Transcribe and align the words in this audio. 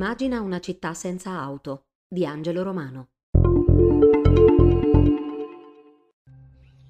Immagina 0.00 0.40
una 0.40 0.60
città 0.60 0.94
senza 0.94 1.38
auto 1.38 1.88
di 2.08 2.24
Angelo 2.24 2.62
Romano. 2.62 3.08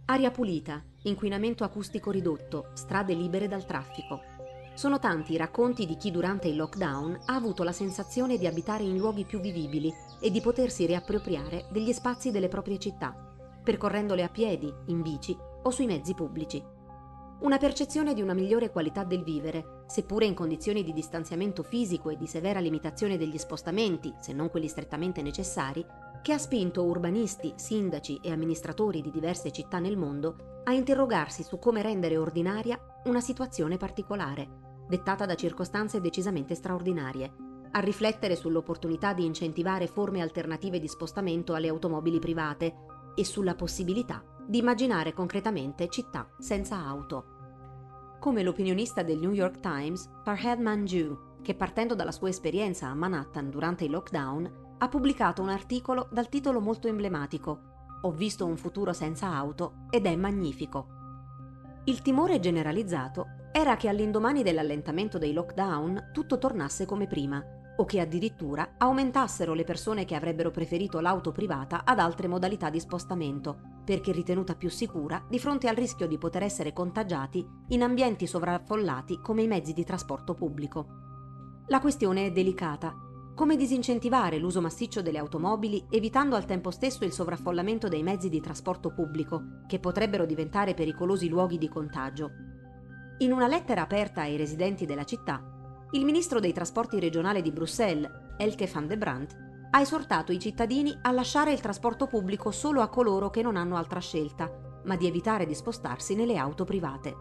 Aria 0.04 0.30
pulita, 0.30 0.80
inquinamento 1.02 1.64
acustico 1.64 2.12
ridotto, 2.12 2.70
strade 2.74 3.14
libere 3.14 3.48
dal 3.48 3.66
traffico. 3.66 4.20
Sono 4.74 5.00
tanti 5.00 5.32
i 5.32 5.36
racconti 5.36 5.86
di 5.86 5.96
chi 5.96 6.12
durante 6.12 6.46
il 6.46 6.54
lockdown 6.54 7.22
ha 7.26 7.34
avuto 7.34 7.64
la 7.64 7.72
sensazione 7.72 8.38
di 8.38 8.46
abitare 8.46 8.84
in 8.84 8.96
luoghi 8.96 9.24
più 9.24 9.40
vivibili 9.40 9.92
e 10.20 10.30
di 10.30 10.40
potersi 10.40 10.86
riappropriare 10.86 11.66
degli 11.72 11.92
spazi 11.92 12.30
delle 12.30 12.46
proprie 12.46 12.78
città, 12.78 13.12
percorrendole 13.60 14.22
a 14.22 14.28
piedi, 14.28 14.72
in 14.86 15.02
bici 15.02 15.36
o 15.64 15.70
sui 15.70 15.86
mezzi 15.86 16.14
pubblici. 16.14 16.62
Una 17.40 17.56
percezione 17.56 18.12
di 18.12 18.20
una 18.20 18.34
migliore 18.34 18.70
qualità 18.70 19.02
del 19.02 19.22
vivere, 19.22 19.84
seppure 19.86 20.26
in 20.26 20.34
condizioni 20.34 20.84
di 20.84 20.92
distanziamento 20.92 21.62
fisico 21.62 22.10
e 22.10 22.16
di 22.18 22.26
severa 22.26 22.60
limitazione 22.60 23.16
degli 23.16 23.38
spostamenti, 23.38 24.12
se 24.20 24.34
non 24.34 24.50
quelli 24.50 24.68
strettamente 24.68 25.22
necessari, 25.22 25.82
che 26.20 26.34
ha 26.34 26.38
spinto 26.38 26.84
urbanisti, 26.84 27.54
sindaci 27.56 28.20
e 28.22 28.30
amministratori 28.30 29.00
di 29.00 29.10
diverse 29.10 29.50
città 29.52 29.78
nel 29.78 29.96
mondo 29.96 30.60
a 30.64 30.74
interrogarsi 30.74 31.42
su 31.42 31.58
come 31.58 31.80
rendere 31.80 32.18
ordinaria 32.18 32.78
una 33.04 33.22
situazione 33.22 33.78
particolare, 33.78 34.46
dettata 34.86 35.24
da 35.24 35.34
circostanze 35.34 36.02
decisamente 36.02 36.54
straordinarie, 36.54 37.32
a 37.70 37.80
riflettere 37.80 38.36
sull'opportunità 38.36 39.14
di 39.14 39.24
incentivare 39.24 39.86
forme 39.86 40.20
alternative 40.20 40.78
di 40.78 40.88
spostamento 40.88 41.54
alle 41.54 41.68
automobili 41.68 42.18
private 42.18 42.74
e 43.14 43.24
sulla 43.24 43.54
possibilità 43.54 44.22
di 44.50 44.58
immaginare 44.58 45.12
concretamente 45.12 45.88
città 45.88 46.28
senza 46.40 46.74
auto. 46.74 48.16
Come 48.18 48.42
l'opinionista 48.42 49.04
del 49.04 49.20
New 49.20 49.30
York 49.30 49.60
Times, 49.60 50.10
Farhad 50.24 50.58
Manjoo, 50.58 51.36
che 51.40 51.54
partendo 51.54 51.94
dalla 51.94 52.10
sua 52.10 52.30
esperienza 52.30 52.88
a 52.88 52.94
Manhattan 52.94 53.48
durante 53.48 53.84
il 53.84 53.92
lockdown, 53.92 54.74
ha 54.78 54.88
pubblicato 54.88 55.40
un 55.40 55.50
articolo 55.50 56.08
dal 56.10 56.28
titolo 56.28 56.60
molto 56.60 56.88
emblematico 56.88 57.60
Ho 58.02 58.10
visto 58.10 58.44
un 58.44 58.56
futuro 58.56 58.92
senza 58.92 59.32
auto 59.32 59.86
ed 59.88 60.06
è 60.06 60.16
magnifico. 60.16 60.88
Il 61.84 62.02
timore 62.02 62.40
generalizzato 62.40 63.26
era 63.52 63.76
che 63.76 63.88
all'indomani 63.88 64.42
dell'allentamento 64.42 65.16
dei 65.16 65.32
lockdown 65.32 66.10
tutto 66.12 66.38
tornasse 66.38 66.86
come 66.86 67.06
prima, 67.06 67.40
o 67.76 67.84
che 67.84 68.00
addirittura 68.00 68.74
aumentassero 68.78 69.54
le 69.54 69.64
persone 69.64 70.04
che 70.04 70.14
avrebbero 70.14 70.50
preferito 70.50 70.98
l'auto 70.98 71.30
privata 71.30 71.82
ad 71.84 71.98
altre 71.98 72.26
modalità 72.26 72.68
di 72.68 72.80
spostamento, 72.80 73.79
perché 73.90 74.12
ritenuta 74.12 74.54
più 74.54 74.70
sicura 74.70 75.20
di 75.28 75.40
fronte 75.40 75.66
al 75.66 75.74
rischio 75.74 76.06
di 76.06 76.16
poter 76.16 76.44
essere 76.44 76.72
contagiati 76.72 77.44
in 77.70 77.82
ambienti 77.82 78.24
sovraffollati 78.24 79.18
come 79.20 79.42
i 79.42 79.48
mezzi 79.48 79.72
di 79.72 79.82
trasporto 79.82 80.32
pubblico. 80.32 80.86
La 81.66 81.80
questione 81.80 82.26
è 82.26 82.30
delicata. 82.30 82.94
Come 83.34 83.56
disincentivare 83.56 84.38
l'uso 84.38 84.60
massiccio 84.60 85.02
delle 85.02 85.18
automobili 85.18 85.88
evitando 85.90 86.36
al 86.36 86.44
tempo 86.44 86.70
stesso 86.70 87.04
il 87.04 87.10
sovraffollamento 87.10 87.88
dei 87.88 88.04
mezzi 88.04 88.28
di 88.28 88.40
trasporto 88.40 88.92
pubblico, 88.92 89.64
che 89.66 89.80
potrebbero 89.80 90.24
diventare 90.24 90.74
pericolosi 90.74 91.28
luoghi 91.28 91.58
di 91.58 91.68
contagio? 91.68 92.30
In 93.18 93.32
una 93.32 93.48
lettera 93.48 93.82
aperta 93.82 94.20
ai 94.20 94.36
residenti 94.36 94.86
della 94.86 95.02
città, 95.02 95.42
il 95.90 96.04
ministro 96.04 96.38
dei 96.38 96.52
trasporti 96.52 97.00
regionale 97.00 97.42
di 97.42 97.50
Bruxelles, 97.50 98.08
Elke 98.36 98.70
van 98.72 98.86
de 98.86 98.96
Brandt, 98.96 99.49
ha 99.72 99.80
esortato 99.80 100.32
i 100.32 100.40
cittadini 100.40 100.96
a 101.02 101.12
lasciare 101.12 101.52
il 101.52 101.60
trasporto 101.60 102.06
pubblico 102.06 102.50
solo 102.50 102.80
a 102.80 102.88
coloro 102.88 103.30
che 103.30 103.42
non 103.42 103.56
hanno 103.56 103.76
altra 103.76 104.00
scelta, 104.00 104.50
ma 104.84 104.96
di 104.96 105.06
evitare 105.06 105.46
di 105.46 105.54
spostarsi 105.54 106.14
nelle 106.14 106.36
auto 106.36 106.64
private. 106.64 107.16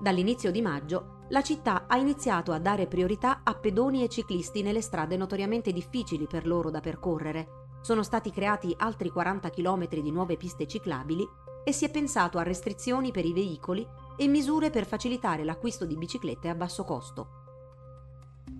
Dall'inizio 0.00 0.50
di 0.50 0.60
maggio, 0.60 1.24
la 1.28 1.42
città 1.42 1.86
ha 1.86 1.96
iniziato 1.96 2.52
a 2.52 2.58
dare 2.58 2.86
priorità 2.86 3.42
a 3.44 3.54
pedoni 3.54 4.02
e 4.02 4.08
ciclisti 4.08 4.62
nelle 4.62 4.80
strade 4.80 5.16
notoriamente 5.16 5.72
difficili 5.72 6.26
per 6.26 6.46
loro 6.46 6.70
da 6.70 6.80
percorrere. 6.80 7.66
Sono 7.80 8.02
stati 8.02 8.30
creati 8.32 8.74
altri 8.76 9.10
40 9.10 9.50
km 9.50 9.88
di 9.88 10.10
nuove 10.10 10.36
piste 10.36 10.66
ciclabili 10.66 11.26
e 11.64 11.72
si 11.72 11.84
è 11.84 11.90
pensato 11.90 12.38
a 12.38 12.42
restrizioni 12.42 13.12
per 13.12 13.24
i 13.24 13.32
veicoli 13.32 13.86
e 14.16 14.26
misure 14.26 14.70
per 14.70 14.84
facilitare 14.84 15.44
l'acquisto 15.44 15.84
di 15.84 15.96
biciclette 15.96 16.48
a 16.48 16.54
basso 16.54 16.82
costo. 16.82 17.37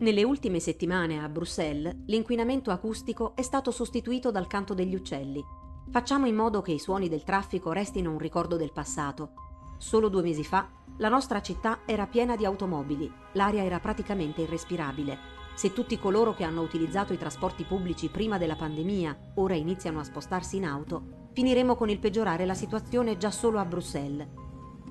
Nelle 0.01 0.23
ultime 0.23 0.61
settimane 0.61 1.21
a 1.21 1.29
Bruxelles 1.29 2.05
l'inquinamento 2.07 2.71
acustico 2.71 3.35
è 3.35 3.43
stato 3.43 3.73
sostituito 3.73 4.31
dal 4.31 4.47
canto 4.47 4.73
degli 4.73 4.95
uccelli. 4.95 5.45
Facciamo 5.91 6.27
in 6.27 6.37
modo 6.37 6.63
che 6.63 6.71
i 6.71 6.79
suoni 6.79 7.09
del 7.09 7.25
traffico 7.25 7.73
restino 7.73 8.13
un 8.13 8.19
ricordo 8.19 8.57
del 8.57 8.71
passato. 8.73 9.33
Solo 9.77 10.09
due 10.09 10.23
mesi 10.23 10.45
fa 10.45 10.69
la 10.99 11.09
nostra 11.09 11.43
città 11.43 11.81
era 11.85 12.07
piena 12.07 12.37
di 12.37 12.45
automobili, 12.45 13.13
l'aria 13.33 13.65
era 13.65 13.81
praticamente 13.81 14.43
irrespirabile. 14.43 15.19
Se 15.55 15.73
tutti 15.73 15.99
coloro 15.99 16.33
che 16.33 16.45
hanno 16.45 16.63
utilizzato 16.63 17.13
i 17.13 17.19
trasporti 17.19 17.65
pubblici 17.65 18.09
prima 18.09 18.39
della 18.39 18.55
pandemia 18.55 19.33
ora 19.35 19.55
iniziano 19.55 19.99
a 19.99 20.05
spostarsi 20.05 20.59
in 20.59 20.65
auto, 20.65 21.31
finiremo 21.33 21.75
con 21.75 21.91
il 21.91 21.99
peggiorare 21.99 22.47
la 22.47 22.55
situazione 22.55 23.17
già 23.17 23.33
solo 23.33 23.59
a 23.59 23.65
Bruxelles. 23.65 24.29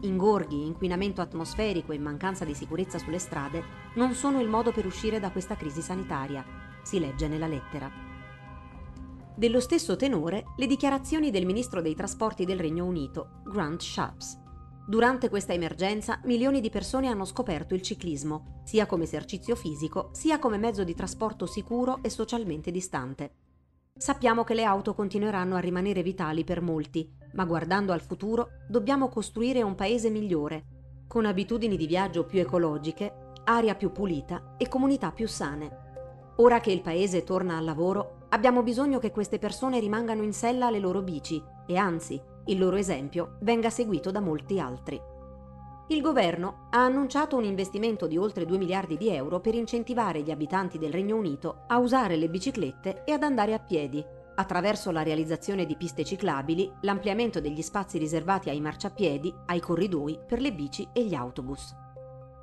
Ingorghi, 0.02 0.66
inquinamento 0.66 1.22
atmosferico 1.22 1.92
e 1.92 2.00
mancanza 2.00 2.46
di 2.46 2.54
sicurezza 2.54 2.98
sulle 3.00 3.20
strade 3.20 3.64
non 3.96 4.14
sono 4.14 4.40
il 4.40 4.48
modo 4.48 4.72
per 4.72 4.86
uscire 4.86 5.20
da 5.20 5.32
questa 5.32 5.56
crisi 5.56 5.82
sanitaria, 5.82 6.46
si 6.84 7.00
legge 7.00 7.28
nella 7.28 7.48
lettera. 7.48 7.92
Dello 9.36 9.60
stesso 9.60 9.96
tenore 9.96 10.46
le 10.58 10.66
dichiarazioni 10.66 11.30
del 11.30 11.46
ministro 11.46 11.82
dei 11.82 11.96
trasporti 11.96 12.46
del 12.46 12.60
Regno 12.60 12.86
Unito, 12.86 13.42
Grant 13.44 13.82
Shapps. 13.82 14.40
Durante 14.88 15.30
questa 15.30 15.54
emergenza 15.54 16.20
milioni 16.24 16.62
di 16.62 16.70
persone 16.70 17.08
hanno 17.08 17.26
scoperto 17.26 17.74
il 17.76 17.82
ciclismo, 17.82 18.62
sia 18.64 18.86
come 18.86 19.04
esercizio 19.04 19.56
fisico, 19.56 20.10
sia 20.14 20.40
come 20.40 20.58
mezzo 20.58 20.84
di 20.84 20.96
trasporto 20.96 21.46
sicuro 21.46 22.00
e 22.02 22.10
socialmente 22.10 22.72
distante. 22.72 23.47
Sappiamo 23.98 24.44
che 24.44 24.54
le 24.54 24.64
auto 24.64 24.94
continueranno 24.94 25.56
a 25.56 25.60
rimanere 25.60 26.04
vitali 26.04 26.44
per 26.44 26.62
molti, 26.62 27.12
ma 27.34 27.46
guardando 27.46 27.92
al 27.92 28.02
futuro 28.02 28.50
dobbiamo 28.68 29.10
costruire 29.10 29.64
un 29.64 29.74
paese 29.74 30.12
migliore, 30.12 30.66
con 31.08 31.26
abitudini 31.26 31.76
di 31.76 31.88
viaggio 31.88 32.24
più 32.24 32.40
ecologiche, 32.40 33.32
aria 33.46 33.74
più 33.74 33.92
pulita 33.92 34.54
e 34.58 34.68
comunità 34.68 35.12
più 35.12 35.28
sane. 35.28 35.86
Ora 36.36 36.60
che 36.60 36.72
il 36.72 36.82
paese 36.82 37.24
torna 37.24 37.58
al 37.58 37.66
lavoro, 37.66 38.28
abbiamo 38.30 38.62
bisogno 38.62 39.00
che 39.00 39.12
queste 39.12 39.40
persone 39.40 39.80
rimangano 39.80 40.22
in 40.22 40.34
sella 40.34 40.68
alle 40.68 40.80
loro 40.80 41.02
bici 41.02 41.44
e 41.66 41.76
anzi, 41.76 42.22
il 42.46 42.60
loro 42.60 42.76
esempio 42.76 43.38
venga 43.42 43.72
seguito 43.72 44.12
da 44.12 44.20
molti 44.20 44.60
altri. 44.60 45.02
Il 45.90 46.02
governo 46.02 46.68
ha 46.72 46.84
annunciato 46.84 47.38
un 47.38 47.46
investimento 47.46 48.08
di 48.08 48.18
oltre 48.18 48.46
2 48.46 48.58
miliardi 48.58 48.98
di 48.98 49.08
euro 49.08 49.40
per 49.40 49.56
incentivare 49.56 50.22
gli 50.22 50.32
abitanti 50.32 50.78
del 50.78 50.92
Regno 50.92 51.16
Unito 51.16 51.64
a 51.68 51.78
usare 51.78 52.18
le 52.18 52.28
biciclette 52.28 53.06
e 53.06 53.14
ad 53.14 53.24
andare 53.24 53.54
a 53.54 53.60
piedi, 53.60 54.04
attraverso 54.36 54.92
la 54.92 55.02
realizzazione 55.02 55.66
di 55.66 55.78
piste 55.78 56.04
ciclabili, 56.04 56.70
l'ampliamento 56.82 57.40
degli 57.40 57.62
spazi 57.62 57.98
riservati 57.98 58.50
ai 58.50 58.60
marciapiedi, 58.60 59.34
ai 59.46 59.62
corridoi 59.62 60.20
per 60.28 60.42
le 60.42 60.52
bici 60.52 60.86
e 60.92 61.06
gli 61.06 61.16
autobus. 61.16 61.74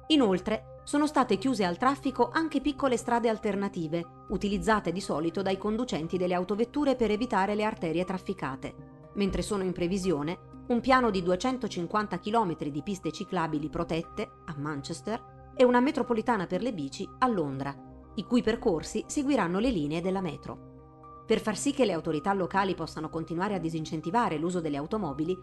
Inoltre, 0.07 0.81
sono 0.85 1.07
state 1.07 1.37
chiuse 1.37 1.67
al 1.67 1.77
traffico 1.77 2.31
anche 2.33 2.63
piccole 2.63 2.97
strade 2.97 3.29
alternative, 3.29 4.25
utilizzate 4.31 4.91
di 4.91 5.03
solito 5.03 5.43
dai 5.43 5.59
conducenti 5.59 6.17
delle 6.17 6.35
autovetture 6.35 6.97
per 6.97 7.11
evitare 7.11 7.55
le 7.55 7.65
arterie 7.65 8.05
trafficate, 8.07 8.75
mentre 9.17 9.43
sono 9.43 9.65
in 9.65 9.73
previsione 9.73 10.53
un 10.67 10.81
piano 10.81 11.11
di 11.11 11.23
250 11.23 12.19
km 12.19 12.57
di 12.57 12.83
piste 12.83 13.13
ciclabili 13.13 13.69
protette 13.69 14.31
a 14.47 14.55
Manchester 14.57 15.53
e 15.55 15.63
una 15.63 15.81
metropolitana 15.81 16.47
per 16.47 16.63
le 16.63 16.73
bici 16.73 17.09
a 17.19 17.29
Londra, 17.29 17.75
i 18.15 18.25
cui 18.25 18.43
percorsi 18.43 19.05
seguiranno 19.07 19.59
le 19.59 19.71
linee 19.71 20.01
della 20.01 20.23
metro. 20.23 21.23
Per 21.27 21.41
far 21.41 21.57
sì 21.57 21.73
che 21.73 21.85
le 21.85 21.93
autorità 21.93 22.33
locali 22.33 22.75
possano 22.75 23.11
continuare 23.11 23.55
a 23.55 23.59
disincentivare 23.59 24.39
l'uso 24.39 24.61
delle 24.61 24.77
automobili, 24.79 25.37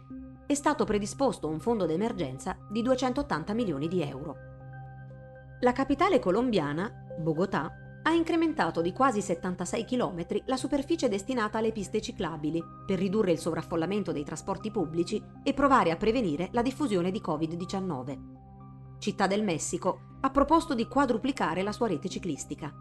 è 0.48 0.54
stato 0.54 0.86
predisposto 0.86 1.48
un 1.48 1.60
fondo 1.60 1.86
d'emergenza 1.86 2.58
di 2.70 2.82
280 2.82 3.54
milioni 3.54 3.88
di 3.88 4.02
euro. 4.02 4.36
La 5.62 5.72
capitale 5.72 6.20
colombiana, 6.20 6.92
Bogotà, 7.20 7.72
ha 8.04 8.14
incrementato 8.14 8.82
di 8.82 8.94
quasi 8.94 9.22
76 9.22 9.86
km 9.86 10.26
la 10.46 10.58
superficie 10.58 11.08
destinata 11.08 11.60
alle 11.60 11.72
piste 11.72 12.02
ciclabili 12.02 12.64
per 12.86 12.98
ridurre 12.98 13.32
il 13.32 13.38
sovraffollamento 13.38 14.12
dei 14.12 14.24
trasporti 14.24 14.72
pubblici 14.72 15.22
e 15.44 15.54
provare 15.54 15.92
a 15.92 15.98
prevenire 15.98 16.50
la 16.52 16.64
diffusione 16.64 17.12
di 17.12 17.22
Covid-19. 17.24 18.18
Città 18.98 19.28
del 19.28 19.44
Messico 19.44 20.18
ha 20.22 20.30
proposto 20.32 20.74
di 20.74 20.88
quadruplicare 20.88 21.62
la 21.62 21.72
sua 21.72 21.88
rete 21.88 22.10
ciclistica. 22.10 22.74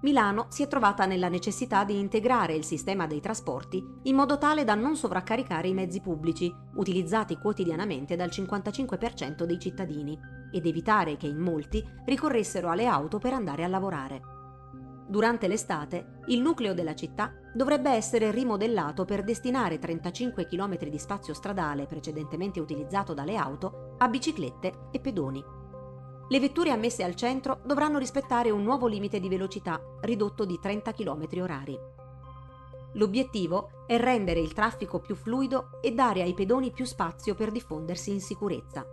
Milano 0.00 0.46
si 0.50 0.62
è 0.62 0.68
trovata 0.68 1.06
nella 1.06 1.28
necessità 1.28 1.84
di 1.84 1.98
integrare 1.98 2.54
il 2.54 2.64
sistema 2.64 3.06
dei 3.06 3.20
trasporti 3.20 3.82
in 4.02 4.14
modo 4.14 4.36
tale 4.36 4.64
da 4.64 4.74
non 4.74 4.96
sovraccaricare 4.96 5.68
i 5.68 5.74
mezzi 5.74 6.00
pubblici, 6.00 6.54
utilizzati 6.74 7.36
quotidianamente 7.38 8.14
dal 8.14 8.28
55% 8.28 9.44
dei 9.44 9.58
cittadini, 9.58 10.18
ed 10.52 10.66
evitare 10.66 11.16
che 11.16 11.26
in 11.26 11.38
molti 11.38 11.82
ricorressero 12.04 12.68
alle 12.68 12.86
auto 12.86 13.18
per 13.18 13.32
andare 13.32 13.64
a 13.64 13.68
lavorare. 13.68 14.43
Durante 15.06 15.48
l'estate, 15.48 16.20
il 16.26 16.40
nucleo 16.40 16.72
della 16.72 16.94
città 16.94 17.32
dovrebbe 17.52 17.90
essere 17.90 18.30
rimodellato 18.30 19.04
per 19.04 19.22
destinare 19.22 19.78
35 19.78 20.46
km 20.46 20.78
di 20.88 20.98
spazio 20.98 21.34
stradale 21.34 21.86
precedentemente 21.86 22.58
utilizzato 22.58 23.12
dalle 23.12 23.36
auto 23.36 23.94
a 23.98 24.08
biciclette 24.08 24.88
e 24.90 25.00
pedoni. 25.00 25.44
le 26.26 26.40
vetture 26.40 26.70
ammesse 26.70 27.04
al 27.04 27.14
centro 27.14 27.60
dovranno 27.66 27.98
rispettare 27.98 28.50
un 28.50 28.62
nuovo 28.62 28.86
limite 28.86 29.20
di 29.20 29.28
velocità 29.28 29.78
ridotto 30.00 30.46
di 30.46 30.58
30 30.58 30.92
km 30.92 31.28
orari. 31.42 31.78
L'obiettivo 32.94 33.84
è 33.86 33.98
rendere 33.98 34.40
il 34.40 34.54
traffico 34.54 35.00
più 35.00 35.14
fluido 35.14 35.80
e 35.82 35.92
dare 35.92 36.22
ai 36.22 36.32
pedoni 36.32 36.70
più 36.70 36.86
spazio 36.86 37.34
per 37.34 37.50
diffondersi 37.50 38.10
in 38.10 38.20
sicurezza. 38.20 38.86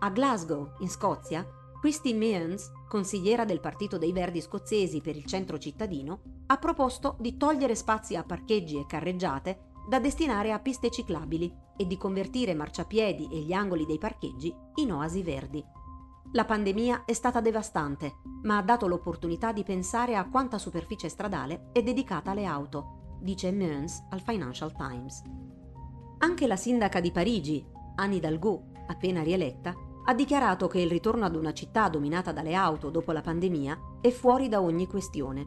A 0.00 0.10
Glasgow, 0.10 0.72
in 0.80 0.90
Scozia, 0.90 1.46
Christy 1.80 2.14
Mearns, 2.14 2.70
consigliera 2.88 3.44
del 3.44 3.60
Partito 3.60 3.98
dei 3.98 4.12
Verdi 4.12 4.40
scozzesi 4.40 5.00
per 5.00 5.16
il 5.16 5.24
centro 5.24 5.58
cittadino, 5.58 6.20
ha 6.46 6.56
proposto 6.56 7.16
di 7.20 7.36
togliere 7.36 7.74
spazi 7.74 8.16
a 8.16 8.24
parcheggi 8.24 8.78
e 8.78 8.86
carreggiate 8.86 9.74
da 9.88 10.00
destinare 10.00 10.52
a 10.52 10.58
piste 10.58 10.90
ciclabili 10.90 11.52
e 11.76 11.86
di 11.86 11.96
convertire 11.96 12.54
marciapiedi 12.54 13.28
e 13.30 13.40
gli 13.40 13.52
angoli 13.52 13.86
dei 13.86 13.98
parcheggi 13.98 14.52
in 14.76 14.92
oasi 14.92 15.22
verdi. 15.22 15.64
La 16.32 16.44
pandemia 16.44 17.04
è 17.04 17.12
stata 17.12 17.40
devastante, 17.40 18.16
ma 18.42 18.56
ha 18.56 18.62
dato 18.62 18.88
l'opportunità 18.88 19.52
di 19.52 19.62
pensare 19.62 20.16
a 20.16 20.28
quanta 20.28 20.58
superficie 20.58 21.08
stradale 21.08 21.68
è 21.72 21.82
dedicata 21.82 22.32
alle 22.32 22.46
auto, 22.46 23.18
dice 23.20 23.52
Mearns 23.52 24.06
al 24.10 24.20
Financial 24.20 24.72
Times. 24.72 25.22
Anche 26.18 26.46
la 26.46 26.56
sindaca 26.56 27.00
di 27.00 27.12
Parigi, 27.12 27.64
Anne 27.96 28.16
Hidalgo, 28.16 28.72
appena 28.88 29.22
rieletta, 29.22 29.74
ha 30.08 30.14
dichiarato 30.14 30.68
che 30.68 30.78
il 30.78 30.88
ritorno 30.88 31.24
ad 31.24 31.34
una 31.34 31.52
città 31.52 31.88
dominata 31.88 32.30
dalle 32.30 32.54
auto 32.54 32.90
dopo 32.90 33.10
la 33.10 33.22
pandemia 33.22 33.98
è 34.00 34.10
fuori 34.10 34.48
da 34.48 34.60
ogni 34.60 34.86
questione. 34.86 35.46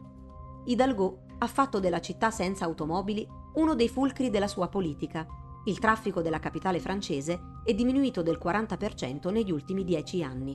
Hidalgo 0.66 1.22
ha 1.38 1.46
fatto 1.46 1.80
della 1.80 2.00
città 2.00 2.30
senza 2.30 2.66
automobili 2.66 3.26
uno 3.54 3.74
dei 3.74 3.88
fulcri 3.88 4.28
della 4.28 4.48
sua 4.48 4.68
politica. 4.68 5.26
Il 5.64 5.78
traffico 5.78 6.20
della 6.20 6.38
capitale 6.38 6.78
francese 6.78 7.40
è 7.64 7.72
diminuito 7.72 8.22
del 8.22 8.38
40% 8.42 9.32
negli 9.32 9.50
ultimi 9.50 9.82
dieci 9.82 10.22
anni. 10.22 10.54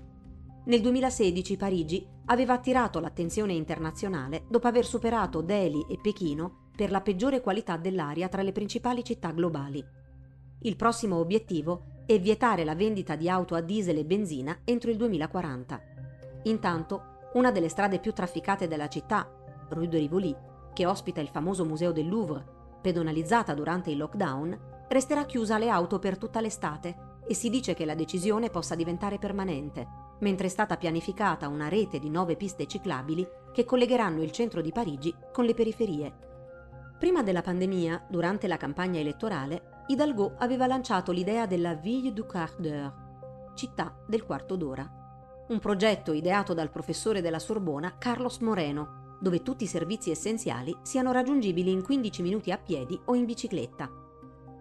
Nel 0.65 0.81
2016 0.81 1.57
Parigi 1.57 2.07
aveva 2.25 2.53
attirato 2.53 2.99
l'attenzione 2.99 3.53
internazionale 3.53 4.45
dopo 4.47 4.67
aver 4.67 4.85
superato 4.85 5.41
Delhi 5.41 5.83
e 5.89 5.97
Pechino 5.99 6.69
per 6.75 6.91
la 6.91 7.01
peggiore 7.01 7.41
qualità 7.41 7.77
dell'aria 7.77 8.29
tra 8.29 8.43
le 8.43 8.51
principali 8.51 9.03
città 9.03 9.31
globali. 9.31 9.83
Il 10.61 10.75
prossimo 10.75 11.17
obiettivo 11.17 11.94
è 12.05 12.19
vietare 12.19 12.63
la 12.63 12.75
vendita 12.75 13.15
di 13.15 13.29
auto 13.29 13.55
a 13.55 13.61
diesel 13.61 13.97
e 13.97 14.05
benzina 14.05 14.59
entro 14.63 14.91
il 14.91 14.97
2040. 14.97 15.81
Intanto, 16.43 17.29
una 17.33 17.51
delle 17.51 17.69
strade 17.69 17.99
più 17.99 18.13
trafficate 18.13 18.67
della 18.67 18.87
città, 18.87 19.29
Rue 19.69 19.87
de 19.87 19.97
Rivoli, 19.97 20.35
che 20.73 20.85
ospita 20.85 21.21
il 21.21 21.29
famoso 21.29 21.65
museo 21.65 21.91
del 21.91 22.07
Louvre, 22.07 22.45
pedonalizzata 22.81 23.53
durante 23.53 23.89
il 23.89 23.97
lockdown, 23.97 24.85
resterà 24.89 25.25
chiusa 25.25 25.55
alle 25.55 25.69
auto 25.69 25.97
per 25.97 26.17
tutta 26.17 26.41
l'estate 26.41 27.13
e 27.27 27.33
si 27.33 27.49
dice 27.49 27.73
che 27.73 27.85
la 27.85 27.95
decisione 27.95 28.49
possa 28.49 28.75
diventare 28.75 29.17
permanente 29.17 30.03
mentre 30.19 30.47
è 30.47 30.49
stata 30.49 30.77
pianificata 30.77 31.47
una 31.47 31.67
rete 31.67 31.99
di 31.99 32.09
nove 32.09 32.35
piste 32.35 32.67
ciclabili 32.67 33.27
che 33.51 33.65
collegheranno 33.65 34.21
il 34.21 34.31
centro 34.31 34.61
di 34.61 34.71
Parigi 34.71 35.13
con 35.31 35.45
le 35.45 35.53
periferie. 35.53 36.13
Prima 36.97 37.23
della 37.23 37.41
pandemia, 37.41 38.05
durante 38.09 38.47
la 38.47 38.57
campagna 38.57 38.99
elettorale, 38.99 39.74
Hidalgo 39.87 40.33
aveva 40.39 40.65
lanciato 40.65 41.11
l'idea 41.11 41.45
della 41.45 41.75
Ville 41.75 42.11
du 42.11 42.25
quart 42.25 42.59
d'heure, 42.59 42.93
città 43.53 43.95
del 44.07 44.25
quarto 44.25 44.55
d'ora, 44.55 45.45
un 45.49 45.59
progetto 45.59 46.11
ideato 46.11 46.55
dal 46.55 46.71
professore 46.71 47.21
della 47.21 47.37
Sorbona 47.37 47.95
Carlos 47.99 48.39
Moreno, 48.39 49.17
dove 49.19 49.43
tutti 49.43 49.63
i 49.63 49.67
servizi 49.67 50.09
essenziali 50.09 50.75
siano 50.81 51.11
raggiungibili 51.11 51.69
in 51.69 51.83
15 51.83 52.21
minuti 52.23 52.51
a 52.51 52.57
piedi 52.57 52.99
o 53.05 53.13
in 53.13 53.25
bicicletta. 53.25 53.87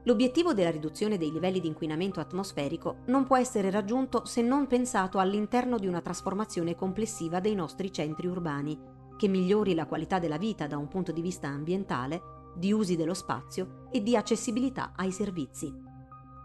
L'obiettivo 0.03 0.53
della 0.53 0.71
riduzione 0.71 1.17
dei 1.17 1.33
livelli 1.33 1.61
di 1.61 1.69
inquinamento 1.69 2.21
atmosferico 2.21 2.97
non 3.07 3.25
può 3.25 3.39
essere 3.39 3.71
raggiunto 3.71 4.27
se 4.27 4.43
non 4.43 4.67
pensato 4.67 5.19
all'interno 5.19 5.79
di 5.79 5.87
una 5.87 6.03
trasformazione 6.03 6.75
complessiva 6.75 7.41
dei 7.41 7.55
nostri 7.55 7.91
centri 7.91 8.27
urbani, 8.27 8.79
che 9.17 9.29
migliori 9.29 9.75
la 9.75 9.87
qualità 9.87 10.19
della 10.19 10.37
vita 10.37 10.67
da 10.67 10.77
un 10.77 10.89
punto 10.89 11.13
di 11.13 11.23
vista 11.23 11.49
ambientale, 11.49 12.34
di 12.55 12.73
usi 12.73 12.97
dello 12.97 13.15
spazio 13.15 13.89
e 13.91 14.03
di 14.03 14.17
accessibilità 14.17 14.93
ai 14.97 15.13
servizi. 15.13 15.73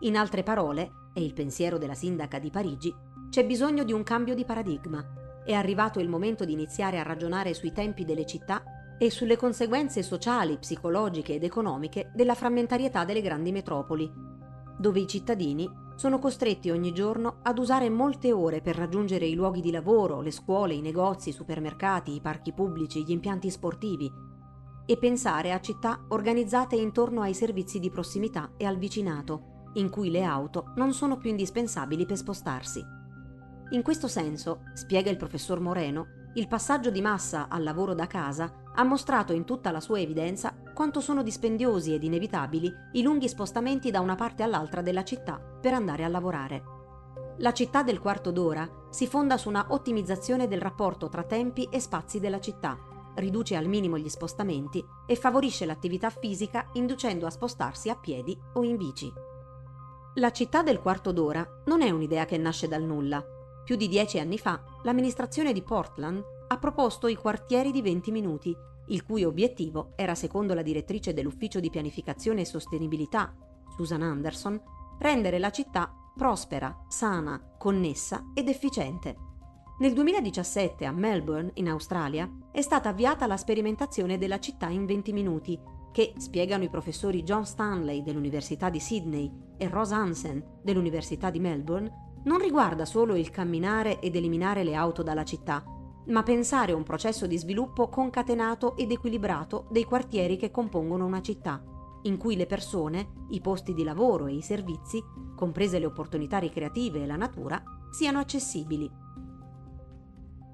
In 0.02 0.18
altre 0.18 0.44
parole, 0.44 0.92
è 1.14 1.20
il 1.20 1.34
pensiero 1.34 1.78
della 1.78 1.94
sindaca 1.94 2.40
di 2.40 2.50
Parigi, 2.50 2.94
c'è 3.30 3.46
bisogno 3.46 3.84
di 3.84 3.94
un 3.94 4.04
cambio 4.04 4.34
di 4.34 4.46
paradigma. 4.46 5.04
È 5.46 5.54
arrivato 5.54 6.00
il 6.00 6.10
momento 6.10 6.46
di 6.46 6.54
iniziare 6.54 7.00
a 7.00 7.04
ragionare 7.04 7.54
sui 7.54 7.72
tempi 7.72 8.06
delle 8.06 8.26
città 8.26 8.64
e 8.98 9.10
sulle 9.10 9.38
conseguenze 9.38 10.04
sociali, 10.04 10.58
psicologiche 10.58 11.36
ed 11.36 11.44
economiche 11.44 12.12
della 12.14 12.36
frammentarietà 12.36 13.06
delle 13.06 13.22
grandi 13.22 13.52
metropoli, 13.52 14.12
dove 14.78 15.00
i 15.00 15.08
cittadini 15.08 15.70
sono 15.96 16.18
costretti 16.18 16.70
ogni 16.70 16.94
giorno 16.94 17.40
ad 17.44 17.58
usare 17.60 17.90
molte 17.90 18.32
ore 18.32 18.62
per 18.62 18.78
raggiungere 18.78 19.26
i 19.26 19.36
luoghi 19.36 19.62
di 19.62 19.72
lavoro, 19.72 20.22
le 20.22 20.32
scuole, 20.32 20.74
i 20.74 20.82
negozi, 20.82 21.30
i 21.30 21.34
supermercati, 21.34 22.16
i 22.16 22.22
parchi 22.22 22.54
pubblici, 22.54 23.04
gli 23.04 23.12
impianti 23.12 23.50
sportivi 23.50 24.10
e 24.90 24.98
pensare 24.98 25.54
a 25.54 25.62
città 25.62 26.04
organizzate 26.08 26.76
intorno 26.76 27.22
ai 27.22 27.36
servizi 27.36 27.78
di 27.78 27.92
prossimità 27.92 28.54
e 28.58 28.66
al 28.66 28.80
vicinato, 28.80 29.68
in 29.74 29.88
cui 29.88 30.10
le 30.10 30.24
auto 30.24 30.72
non 30.78 30.94
sono 30.94 31.18
più 31.18 31.30
indispensabili 31.30 32.08
per 32.08 32.18
spostarsi. 32.18 32.84
In 33.70 33.84
questo 33.84 34.08
senso, 34.08 34.62
spiega 34.74 35.12
il 35.12 35.18
professor 35.18 35.60
Moreno, 35.60 36.08
il 36.34 36.48
passaggio 36.48 36.90
di 36.90 37.02
massa 37.02 37.50
al 37.50 37.62
lavoro 37.62 37.94
da 37.94 38.08
casa 38.08 38.64
ha 38.74 38.84
mostrato 38.84 39.32
in 39.32 39.46
tutta 39.46 39.70
la 39.70 39.80
sua 39.80 40.00
evidenza 40.00 40.56
quanto 40.74 41.02
sono 41.02 41.22
dispendiosi 41.22 41.94
ed 41.94 42.04
inevitabili 42.04 42.74
i 42.94 43.04
lunghi 43.04 43.28
spostamenti 43.28 43.92
da 43.92 44.00
una 44.00 44.16
parte 44.16 44.42
all'altra 44.42 44.82
della 44.82 45.04
città 45.04 45.38
per 45.38 45.74
andare 45.74 46.04
a 46.04 46.08
lavorare. 46.08 46.64
La 47.38 47.54
città 47.54 47.84
del 47.84 48.00
quarto 48.00 48.32
d'ora 48.32 48.68
si 48.90 49.06
fonda 49.06 49.38
su 49.38 49.50
una 49.50 49.68
ottimizzazione 49.70 50.48
del 50.48 50.62
rapporto 50.62 51.10
tra 51.10 51.24
tempi 51.24 51.68
e 51.70 51.80
spazi 51.80 52.20
della 52.20 52.40
città, 52.40 52.89
riduce 53.20 53.56
al 53.56 53.68
minimo 53.68 53.98
gli 53.98 54.10
spostamenti 54.10 54.84
e 55.06 55.16
favorisce 55.16 55.66
l'attività 55.66 56.10
fisica 56.10 56.68
inducendo 56.74 57.26
a 57.26 57.30
spostarsi 57.30 57.90
a 57.90 57.96
piedi 57.96 58.38
o 58.54 58.64
in 58.64 58.78
bici. 58.78 59.12
La 60.16 60.32
città 60.32 60.64
del 60.64 60.80
quarto 60.80 61.12
d'ora 61.12 61.48
non 61.66 61.82
è 61.82 61.90
un'idea 61.92 62.26
che 62.26 62.38
nasce 62.38 62.68
dal 62.68 62.84
nulla, 62.84 63.24
più 63.70 63.78
di 63.78 63.88
dieci 63.88 64.18
anni 64.18 64.40
fa, 64.40 64.60
l'amministrazione 64.82 65.54
di 65.54 65.62
Portland 65.62 66.24
ha 66.48 66.58
proposto 66.58 67.08
i 67.08 67.14
quartieri 67.14 67.70
di 67.72 67.84
20 67.84 68.10
minuti, 68.10 68.58
il 68.88 69.04
cui 69.04 69.24
obiettivo 69.24 69.92
era, 69.96 70.16
secondo 70.16 70.56
la 70.56 70.64
direttrice 70.64 71.14
dell'Ufficio 71.14 71.60
di 71.60 71.70
Pianificazione 71.70 72.42
e 72.42 72.46
Sostenibilità, 72.46 73.32
Susan 73.76 74.02
Anderson, 74.02 74.60
rendere 74.98 75.38
la 75.38 75.52
città 75.52 75.94
prospera, 76.18 76.84
sana, 76.88 77.40
connessa 77.60 78.32
ed 78.34 78.50
efficiente. 78.50 79.29
Nel 79.80 79.94
2017 79.94 80.84
a 80.84 80.92
Melbourne, 80.92 81.52
in 81.54 81.70
Australia, 81.70 82.30
è 82.52 82.60
stata 82.60 82.90
avviata 82.90 83.26
la 83.28 83.38
sperimentazione 83.38 84.18
della 84.18 84.38
città 84.38 84.68
in 84.68 84.86
20 84.86 85.14
minuti, 85.14 85.58
che, 85.94 86.14
spiegano 86.18 86.66
i 86.66 86.70
professori 86.70 87.24
John 87.24 87.46
Stanley 87.46 88.04
dell'Università 88.04 88.70
di 88.70 88.82
Sydney 88.82 89.32
e 89.58 89.70
Ross 89.70 89.92
Hansen 89.92 90.44
dell'Università 90.62 91.30
di 91.30 91.40
Melbourne, 91.40 92.20
non 92.26 92.40
riguarda 92.40 92.84
solo 92.84 93.16
il 93.16 93.30
camminare 93.30 94.02
ed 94.02 94.18
eliminare 94.18 94.66
le 94.66 94.76
auto 94.76 95.02
dalla 95.02 95.24
città, 95.24 95.64
ma 96.08 96.24
pensare 96.24 96.74
a 96.74 96.76
un 96.76 96.84
processo 96.84 97.26
di 97.26 97.38
sviluppo 97.38 97.88
concatenato 97.88 98.76
ed 98.76 98.92
equilibrato 98.92 99.70
dei 99.72 99.86
quartieri 99.86 100.36
che 100.36 100.52
compongono 100.52 101.06
una 101.06 101.22
città, 101.22 101.64
in 102.02 102.18
cui 102.18 102.36
le 102.36 102.48
persone, 102.48 103.12
i 103.30 103.40
posti 103.40 103.74
di 103.74 103.86
lavoro 103.86 104.28
e 104.28 104.34
i 104.34 104.42
servizi, 104.42 105.02
comprese 105.38 105.80
le 105.80 105.86
opportunità 105.86 106.38
ricreative 106.38 107.04
e 107.04 107.06
la 107.06 107.16
natura, 107.16 107.64
siano 107.90 108.20
accessibili. 108.20 109.08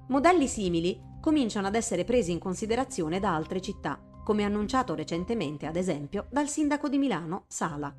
Modelli 0.08 0.46
simili 0.46 1.00
cominciano 1.20 1.66
ad 1.66 1.74
essere 1.74 2.04
presi 2.04 2.30
in 2.30 2.38
considerazione 2.38 3.18
da 3.18 3.34
altre 3.34 3.60
città, 3.60 4.00
come 4.22 4.44
annunciato 4.44 4.94
recentemente, 4.94 5.66
ad 5.66 5.74
esempio, 5.74 6.26
dal 6.30 6.48
sindaco 6.48 6.88
di 6.88 6.96
Milano, 6.96 7.44
Sala. 7.48 7.92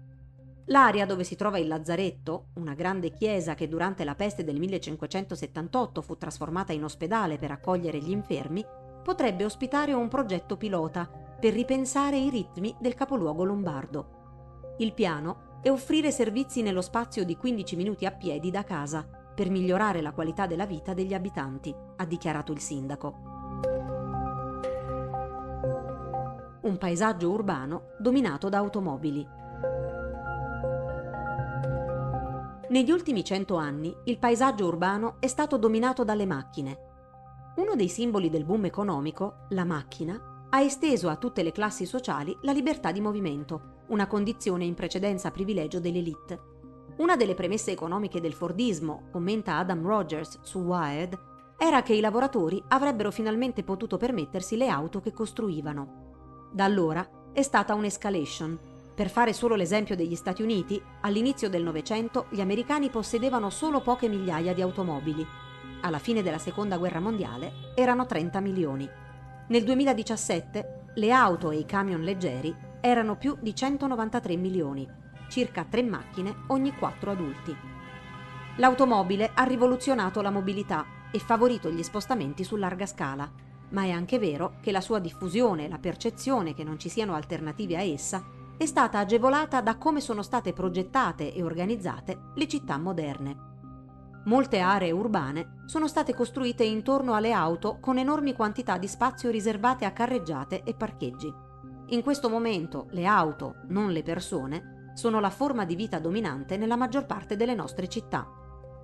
L'area 0.68 1.06
dove 1.06 1.26
si 1.26 1.36
trova 1.36 1.58
il 1.58 1.68
lazzaretto, 1.68 2.48
una 2.56 2.76
grande 2.76 3.12
chiesa 3.12 3.56
che 3.56 3.68
durante 3.68 4.06
la 4.06 4.16
peste 4.16 4.46
del 4.46 4.58
1578 4.58 6.02
fu 6.02 6.18
trasformata 6.18 6.72
in 6.72 6.86
ospedale 6.86 7.38
per 7.38 7.52
accogliere 7.52 8.00
gli 8.00 8.12
infermi, 8.12 8.66
potrebbe 9.04 9.44
ospitare 9.44 9.92
un 9.92 10.08
progetto 10.08 10.56
pilota 10.56 11.10
per 11.38 11.54
ripensare 11.54 12.18
i 12.18 12.30
ritmi 12.30 12.74
del 12.80 12.94
capoluogo 12.94 13.44
lombardo. 13.44 14.76
Il 14.78 14.94
piano 14.94 15.60
è 15.62 15.70
offrire 15.70 16.12
servizi 16.12 16.62
nello 16.62 16.82
spazio 16.82 17.26
di 17.26 17.36
15 17.36 17.76
minuti 17.76 18.06
a 18.06 18.12
piedi 18.12 18.50
da 18.50 18.64
casa 18.64 19.17
per 19.38 19.52
migliorare 19.52 20.02
la 20.02 20.14
qualità 20.14 20.48
della 20.48 20.66
vita 20.66 20.96
degli 20.96 21.14
abitanti, 21.14 21.72
ha 21.98 22.06
dichiarato 22.06 22.52
il 22.52 22.58
sindaco. 22.58 23.14
Un 26.62 26.78
paesaggio 26.80 27.30
urbano 27.30 27.90
dominato 28.00 28.50
da 28.50 28.58
automobili. 28.58 29.28
Negli 32.70 32.90
ultimi 32.90 33.24
cento 33.24 33.58
anni 33.58 33.96
il 34.06 34.18
paesaggio 34.18 34.66
urbano 34.66 35.18
è 35.20 35.28
stato 35.28 35.58
dominato 35.58 36.04
dalle 36.04 36.26
macchine. 36.26 36.78
Uno 37.58 37.76
dei 37.76 37.90
simboli 37.90 38.32
del 38.32 38.44
boom 38.44 38.66
economico, 38.66 39.46
la 39.50 39.66
macchina, 39.66 40.48
ha 40.50 40.62
esteso 40.62 41.10
a 41.10 41.16
tutte 41.16 41.44
le 41.44 41.52
classi 41.52 41.86
sociali 41.86 42.36
la 42.42 42.54
libertà 42.54 42.92
di 42.92 43.02
movimento, 43.02 43.84
una 43.90 44.08
condizione 44.08 44.66
in 44.66 44.74
precedenza 44.74 45.30
privilegio 45.30 45.80
dell'elite. 45.80 46.57
Una 46.98 47.16
delle 47.16 47.36
premesse 47.36 47.70
economiche 47.70 48.20
del 48.20 48.34
Fordismo, 48.34 49.10
commenta 49.12 49.58
Adam 49.58 49.86
Rogers 49.86 50.40
su 50.42 50.60
Wired, 50.60 51.16
era 51.56 51.84
che 51.84 51.94
i 51.94 52.00
lavoratori 52.00 52.62
avrebbero 52.70 53.12
finalmente 53.12 53.64
potuto 53.64 53.98
permettersi 53.98 54.58
le 54.58 54.68
auto 54.68 55.00
che 55.00 55.14
costruivano. 55.14 56.50
Da 56.52 56.64
allora 56.64 57.08
è 57.34 57.44
stata 57.44 57.76
un'escalation. 57.76 58.60
Per 58.96 59.10
fare 59.12 59.32
solo 59.34 59.54
l'esempio 59.54 59.96
degli 59.96 60.16
Stati 60.16 60.42
Uniti, 60.42 60.82
all'inizio 61.02 61.50
del 61.50 61.62
Novecento 61.62 62.26
gli 62.32 62.42
americani 62.42 62.90
possedevano 62.90 63.52
solo 63.52 63.80
poche 63.82 64.08
migliaia 64.08 64.56
di 64.56 64.64
automobili. 64.64 65.24
Alla 65.82 66.00
fine 66.00 66.24
della 66.24 66.40
Seconda 66.40 66.78
Guerra 66.78 67.00
Mondiale 67.00 67.74
erano 67.76 68.08
30 68.08 68.40
milioni. 68.40 68.90
Nel 69.50 69.64
2017 69.64 70.86
le 70.96 71.12
auto 71.12 71.52
e 71.52 71.58
i 71.58 71.66
camion 71.66 72.02
leggeri 72.02 72.56
erano 72.82 73.18
più 73.18 73.38
di 73.40 73.54
193 73.54 74.36
milioni 74.36 75.06
circa 75.30 75.66
tre 75.66 75.84
macchine 75.84 76.44
ogni 76.48 76.76
quattro 76.76 77.12
adulti. 77.12 77.56
L'automobile 78.58 79.32
ha 79.34 79.44
rivoluzionato 79.44 80.22
la 80.22 80.32
mobilità 80.32 80.86
e 81.12 81.20
favorito 81.20 81.70
gli 81.70 81.84
spostamenti 81.84 82.44
su 82.44 82.56
larga 82.56 82.86
scala, 82.86 83.30
ma 83.70 83.84
è 83.84 83.92
anche 83.92 84.18
vero 84.20 84.58
che 84.62 84.72
la 84.72 84.82
sua 84.82 85.00
diffusione 85.00 85.66
e 85.66 85.70
la 85.70 85.78
percezione 85.78 86.54
che 86.54 86.64
non 86.64 86.80
ci 86.80 86.90
siano 86.90 87.14
alternative 87.14 87.78
a 87.78 87.82
essa 87.82 88.24
è 88.58 88.66
stata 88.66 89.00
agevolata 89.00 89.62
da 89.62 89.78
come 89.78 90.02
sono 90.02 90.24
state 90.24 90.54
progettate 90.54 91.34
e 91.34 91.44
organizzate 91.44 92.32
le 92.34 92.48
città 92.48 92.78
moderne. 92.78 93.46
Molte 94.26 94.60
aree 94.60 94.92
urbane 94.92 95.64
sono 95.68 95.88
state 95.88 96.14
costruite 96.14 96.64
intorno 96.64 97.14
alle 97.14 97.32
auto 97.32 97.78
con 97.80 97.98
enormi 97.98 98.34
quantità 98.34 98.78
di 98.78 98.88
spazio 98.88 99.30
riservate 99.30 99.86
a 99.86 99.92
carreggiate 99.92 100.64
e 100.64 100.74
parcheggi. 100.74 101.32
In 101.90 102.02
questo 102.02 102.28
momento 102.28 102.88
le 102.92 103.06
auto, 103.06 103.58
non 103.68 103.92
le 103.92 104.04
persone, 104.04 104.77
sono 104.98 105.20
la 105.20 105.30
forma 105.30 105.64
di 105.64 105.76
vita 105.76 106.00
dominante 106.00 106.58
nella 106.58 106.76
maggior 106.76 107.06
parte 107.06 107.36
delle 107.36 107.54
nostre 107.54 107.88
città. 107.88 108.28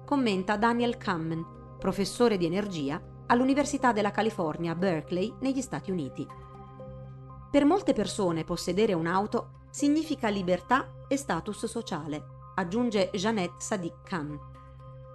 Commenta 0.05 0.58
Daniel 0.58 0.96
Kamen, 0.98 1.43
professore 1.79 2.38
di 2.38 2.46
energia 2.46 3.01
all'Università 3.25 3.91
della 3.91 4.12
California, 4.12 4.75
Berkeley, 4.75 5.34
negli 5.39 5.62
Stati 5.62 5.89
Uniti. 5.89 6.24
Per 7.50 7.65
molte 7.65 7.93
persone 7.93 8.43
possedere 8.43 8.93
un'auto 8.93 9.62
significa 9.72 10.29
libertà 10.29 11.05
e 11.08 11.17
status 11.17 11.65
sociale, 11.65 12.24
aggiunge 12.53 13.10
Jeanette 13.12 13.55
Sadiq 13.58 14.03
Khan, 14.03 14.39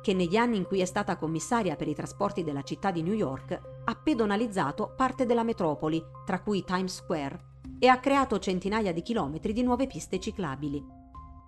che 0.02 0.14
negli 0.14 0.37
anni 0.37 0.57
in 0.57 0.64
cui 0.64 0.81
è 0.81 0.85
stata 0.85 1.17
commissaria 1.17 1.76
per 1.76 1.87
i 1.87 1.95
trasporti 1.95 2.43
della 2.43 2.62
città 2.62 2.90
di 2.90 3.02
New 3.02 3.14
York 3.14 3.61
ha 3.85 3.95
pedonalizzato 3.95 4.95
parte 4.97 5.26
della 5.26 5.45
metropoli, 5.45 6.05
tra 6.25 6.40
cui 6.40 6.64
Times 6.64 6.97
Square, 6.97 7.48
e 7.78 7.88
ha 7.88 7.99
creato 7.99 8.38
centinaia 8.38 8.92
di 8.92 9.02
chilometri 9.02 9.52
di 9.52 9.62
nuove 9.62 9.87
piste 9.87 10.18
ciclabili. 10.18 10.85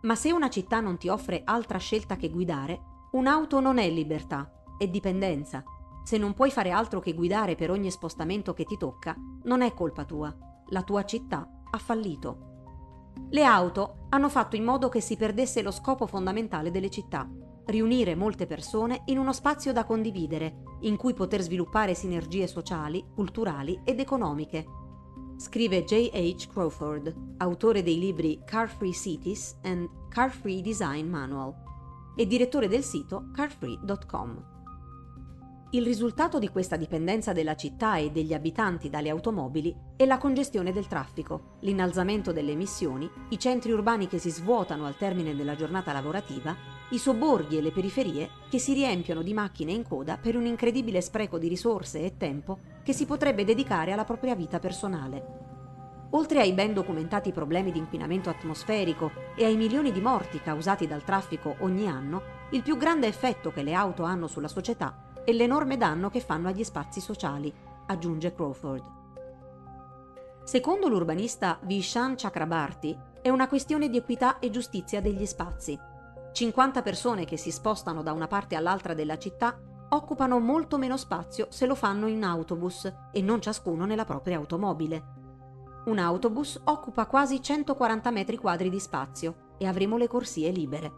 Ma 0.03 0.15
se 0.15 0.33
una 0.33 0.49
città 0.49 0.81
non 0.81 0.97
ti 0.97 1.09
offre 1.09 1.43
altra 1.45 1.79
scelta 1.79 2.17
che 2.17 2.31
guidare, 2.31 2.81
un'auto 3.13 3.61
non 3.61 3.79
è 3.79 3.89
libertà, 3.91 4.51
è 4.79 4.89
dipendenza. 4.89 5.63
Se 6.03 6.17
non 6.17 6.33
puoi 6.33 6.51
fare 6.51 6.71
altro 6.71 7.01
che 7.01 7.13
guidare 7.13 7.55
per 7.55 7.71
ogni 7.71 7.91
spostamento 7.91 8.55
che 8.55 8.65
ti 8.65 8.77
tocca, 8.77 9.15
non 9.45 9.61
è 9.61 9.75
colpa 9.75 10.05
tua. 10.05 10.35
La 10.69 10.83
tua 10.83 11.05
città 11.05 11.47
ha 11.71 11.79
fallito. 11.79 12.49
Le 13.29 13.45
auto 13.45 14.07
hanno 14.09 14.29
fatto 14.29 14.57
in 14.57 14.65
modo 14.65 14.89
che 14.89 15.01
si 15.01 15.17
perdesse 15.17 15.63
lo 15.63 15.71
scopo 15.71 16.07
fondamentale 16.07 16.71
delle 16.71 16.91
città, 16.91 17.29
riunire 17.67 18.15
molte 18.15 18.47
persone 18.47 19.03
in 19.07 19.19
uno 19.19 19.33
spazio 19.33 19.73
da 19.73 19.85
condividere, 19.85 20.63
in 20.81 20.97
cui 20.97 21.13
poter 21.13 21.43
sviluppare 21.43 21.95
sinergie 21.95 22.47
sociali, 22.47 23.05
culturali 23.15 23.81
ed 23.85 24.01
economiche, 24.01 24.65
scrive 25.41 25.85
J.H. 25.85 26.49
Crawford, 26.53 27.15
autore 27.39 27.83
dei 27.83 27.99
libri 27.99 28.43
Car 28.45 28.69
Free 28.69 28.93
Cities 28.93 29.57
and 29.63 29.89
Car 30.11 30.31
Free 30.31 30.61
Design 30.61 31.09
Manual 31.09 31.55
e 32.15 32.27
direttore 32.27 32.69
del 32.69 32.85
sito 32.85 33.31
carfree.com. 33.33 34.49
Il 35.71 35.85
risultato 35.85 36.39
di 36.39 36.49
questa 36.49 36.77
dipendenza 36.77 37.33
della 37.33 37.55
città 37.55 37.97
e 37.97 38.11
degli 38.11 38.35
abitanti 38.35 38.91
dalle 38.91 39.09
automobili 39.09 39.75
è 39.97 40.05
la 40.05 40.19
congestione 40.19 40.73
del 40.73 40.89
traffico, 40.89 41.57
l'innalzamento 41.61 42.33
delle 42.33 42.51
emissioni, 42.51 43.09
i 43.31 43.39
centri 43.39 43.73
urbani 43.73 44.09
che 44.09 44.19
si 44.19 44.31
svuotano 44.31 44.85
al 44.85 44.97
termine 44.97 45.35
della 45.35 45.55
giornata 45.55 45.93
lavorativa, 45.93 46.55
i 46.91 46.99
sobborghi 46.99 47.57
e 47.57 47.63
le 47.63 47.71
periferie 47.71 48.29
che 48.51 48.59
si 48.59 48.75
riempiono 48.75 49.23
di 49.23 49.33
macchine 49.33 49.73
in 49.73 49.85
coda 49.85 50.19
per 50.19 50.37
un 50.37 50.45
incredibile 50.45 51.01
spreco 51.01 51.39
di 51.39 51.49
risorse 51.49 52.03
e 52.03 52.17
tempo 52.17 52.59
che 52.91 52.97
si 52.97 53.07
potrebbe 53.07 53.45
dedicare 53.45 53.93
alla 53.93 54.05
propria 54.05 54.35
vita 54.35 54.59
personale. 54.59 56.09
Oltre 56.11 56.41
ai 56.41 56.53
ben 56.53 56.75
documentati 56.75 57.31
problemi 57.31 57.71
di 57.71 57.79
inquinamento 57.79 58.31
atmosferico 58.31 59.13
e 59.37 59.45
ai 59.45 59.55
milioni 59.55 59.93
di 59.93 60.01
morti 60.01 60.41
causati 60.41 60.89
dal 60.89 61.05
traffico 61.05 61.55
ogni 61.61 61.87
anno, 61.87 62.49
il 62.51 62.63
più 62.63 62.77
grande 62.77 63.07
effetto 63.07 63.53
che 63.53 63.63
le 63.63 63.75
auto 63.75 64.03
hanno 64.03 64.27
sulla 64.27 64.49
società 64.49 65.13
è 65.25 65.31
l'enorme 65.31 65.77
danno 65.77 66.11
che 66.11 66.19
fanno 66.19 66.49
agli 66.49 66.65
spazi 66.65 67.01
sociali, 67.01 67.55
aggiunge 67.87 68.35
Crawford. 68.35 68.83
Secondo 70.43 70.89
l'urbanista 70.89 71.61
Vishan 71.63 72.17
Chakrabarti, 72.17 72.99
è 73.23 73.29
una 73.29 73.47
questione 73.47 73.89
di 73.89 73.99
equità 73.99 74.41
e 74.41 74.51
giustizia 74.51 75.01
degli 75.01 75.27
spazi. 75.27 75.79
50 76.33 76.83
persone 76.83 77.25
che 77.25 77.37
si 77.37 77.53
spostano 77.53 78.03
da 78.03 78.13
una 78.13 78.27
parte 78.27 78.57
all'altra 78.57 78.95
della 78.95 79.17
città 79.17 79.57
occupano 79.91 80.39
molto 80.39 80.79
meno 80.79 80.97
spazio 80.97 81.47
se 81.51 81.67
lo 81.67 81.75
fanno 81.75 82.07
in 82.07 82.23
autobus 82.25 82.93
e 83.13 83.23
non 83.23 83.41
ciascuno 83.41 83.85
nella 83.87 84.05
propria 84.05 84.37
automobile. 84.37 85.19
Un 85.87 85.99
autobus 85.99 86.61
occupa 86.65 87.07
quasi 87.07 87.43
140 87.43 88.11
metri 88.11 88.37
quadri 88.37 88.69
di 88.69 88.79
spazio 88.79 89.55
e 89.59 89.67
avremo 89.67 89.97
le 89.97 90.09
corsie 90.09 90.51
libere. 90.51 90.93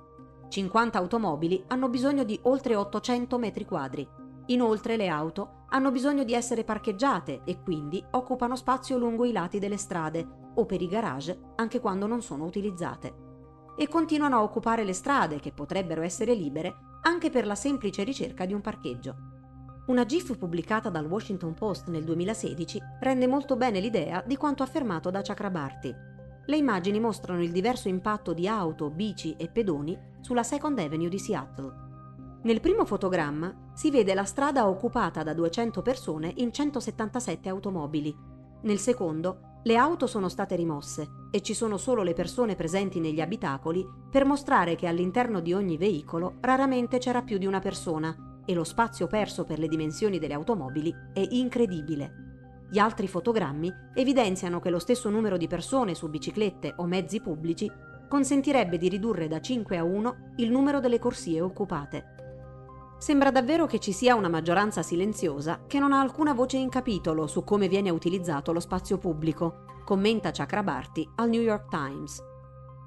50 0.48 0.98
automobili 0.98 1.64
hanno 1.68 1.88
bisogno 1.88 2.24
di 2.24 2.38
oltre 2.42 2.76
800 2.76 3.38
metri 3.38 3.64
quadri. 3.64 4.06
Inoltre 4.46 4.96
le 4.96 5.08
auto 5.08 5.64
hanno 5.68 5.90
bisogno 5.90 6.24
di 6.24 6.34
essere 6.34 6.64
parcheggiate 6.64 7.42
e 7.44 7.62
quindi 7.62 8.04
occupano 8.10 8.56
spazio 8.56 8.98
lungo 8.98 9.24
i 9.24 9.32
lati 9.32 9.58
delle 9.58 9.78
strade 9.78 10.50
o 10.54 10.66
per 10.66 10.82
i 10.82 10.88
garage 10.88 11.52
anche 11.54 11.80
quando 11.80 12.06
non 12.06 12.20
sono 12.20 12.44
utilizzate. 12.44 13.30
E 13.78 13.88
continuano 13.88 14.36
a 14.36 14.42
occupare 14.42 14.84
le 14.84 14.92
strade 14.92 15.40
che 15.40 15.52
potrebbero 15.52 16.02
essere 16.02 16.34
libere 16.34 16.91
anche 17.02 17.30
per 17.30 17.46
la 17.46 17.54
semplice 17.54 18.04
ricerca 18.04 18.44
di 18.46 18.52
un 18.52 18.60
parcheggio. 18.60 19.16
Una 19.86 20.04
GIF 20.04 20.36
pubblicata 20.38 20.88
dal 20.90 21.06
Washington 21.06 21.54
Post 21.54 21.88
nel 21.88 22.04
2016 22.04 22.80
rende 23.00 23.26
molto 23.26 23.56
bene 23.56 23.80
l'idea 23.80 24.22
di 24.24 24.36
quanto 24.36 24.62
affermato 24.62 25.10
da 25.10 25.22
Chakrabarti. 25.22 25.94
Le 26.46 26.56
immagini 26.56 27.00
mostrano 27.00 27.42
il 27.42 27.50
diverso 27.50 27.88
impatto 27.88 28.32
di 28.32 28.46
auto, 28.46 28.90
bici 28.90 29.34
e 29.36 29.48
pedoni 29.48 29.98
sulla 30.20 30.44
Second 30.44 30.78
Avenue 30.78 31.08
di 31.08 31.18
Seattle. 31.18 31.90
Nel 32.42 32.60
primo 32.60 32.84
fotogramma 32.84 33.70
si 33.72 33.90
vede 33.90 34.14
la 34.14 34.24
strada 34.24 34.68
occupata 34.68 35.22
da 35.22 35.34
200 35.34 35.82
persone 35.82 36.32
in 36.36 36.52
177 36.52 37.48
automobili. 37.48 38.14
Nel 38.62 38.78
secondo, 38.78 39.51
le 39.64 39.76
auto 39.76 40.08
sono 40.08 40.28
state 40.28 40.56
rimosse 40.56 41.08
e 41.30 41.40
ci 41.40 41.54
sono 41.54 41.76
solo 41.76 42.02
le 42.02 42.14
persone 42.14 42.56
presenti 42.56 42.98
negli 42.98 43.20
abitacoli 43.20 43.86
per 44.10 44.24
mostrare 44.24 44.74
che 44.74 44.88
all'interno 44.88 45.38
di 45.38 45.52
ogni 45.52 45.76
veicolo 45.76 46.38
raramente 46.40 46.98
c'era 46.98 47.22
più 47.22 47.38
di 47.38 47.46
una 47.46 47.60
persona 47.60 48.40
e 48.44 48.54
lo 48.54 48.64
spazio 48.64 49.06
perso 49.06 49.44
per 49.44 49.60
le 49.60 49.68
dimensioni 49.68 50.18
delle 50.18 50.34
automobili 50.34 50.92
è 51.12 51.24
incredibile. 51.30 52.66
Gli 52.72 52.78
altri 52.78 53.06
fotogrammi 53.06 53.72
evidenziano 53.94 54.58
che 54.58 54.70
lo 54.70 54.80
stesso 54.80 55.10
numero 55.10 55.36
di 55.36 55.46
persone 55.46 55.94
su 55.94 56.08
biciclette 56.08 56.74
o 56.78 56.86
mezzi 56.86 57.20
pubblici 57.20 57.70
consentirebbe 58.08 58.78
di 58.78 58.88
ridurre 58.88 59.28
da 59.28 59.40
5 59.40 59.78
a 59.78 59.84
1 59.84 60.16
il 60.36 60.50
numero 60.50 60.80
delle 60.80 60.98
corsie 60.98 61.40
occupate. 61.40 62.21
Sembra 63.02 63.32
davvero 63.32 63.66
che 63.66 63.80
ci 63.80 63.90
sia 63.90 64.14
una 64.14 64.28
maggioranza 64.28 64.80
silenziosa 64.80 65.64
che 65.66 65.80
non 65.80 65.90
ha 65.90 65.98
alcuna 65.98 66.34
voce 66.34 66.56
in 66.56 66.68
capitolo 66.68 67.26
su 67.26 67.42
come 67.42 67.66
viene 67.66 67.90
utilizzato 67.90 68.52
lo 68.52 68.60
spazio 68.60 68.96
pubblico, 68.96 69.64
commenta 69.84 70.30
Chakrabarti 70.30 71.10
al 71.16 71.28
New 71.28 71.40
York 71.40 71.68
Times. 71.68 72.22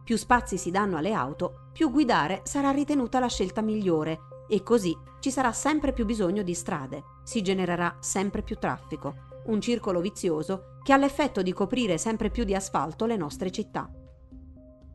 Più 0.05 0.15
spazi 0.15 0.57
si 0.57 0.71
danno 0.71 0.95
alle 0.95 1.11
auto, 1.11 1.67
più 1.73 1.91
guidare 1.91 2.43
sarà 2.45 2.71
ritenuta 2.71 3.19
la 3.19 3.27
scelta 3.27 3.59
migliore 3.59 4.45
e 4.47 4.63
così 4.63 4.97
ci 5.19 5.31
sarà 5.31 5.51
sempre 5.51 5.91
più 5.91 6.05
bisogno 6.05 6.43
di 6.43 6.53
strade, 6.53 7.03
si 7.25 7.41
genererà 7.41 7.97
sempre 7.99 8.41
più 8.41 8.55
traffico, 8.55 9.15
un 9.47 9.59
circolo 9.59 9.99
vizioso 9.99 10.77
che 10.81 10.93
ha 10.93 10.97
l'effetto 10.97 11.41
di 11.41 11.51
coprire 11.51 11.97
sempre 11.97 12.29
più 12.29 12.45
di 12.45 12.55
asfalto 12.55 13.05
le 13.05 13.17
nostre 13.17 13.51
città. 13.51 13.91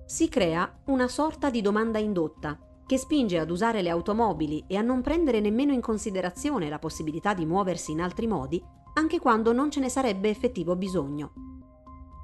Si 0.06 0.30
crea 0.30 0.80
una 0.86 1.08
sorta 1.08 1.50
di 1.50 1.60
domanda 1.60 1.98
indotta 1.98 2.58
che 2.90 2.98
spinge 2.98 3.38
ad 3.38 3.52
usare 3.52 3.82
le 3.82 3.88
automobili 3.88 4.64
e 4.66 4.76
a 4.76 4.82
non 4.82 5.00
prendere 5.00 5.38
nemmeno 5.38 5.72
in 5.72 5.80
considerazione 5.80 6.68
la 6.68 6.80
possibilità 6.80 7.34
di 7.34 7.46
muoversi 7.46 7.92
in 7.92 8.00
altri 8.00 8.26
modi, 8.26 8.60
anche 8.94 9.20
quando 9.20 9.52
non 9.52 9.70
ce 9.70 9.78
ne 9.78 9.88
sarebbe 9.88 10.28
effettivo 10.28 10.74
bisogno. 10.74 11.30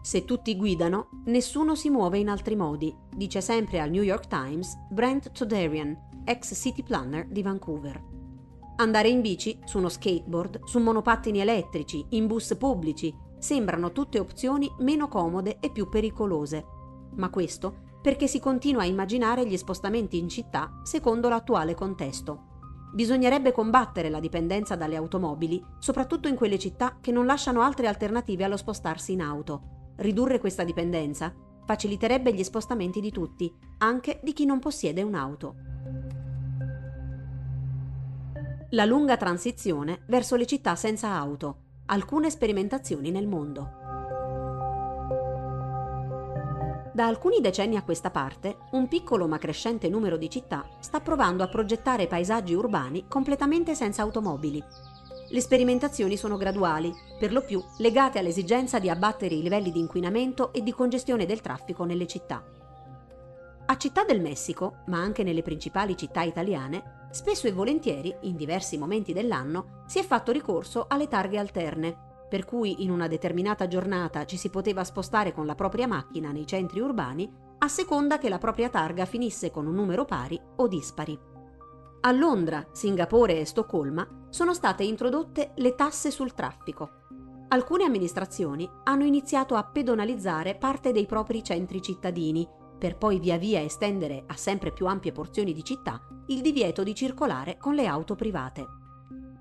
Se 0.03 0.25
tutti 0.25 0.57
guidano, 0.57 1.23
nessuno 1.27 1.77
si 1.77 1.89
muove 1.89 2.19
in 2.19 2.29
altri 2.29 2.57
modi, 2.57 2.93
dice 3.15 3.41
sempre 3.41 3.79
al 3.79 3.91
New 3.91 4.03
York 4.03 4.27
Times 4.27 4.77
Brent 4.91 5.31
Toderian, 5.31 5.97
ex 6.25 6.61
city 6.61 6.83
planner 6.83 7.29
di 7.29 7.43
Vancouver. 7.43 8.03
Andare 8.79 9.09
in 9.09 9.21
bici, 9.21 9.61
su 9.67 9.79
uno 9.79 9.89
skateboard, 9.89 10.65
su 10.65 10.81
monopattini 10.81 11.39
elettrici, 11.39 12.05
in 12.09 12.27
bus 12.27 12.57
pubblici, 12.57 13.15
sembrano 13.39 13.93
tutte 13.93 14.19
opzioni 14.19 14.69
meno 14.81 15.07
comode 15.07 15.59
e 15.61 15.71
più 15.71 15.89
pericolose. 15.89 16.65
Ma 17.15 17.31
questo 17.31 17.85
perché 18.07 18.29
si 18.29 18.39
continua 18.39 18.83
a 18.83 18.87
immaginare 18.87 19.45
gli 19.45 19.57
spostamenti 19.57 20.17
in 20.17 20.29
città 20.29 20.79
secondo 20.85 21.29
l'attuale 21.29 21.75
contesto. 21.75 22.85
Bisognerebbe 22.93 23.51
combattere 23.51 24.11
la 24.11 24.21
dipendenza 24.21 24.77
dalle 24.77 24.95
automobili, 24.95 25.61
soprattutto 25.81 26.29
in 26.29 26.37
quelle 26.37 26.57
città 26.57 26.99
che 27.01 27.11
non 27.11 27.27
lasciano 27.27 27.63
altre 27.63 27.89
alternative 27.89 28.45
allo 28.45 28.57
spostarsi 28.57 29.11
in 29.11 29.23
auto. 29.23 29.95
Ridurre 29.97 30.39
questa 30.39 30.63
dipendenza 30.63 31.35
faciliterebbe 31.65 32.33
gli 32.33 32.45
spostamenti 32.45 33.01
di 33.01 33.11
tutti, 33.11 33.53
anche 33.79 34.21
di 34.23 34.33
chi 34.33 34.45
non 34.45 34.61
possiede 34.61 35.03
un'auto. 35.03 35.55
La 38.71 38.85
lunga 38.85 39.17
transizione 39.17 40.03
verso 40.07 40.37
le 40.37 40.47
città 40.47 40.77
senza 40.77 41.09
auto. 41.09 41.57
Alcune 41.87 42.31
sperimentazioni 42.31 43.11
nel 43.11 43.27
mondo. 43.27 43.86
Da 46.97 47.07
alcuni 47.07 47.43
decenni 47.43 47.76
a 47.76 47.83
questa 47.83 48.11
parte, 48.11 48.57
un 48.71 48.88
piccolo 48.88 49.29
ma 49.29 49.37
crescente 49.37 49.91
numero 49.91 50.17
di 50.17 50.31
città 50.31 50.67
sta 50.81 50.99
provando 51.00 51.43
a 51.43 51.47
progettare 51.47 52.07
paesaggi 52.07 52.55
urbani 52.55 53.05
completamente 53.07 53.75
senza 53.75 54.00
automobili. 54.00 54.65
Le 55.29 55.41
sperimentazioni 55.43 56.17
sono 56.17 56.38
graduali, 56.38 56.91
per 57.19 57.35
lo 57.35 57.43
più 57.43 57.62
legate 57.81 58.19
all'esigenza 58.19 58.79
di 58.79 58.88
abbattere 58.88 59.35
i 59.35 59.43
livelli 59.43 59.73
di 59.73 59.79
inquinamento 59.79 60.55
e 60.55 60.62
di 60.62 60.73
congestione 60.73 61.26
del 61.26 61.43
traffico 61.43 61.85
nelle 61.85 62.07
città. 62.07 62.43
A 63.67 63.76
Città 63.76 64.05
del 64.05 64.23
Messico, 64.23 64.76
ma 64.87 64.99
anche 64.99 65.23
nelle 65.23 65.43
principali 65.43 65.99
città 65.99 66.23
italiane, 66.23 67.09
spesso 67.11 67.47
e 67.47 67.53
volentieri, 67.53 68.17
in 68.23 68.37
diversi 68.37 68.79
momenti 68.79 69.12
dell'anno, 69.12 69.83
si 69.85 69.99
è 69.99 70.03
fatto 70.03 70.33
ricorso 70.33 70.87
alle 70.88 71.09
targhe 71.09 71.37
alterne, 71.37 72.16
per 72.37 72.45
cui 72.45 72.83
in 72.83 72.90
una 72.90 73.09
determinata 73.09 73.66
giornata 73.66 74.26
ci 74.26 74.37
si 74.37 74.50
poteva 74.50 74.85
spostare 74.85 75.33
con 75.33 75.47
la 75.47 75.55
propria 75.55 75.87
macchina 75.87 76.33
nei 76.33 76.47
centri 76.47 76.81
urbani 76.81 77.26
a 77.61 77.66
seconda 77.66 78.19
che 78.19 78.28
la 78.28 78.37
propria 78.37 78.69
targa 78.69 79.07
finisse 79.07 79.50
con 79.50 79.66
un 79.66 79.75
numero 79.75 80.05
pari 80.05 80.38
o 80.57 80.69
dispari. 80.69 81.19
A 82.02 82.12
Londra, 82.12 82.69
Singapore 82.73 83.40
e 83.40 83.47
Stoccolma 83.47 84.07
sono 84.28 84.52
state 84.52 84.85
introdotte 84.85 85.52
le 85.55 85.75
tasse 85.75 86.11
sul 86.11 86.35
traffico. 86.35 86.90
Alcune 87.49 87.85
amministrazioni 87.85 88.69
hanno 88.85 89.05
iniziato 89.05 89.55
a 89.55 89.64
pedonalizzare 89.64 90.57
parte 90.57 90.93
dei 90.93 91.07
propri 91.07 91.43
centri 91.43 91.81
cittadini, 91.81 92.47
per 92.76 92.99
poi 92.99 93.19
via 93.19 93.38
via 93.38 93.62
estendere 93.62 94.25
a 94.26 94.37
sempre 94.37 94.73
più 94.73 94.85
ampie 94.85 95.12
porzioni 95.12 95.55
di 95.55 95.64
città 95.64 96.07
il 96.26 96.43
divieto 96.43 96.83
di 96.83 96.95
circolare 96.95 97.57
con 97.57 97.73
le 97.73 97.87
auto 97.87 98.14
private. 98.14 98.85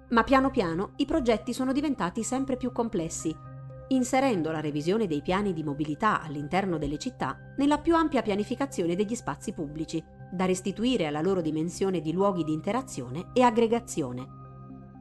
Ma 0.10 0.24
piano 0.24 0.52
piano 0.52 0.92
i 0.98 1.06
progetti 1.06 1.54
sono 1.54 1.74
diventati 1.74 2.24
sempre 2.24 2.58
più 2.58 2.72
complessi, 2.72 3.36
inserendo 3.88 4.52
la 4.52 4.62
revisione 4.62 5.08
dei 5.08 5.22
piani 5.22 5.54
di 5.54 5.64
mobilità 5.64 6.22
all'interno 6.22 6.78
delle 6.78 6.98
città 6.98 7.38
nella 7.58 7.80
più 7.80 7.96
ampia 7.96 8.22
pianificazione 8.22 8.96
degli 8.96 9.16
spazi 9.16 9.54
pubblici, 9.54 10.04
da 10.32 10.46
restituire 10.46 11.08
alla 11.08 11.22
loro 11.22 11.42
dimensione 11.42 12.02
di 12.02 12.12
luoghi 12.12 12.44
di 12.44 12.54
interazione 12.54 13.28
e 13.34 13.42
aggregazione. 13.42 14.28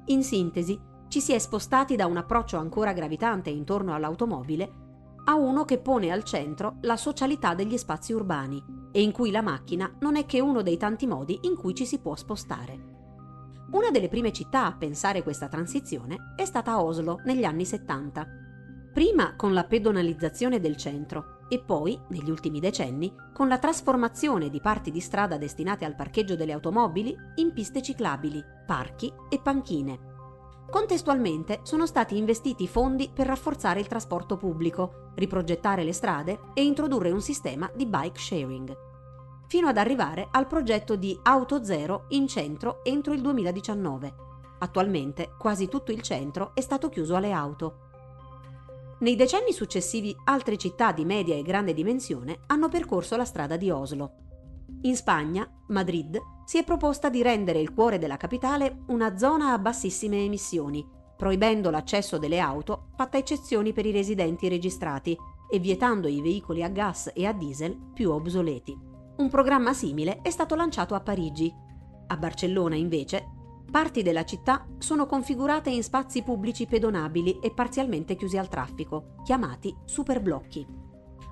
In 0.06 0.22
sintesi, 0.22 0.78
ci 1.08 1.20
si 1.20 1.32
è 1.32 1.38
spostati 1.38 1.96
da 1.96 2.06
un 2.06 2.16
approccio 2.16 2.56
ancora 2.56 2.92
gravitante 2.92 3.50
intorno 3.50 3.94
all'automobile 3.94 4.82
a 5.26 5.34
uno 5.34 5.64
che 5.64 5.78
pone 5.78 6.10
al 6.10 6.22
centro 6.22 6.76
la 6.82 6.96
socialità 6.96 7.54
degli 7.54 7.78
spazi 7.78 8.12
urbani 8.12 8.62
e 8.92 9.00
in 9.00 9.12
cui 9.12 9.30
la 9.30 9.42
macchina 9.42 9.90
non 10.00 10.16
è 10.16 10.26
che 10.26 10.40
uno 10.40 10.62
dei 10.62 10.76
tanti 10.76 11.06
modi 11.06 11.38
in 11.42 11.56
cui 11.56 11.74
ci 11.74 11.86
si 11.86 11.98
può 11.98 12.14
spostare. 12.14 12.93
Una 13.74 13.90
delle 13.90 14.06
prime 14.08 14.32
città 14.32 14.66
a 14.66 14.72
pensare 14.72 15.24
questa 15.24 15.48
transizione 15.48 16.32
è 16.36 16.44
stata 16.44 16.80
Oslo 16.80 17.20
negli 17.24 17.42
anni 17.42 17.64
70. 17.64 18.24
Prima 18.92 19.34
con 19.34 19.52
la 19.52 19.64
pedonalizzazione 19.64 20.60
del 20.60 20.76
centro 20.76 21.40
e 21.48 21.58
poi, 21.58 22.00
negli 22.10 22.30
ultimi 22.30 22.60
decenni, 22.60 23.12
con 23.32 23.48
la 23.48 23.58
trasformazione 23.58 24.48
di 24.48 24.60
parti 24.60 24.92
di 24.92 25.00
strada 25.00 25.38
destinate 25.38 25.84
al 25.84 25.96
parcheggio 25.96 26.36
delle 26.36 26.52
automobili 26.52 27.16
in 27.34 27.52
piste 27.52 27.82
ciclabili, 27.82 28.40
parchi 28.64 29.12
e 29.28 29.40
panchine. 29.40 29.98
Contestualmente 30.70 31.58
sono 31.64 31.84
stati 31.86 32.16
investiti 32.16 32.68
fondi 32.68 33.10
per 33.12 33.26
rafforzare 33.26 33.80
il 33.80 33.88
trasporto 33.88 34.36
pubblico, 34.36 35.10
riprogettare 35.16 35.82
le 35.82 35.92
strade 35.92 36.38
e 36.54 36.62
introdurre 36.62 37.10
un 37.10 37.20
sistema 37.20 37.68
di 37.74 37.86
bike 37.86 38.20
sharing 38.20 38.92
fino 39.54 39.68
ad 39.68 39.76
arrivare 39.76 40.26
al 40.32 40.48
progetto 40.48 40.96
di 40.96 41.16
Auto 41.22 41.62
Zero 41.62 42.06
in 42.08 42.26
centro 42.26 42.82
entro 42.82 43.12
il 43.12 43.20
2019. 43.20 44.14
Attualmente 44.58 45.30
quasi 45.38 45.68
tutto 45.68 45.92
il 45.92 46.02
centro 46.02 46.56
è 46.56 46.60
stato 46.60 46.88
chiuso 46.88 47.14
alle 47.14 47.30
auto. 47.30 47.78
Nei 48.98 49.14
decenni 49.14 49.52
successivi 49.52 50.12
altre 50.24 50.56
città 50.56 50.90
di 50.90 51.04
media 51.04 51.36
e 51.36 51.42
grande 51.42 51.72
dimensione 51.72 52.40
hanno 52.46 52.68
percorso 52.68 53.14
la 53.14 53.24
strada 53.24 53.56
di 53.56 53.70
Oslo. 53.70 54.14
In 54.82 54.96
Spagna, 54.96 55.48
Madrid 55.68 56.18
si 56.44 56.58
è 56.58 56.64
proposta 56.64 57.08
di 57.08 57.22
rendere 57.22 57.60
il 57.60 57.72
cuore 57.72 57.98
della 57.98 58.16
capitale 58.16 58.82
una 58.88 59.16
zona 59.16 59.52
a 59.52 59.58
bassissime 59.60 60.24
emissioni, 60.24 60.84
proibendo 61.16 61.70
l'accesso 61.70 62.18
delle 62.18 62.40
auto, 62.40 62.88
fatta 62.96 63.18
eccezioni 63.18 63.72
per 63.72 63.86
i 63.86 63.92
residenti 63.92 64.48
registrati 64.48 65.16
e 65.48 65.60
vietando 65.60 66.08
i 66.08 66.20
veicoli 66.20 66.64
a 66.64 66.68
gas 66.68 67.12
e 67.14 67.24
a 67.24 67.32
diesel 67.32 67.78
più 67.94 68.10
obsoleti. 68.10 68.93
Un 69.16 69.28
programma 69.28 69.72
simile 69.72 70.18
è 70.22 70.30
stato 70.30 70.56
lanciato 70.56 70.96
a 70.96 71.00
Parigi. 71.00 71.52
A 72.08 72.16
Barcellona, 72.16 72.74
invece, 72.74 73.24
parti 73.70 74.02
della 74.02 74.24
città 74.24 74.66
sono 74.78 75.06
configurate 75.06 75.70
in 75.70 75.84
spazi 75.84 76.22
pubblici 76.22 76.66
pedonabili 76.66 77.38
e 77.38 77.52
parzialmente 77.52 78.16
chiusi 78.16 78.38
al 78.38 78.48
traffico, 78.48 79.14
chiamati 79.22 79.72
superblocchi. 79.84 80.66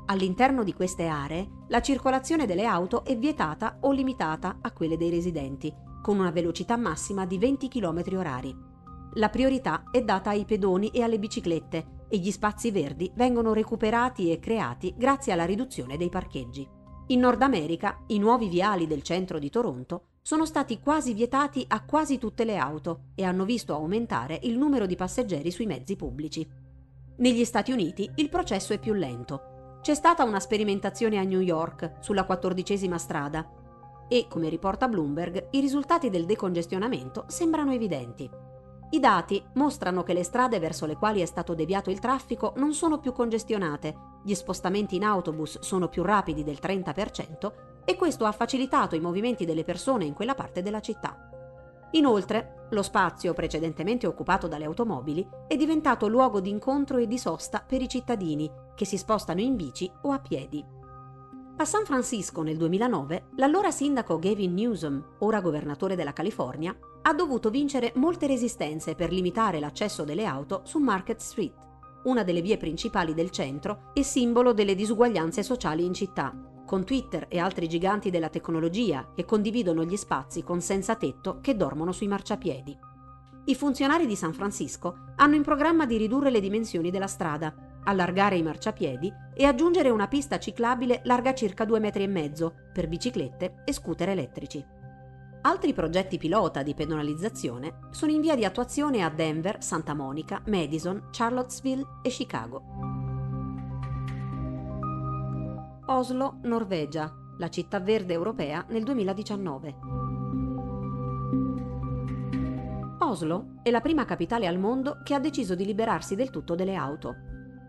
All'interno 0.06 0.62
di 0.62 0.72
queste 0.74 1.08
aree 1.08 1.48
la 1.68 1.82
circolazione 1.82 2.46
delle 2.46 2.66
auto 2.66 3.04
è 3.04 3.18
vietata 3.18 3.78
o 3.80 3.90
limitata 3.90 4.58
a 4.60 4.70
quelle 4.70 4.96
dei 4.96 5.10
residenti, 5.10 5.74
con 6.02 6.20
una 6.20 6.30
velocità 6.30 6.76
massima 6.76 7.26
di 7.26 7.36
20 7.36 7.66
km 7.66 8.02
orari. 8.12 8.56
La 9.14 9.28
priorità 9.28 9.82
è 9.90 10.02
data 10.02 10.30
ai 10.30 10.44
pedoni 10.44 10.90
e 10.90 11.02
alle 11.02 11.18
biciclette 11.18 12.04
e 12.08 12.18
gli 12.18 12.30
spazi 12.30 12.70
verdi 12.70 13.10
vengono 13.16 13.52
recuperati 13.52 14.30
e 14.30 14.38
creati 14.38 14.94
grazie 14.96 15.32
alla 15.32 15.46
riduzione 15.46 15.96
dei 15.96 16.10
parcheggi. 16.10 16.80
In 17.12 17.20
Nord 17.20 17.42
America, 17.42 17.98
i 18.06 18.18
nuovi 18.18 18.48
viali 18.48 18.86
del 18.86 19.02
centro 19.02 19.38
di 19.38 19.50
Toronto 19.50 20.04
sono 20.22 20.46
stati 20.46 20.80
quasi 20.80 21.12
vietati 21.12 21.62
a 21.68 21.84
quasi 21.84 22.16
tutte 22.16 22.46
le 22.46 22.56
auto 22.56 23.08
e 23.14 23.22
hanno 23.22 23.44
visto 23.44 23.74
aumentare 23.74 24.40
il 24.44 24.56
numero 24.56 24.86
di 24.86 24.96
passeggeri 24.96 25.50
sui 25.50 25.66
mezzi 25.66 25.94
pubblici. 25.94 26.48
Negli 27.16 27.44
Stati 27.44 27.70
Uniti 27.70 28.10
il 28.14 28.30
processo 28.30 28.72
è 28.72 28.78
più 28.78 28.94
lento. 28.94 29.78
C'è 29.82 29.94
stata 29.94 30.24
una 30.24 30.40
sperimentazione 30.40 31.18
a 31.18 31.22
New 31.22 31.40
York 31.40 31.96
sulla 32.00 32.24
quattordicesima 32.24 32.96
strada 32.96 33.46
e, 34.08 34.24
come 34.26 34.48
riporta 34.48 34.88
Bloomberg, 34.88 35.48
i 35.50 35.60
risultati 35.60 36.08
del 36.08 36.24
decongestionamento 36.24 37.26
sembrano 37.28 37.74
evidenti. 37.74 38.41
I 38.92 39.00
dati 39.00 39.42
mostrano 39.54 40.02
che 40.02 40.12
le 40.12 40.22
strade 40.22 40.58
verso 40.58 40.84
le 40.84 40.96
quali 40.96 41.22
è 41.22 41.24
stato 41.24 41.54
deviato 41.54 41.88
il 41.88 41.98
traffico 41.98 42.52
non 42.56 42.74
sono 42.74 42.98
più 42.98 43.12
congestionate, 43.12 43.96
gli 44.22 44.34
spostamenti 44.34 44.96
in 44.96 45.04
autobus 45.04 45.60
sono 45.60 45.88
più 45.88 46.02
rapidi 46.02 46.44
del 46.44 46.58
30% 46.60 47.52
e 47.86 47.96
questo 47.96 48.26
ha 48.26 48.32
facilitato 48.32 48.94
i 48.94 49.00
movimenti 49.00 49.46
delle 49.46 49.64
persone 49.64 50.04
in 50.04 50.12
quella 50.12 50.34
parte 50.34 50.60
della 50.60 50.80
città. 50.80 51.30
Inoltre, 51.92 52.66
lo 52.68 52.82
spazio 52.82 53.32
precedentemente 53.32 54.06
occupato 54.06 54.46
dalle 54.46 54.66
automobili 54.66 55.26
è 55.46 55.56
diventato 55.56 56.06
luogo 56.06 56.40
di 56.40 56.50
incontro 56.50 56.98
e 56.98 57.06
di 57.06 57.16
sosta 57.16 57.64
per 57.66 57.80
i 57.80 57.88
cittadini 57.88 58.50
che 58.74 58.84
si 58.84 58.98
spostano 58.98 59.40
in 59.40 59.56
bici 59.56 59.90
o 60.02 60.10
a 60.10 60.18
piedi. 60.18 60.62
A 61.56 61.64
San 61.64 61.86
Francisco 61.86 62.42
nel 62.42 62.58
2009, 62.58 63.28
l'allora 63.36 63.70
sindaco 63.70 64.18
Gavin 64.18 64.52
Newsom, 64.52 65.02
ora 65.20 65.40
governatore 65.40 65.96
della 65.96 66.12
California, 66.12 66.76
ha 67.02 67.12
dovuto 67.14 67.50
vincere 67.50 67.92
molte 67.96 68.26
resistenze 68.26 68.94
per 68.94 69.12
limitare 69.12 69.58
l'accesso 69.58 70.04
delle 70.04 70.24
auto 70.24 70.62
su 70.64 70.78
Market 70.78 71.20
Street, 71.20 71.54
una 72.04 72.22
delle 72.22 72.40
vie 72.40 72.56
principali 72.56 73.14
del 73.14 73.30
centro 73.30 73.90
e 73.92 74.02
simbolo 74.02 74.52
delle 74.52 74.74
disuguaglianze 74.74 75.42
sociali 75.42 75.84
in 75.84 75.94
città, 75.94 76.32
con 76.64 76.84
Twitter 76.84 77.26
e 77.28 77.38
altri 77.38 77.68
giganti 77.68 78.10
della 78.10 78.28
tecnologia 78.28 79.10
che 79.14 79.24
condividono 79.24 79.84
gli 79.84 79.96
spazi 79.96 80.42
con 80.42 80.60
senza 80.60 80.94
tetto 80.94 81.40
che 81.40 81.56
dormono 81.56 81.92
sui 81.92 82.08
marciapiedi. 82.08 82.78
I 83.44 83.54
funzionari 83.56 84.06
di 84.06 84.14
San 84.14 84.32
Francisco 84.32 85.10
hanno 85.16 85.34
in 85.34 85.42
programma 85.42 85.84
di 85.84 85.96
ridurre 85.96 86.30
le 86.30 86.40
dimensioni 86.40 86.90
della 86.90 87.08
strada, 87.08 87.52
allargare 87.84 88.36
i 88.36 88.42
marciapiedi 88.42 89.12
e 89.34 89.44
aggiungere 89.44 89.90
una 89.90 90.06
pista 90.06 90.38
ciclabile 90.38 91.00
larga 91.04 91.34
circa 91.34 91.64
2,5 91.64 91.80
metri 91.80 92.52
per 92.72 92.86
biciclette 92.86 93.62
e 93.64 93.72
scooter 93.72 94.10
elettrici. 94.10 94.64
Altri 95.44 95.72
progetti 95.72 96.18
pilota 96.18 96.62
di 96.62 96.72
pedonalizzazione 96.72 97.88
sono 97.90 98.12
in 98.12 98.20
via 98.20 98.36
di 98.36 98.44
attuazione 98.44 99.02
a 99.02 99.10
Denver, 99.10 99.60
Santa 99.60 99.92
Monica, 99.92 100.40
Madison, 100.46 101.08
Charlottesville 101.10 101.84
e 102.00 102.10
Chicago. 102.10 102.62
Oslo, 105.86 106.38
Norvegia, 106.42 107.12
la 107.38 107.48
città 107.48 107.80
verde 107.80 108.12
europea 108.12 108.64
nel 108.68 108.84
2019. 108.84 109.76
Oslo 113.00 113.54
è 113.64 113.70
la 113.70 113.80
prima 113.80 114.04
capitale 114.04 114.46
al 114.46 114.60
mondo 114.60 115.00
che 115.02 115.14
ha 115.14 115.18
deciso 115.18 115.56
di 115.56 115.64
liberarsi 115.64 116.14
del 116.14 116.30
tutto 116.30 116.54
delle 116.54 116.76
auto. 116.76 117.16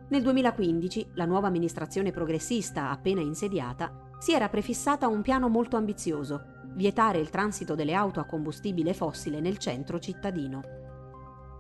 Nel 0.10 0.22
2015 0.22 1.14
la 1.16 1.26
nuova 1.26 1.48
amministrazione 1.48 2.12
progressista 2.12 2.92
appena 2.92 3.22
insediata 3.22 4.12
si 4.20 4.32
era 4.32 4.48
prefissata 4.48 5.08
un 5.08 5.24
piano 5.24 5.50
molto 5.50 5.76
ambizioso, 5.76 6.62
vietare 6.76 7.20
il 7.20 7.30
transito 7.30 7.76
delle 7.76 7.94
auto 7.94 8.20
a 8.20 8.26
combustibile 8.26 8.94
fossile 8.94 9.40
nel 9.40 9.58
centro 9.58 10.00
cittadino. 10.00 10.62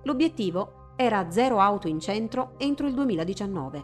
L'obiettivo 0.04 0.92
era 0.96 1.30
zero 1.32 1.60
auto 1.60 1.88
in 1.88 2.00
centro 2.00 2.54
entro 2.58 2.88
il 2.88 2.94
2019. 2.94 3.84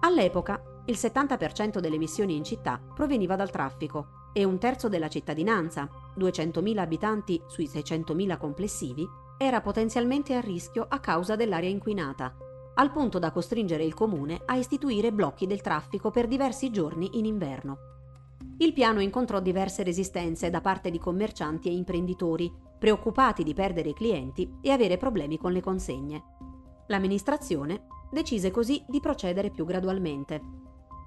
All'epoca 0.00 0.62
il 0.86 0.96
70% 0.96 1.78
delle 1.78 1.96
emissioni 1.96 2.36
in 2.36 2.44
città 2.44 2.80
proveniva 2.94 3.36
dal 3.36 3.50
traffico 3.50 4.28
e 4.32 4.44
un 4.44 4.58
terzo 4.58 4.88
della 4.88 5.08
cittadinanza, 5.08 5.88
200.000 6.18 6.78
abitanti 6.78 7.42
sui 7.46 7.66
600.000 7.66 8.38
complessivi, 8.38 9.06
era 9.38 9.60
potenzialmente 9.60 10.34
a 10.34 10.40
rischio 10.40 10.86
a 10.88 11.00
causa 11.00 11.36
dell'aria 11.36 11.68
inquinata, 11.68 12.34
al 12.74 12.92
punto 12.92 13.18
da 13.18 13.30
costringere 13.30 13.84
il 13.84 13.94
comune 13.94 14.40
a 14.44 14.56
istituire 14.56 15.12
blocchi 15.12 15.46
del 15.46 15.60
traffico 15.60 16.10
per 16.10 16.28
diversi 16.28 16.70
giorni 16.70 17.18
in 17.18 17.24
inverno. 17.24 17.99
Il 18.60 18.74
piano 18.74 19.00
incontrò 19.00 19.40
diverse 19.40 19.82
resistenze 19.82 20.50
da 20.50 20.60
parte 20.60 20.90
di 20.90 20.98
commercianti 20.98 21.70
e 21.70 21.72
imprenditori, 21.72 22.52
preoccupati 22.78 23.42
di 23.42 23.54
perdere 23.54 23.88
i 23.88 23.94
clienti 23.94 24.58
e 24.60 24.70
avere 24.70 24.98
problemi 24.98 25.38
con 25.38 25.52
le 25.52 25.62
consegne. 25.62 26.22
L'amministrazione 26.88 27.86
decise 28.10 28.50
così 28.50 28.84
di 28.86 29.00
procedere 29.00 29.48
più 29.48 29.64
gradualmente. 29.64 30.42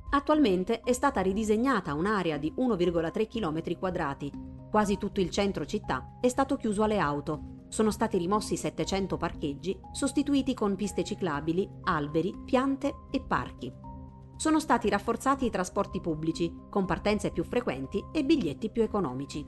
Attualmente 0.10 0.80
è 0.80 0.94
stata 0.94 1.22
ridisegnata 1.22 1.94
un'area 1.94 2.38
di 2.38 2.52
1,3 2.58 3.28
km 3.28 3.78
quadrati. 3.78 4.32
Quasi 4.72 4.98
tutto 4.98 5.22
il 5.22 5.30
centro 5.30 5.64
città 5.68 6.18
è 6.20 6.30
stato 6.30 6.58
chiuso 6.58 6.82
alle 6.82 6.98
auto. 6.98 7.66
Sono 7.68 7.92
stati 7.92 8.18
rimossi 8.18 8.58
700 8.58 9.16
parcheggi, 9.16 9.80
sostituiti 9.92 10.56
con 10.56 10.76
piste 10.76 11.04
ciclabili, 11.04 11.70
alberi, 11.84 12.34
piante 12.46 12.96
e 13.12 13.22
parchi. 13.22 13.93
Sono 14.36 14.60
stati 14.60 14.90
rafforzati 14.90 15.46
i 15.46 15.50
trasporti 15.50 16.02
pubblici, 16.02 16.54
con 16.70 16.86
partenze 16.86 17.32
più 17.32 17.44
frequenti 17.44 18.04
e 18.12 18.24
biglietti 18.24 18.70
più 18.70 18.82
economici. 18.82 19.46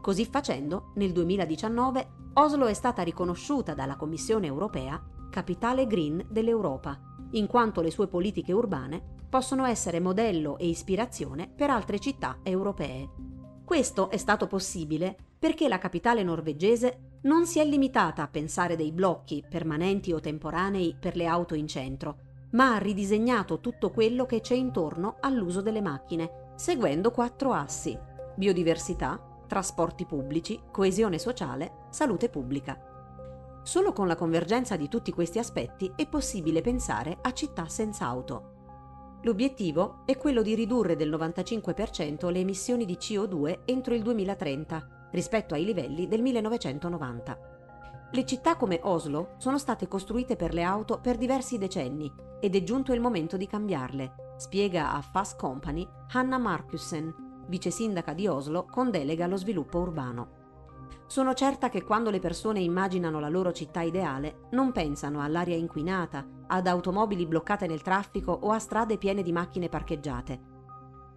Così 0.00 0.24
facendo, 0.26 0.92
nel 0.96 1.12
2019 1.12 2.16
Oslo 2.34 2.66
è 2.66 2.74
stata 2.74 3.02
riconosciuta 3.02 3.74
dalla 3.74 3.96
Commissione 3.96 4.46
europea 4.46 5.02
capitale 5.30 5.86
green 5.86 6.24
dell'Europa, 6.30 6.98
in 7.32 7.46
quanto 7.46 7.80
le 7.80 7.90
sue 7.90 8.06
politiche 8.06 8.52
urbane 8.52 9.16
possono 9.28 9.66
essere 9.66 10.00
modello 10.00 10.56
e 10.56 10.68
ispirazione 10.68 11.48
per 11.54 11.70
altre 11.70 11.98
città 11.98 12.38
europee. 12.42 13.10
Questo 13.64 14.08
è 14.08 14.16
stato 14.16 14.46
possibile 14.46 15.16
perché 15.38 15.68
la 15.68 15.78
capitale 15.78 16.22
norvegese 16.22 17.18
non 17.22 17.44
si 17.46 17.58
è 17.58 17.64
limitata 17.64 18.22
a 18.22 18.28
pensare 18.28 18.76
dei 18.76 18.92
blocchi 18.92 19.44
permanenti 19.48 20.12
o 20.12 20.20
temporanei 20.20 20.96
per 20.98 21.16
le 21.16 21.26
auto 21.26 21.54
in 21.54 21.66
centro, 21.66 22.27
ma 22.50 22.74
ha 22.74 22.78
ridisegnato 22.78 23.60
tutto 23.60 23.90
quello 23.90 24.26
che 24.26 24.40
c'è 24.40 24.54
intorno 24.54 25.16
all'uso 25.20 25.60
delle 25.60 25.80
macchine, 25.80 26.52
seguendo 26.56 27.10
quattro 27.10 27.52
assi: 27.52 27.98
biodiversità, 28.34 29.20
trasporti 29.46 30.06
pubblici, 30.06 30.60
coesione 30.70 31.18
sociale, 31.18 31.86
salute 31.90 32.28
pubblica. 32.28 32.80
Solo 33.62 33.92
con 33.92 34.06
la 34.06 34.16
convergenza 34.16 34.76
di 34.76 34.88
tutti 34.88 35.12
questi 35.12 35.38
aspetti 35.38 35.92
è 35.94 36.06
possibile 36.06 36.60
pensare 36.60 37.18
a 37.20 37.32
città 37.32 37.68
senza 37.68 38.06
auto. 38.06 38.56
L'obiettivo 39.22 40.02
è 40.06 40.16
quello 40.16 40.42
di 40.42 40.54
ridurre 40.54 40.96
del 40.96 41.10
95% 41.10 42.30
le 42.30 42.38
emissioni 42.38 42.84
di 42.84 42.94
CO2 42.94 43.60
entro 43.64 43.94
il 43.94 44.02
2030 44.02 45.08
rispetto 45.10 45.54
ai 45.54 45.64
livelli 45.64 46.06
del 46.06 46.22
1990. 46.22 47.57
Le 48.10 48.24
città 48.24 48.56
come 48.56 48.80
Oslo 48.84 49.34
sono 49.36 49.58
state 49.58 49.86
costruite 49.86 50.34
per 50.34 50.54
le 50.54 50.62
auto 50.62 50.98
per 50.98 51.18
diversi 51.18 51.58
decenni 51.58 52.10
ed 52.40 52.56
è 52.56 52.62
giunto 52.62 52.94
il 52.94 53.02
momento 53.02 53.36
di 53.36 53.46
cambiarle, 53.46 54.34
spiega 54.38 54.94
a 54.94 55.02
Fast 55.02 55.38
Company 55.38 55.86
Hanna 56.12 56.38
Markussen, 56.38 57.44
vice 57.48 57.70
sindaca 57.70 58.14
di 58.14 58.26
Oslo 58.26 58.64
con 58.64 58.90
delega 58.90 59.26
allo 59.26 59.36
sviluppo 59.36 59.80
urbano. 59.80 60.36
Sono 61.06 61.34
certa 61.34 61.68
che 61.68 61.84
quando 61.84 62.08
le 62.08 62.18
persone 62.18 62.60
immaginano 62.60 63.20
la 63.20 63.28
loro 63.28 63.52
città 63.52 63.82
ideale, 63.82 64.48
non 64.52 64.72
pensano 64.72 65.20
all'aria 65.20 65.56
inquinata, 65.56 66.26
ad 66.46 66.66
automobili 66.66 67.26
bloccate 67.26 67.66
nel 67.66 67.82
traffico 67.82 68.32
o 68.32 68.52
a 68.52 68.58
strade 68.58 68.96
piene 68.96 69.22
di 69.22 69.32
macchine 69.32 69.68
parcheggiate. 69.68 70.40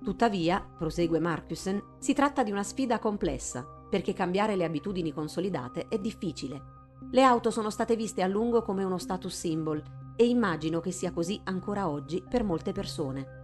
Tuttavia, 0.03 0.61
prosegue 0.77 1.19
Markussen, 1.19 1.81
si 1.99 2.13
tratta 2.13 2.43
di 2.43 2.51
una 2.51 2.63
sfida 2.63 2.99
complessa, 2.99 3.65
perché 3.89 4.11
cambiare 4.13 4.57
le 4.57 4.65
abitudini 4.65 5.13
consolidate 5.13 5.87
è 5.87 5.97
difficile. 5.97 6.79
Le 7.09 7.23
auto 7.23 7.49
sono 7.49 7.69
state 7.69 7.95
viste 7.95 8.21
a 8.21 8.27
lungo 8.27 8.61
come 8.61 8.83
uno 8.83 8.97
status 8.97 9.35
symbol 9.35 9.81
e 10.15 10.27
immagino 10.27 10.79
che 10.79 10.91
sia 10.91 11.11
così 11.11 11.41
ancora 11.45 11.89
oggi 11.89 12.23
per 12.27 12.43
molte 12.43 12.71
persone. 12.71 13.39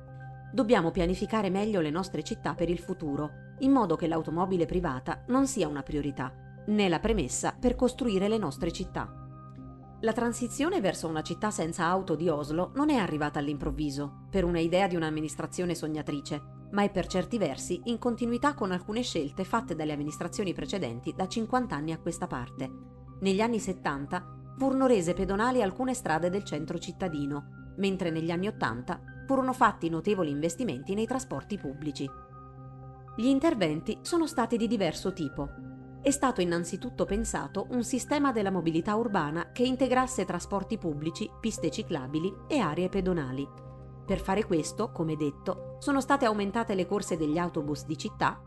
Dobbiamo 0.54 0.92
pianificare 0.92 1.50
meglio 1.50 1.82
le 1.82 1.90
nostre 1.90 2.24
città 2.24 2.54
per 2.54 2.70
il 2.70 2.80
futuro 2.80 3.46
in 3.60 3.72
modo 3.72 3.96
che 3.96 4.08
l'automobile 4.08 4.66
privata 4.66 5.24
non 5.28 5.48
sia 5.48 5.68
una 5.68 5.84
priorità, 5.84 6.32
né 6.68 6.90
la 6.90 7.00
premessa 7.00 7.56
per 7.60 7.76
costruire 7.76 8.28
le 8.28 8.38
nostre 8.38 8.72
città. 8.72 9.12
La 10.02 10.14
transizione 10.14 10.80
verso 10.80 11.08
una 11.08 11.24
città 11.24 11.50
senza 11.50 11.86
auto 11.86 12.16
di 12.16 12.30
Oslo 12.30 12.72
non 12.76 12.92
è 12.92 12.98
arrivata 12.98 13.40
all'improvviso, 13.40 14.26
per 14.30 14.44
una 14.44 14.60
idea 14.60 14.88
di 14.88 14.96
un'amministrazione 14.96 15.74
sognatrice, 15.74 16.56
ma 16.72 16.84
è 16.84 16.92
per 16.92 17.08
certi 17.08 17.40
versi 17.40 17.82
in 17.86 17.98
continuità 17.98 18.54
con 18.54 18.72
alcune 18.72 19.02
scelte 19.02 19.44
fatte 19.44 19.76
dalle 19.76 19.94
amministrazioni 19.94 20.54
precedenti 20.54 21.14
da 21.16 21.28
50 21.28 21.76
anni 21.76 21.94
a 21.94 21.98
questa 22.00 22.28
parte. 22.28 22.97
Negli 23.20 23.42
anni 23.42 23.60
70 23.60 24.36
furono 24.58 24.86
rese 24.86 25.14
pedonali 25.14 25.62
alcune 25.62 25.94
strade 25.94 26.30
del 26.30 26.44
centro 26.44 26.78
cittadino, 26.78 27.74
mentre 27.78 28.12
negli 28.12 28.32
anni 28.32 28.48
80 28.48 29.24
furono 29.26 29.54
fatti 29.54 29.90
notevoli 29.90 30.30
investimenti 30.30 30.94
nei 30.94 31.06
trasporti 31.06 31.58
pubblici. 31.58 32.10
Gli 33.16 33.26
interventi 33.26 33.98
sono 34.02 34.28
stati 34.28 34.58
di 34.58 34.68
diverso 34.68 35.14
tipo. 35.14 35.50
È 36.02 36.12
stato 36.12 36.42
innanzitutto 36.42 37.06
pensato 37.06 37.68
un 37.72 37.84
sistema 37.84 38.32
della 38.32 38.52
mobilità 38.52 38.96
urbana 38.96 39.52
che 39.52 39.64
integrasse 39.64 40.24
trasporti 40.24 40.78
pubblici, 40.78 41.30
piste 41.40 41.72
ciclabili 41.72 42.32
e 42.48 42.60
aree 42.60 42.90
pedonali. 42.90 43.48
Per 44.06 44.20
fare 44.20 44.46
questo, 44.46 44.92
come 44.92 45.16
detto, 45.16 45.76
sono 45.80 46.00
state 46.00 46.26
aumentate 46.26 46.76
le 46.76 46.86
corse 46.86 47.18
degli 47.18 47.38
autobus 47.38 47.86
di 47.86 47.98
città, 47.98 48.42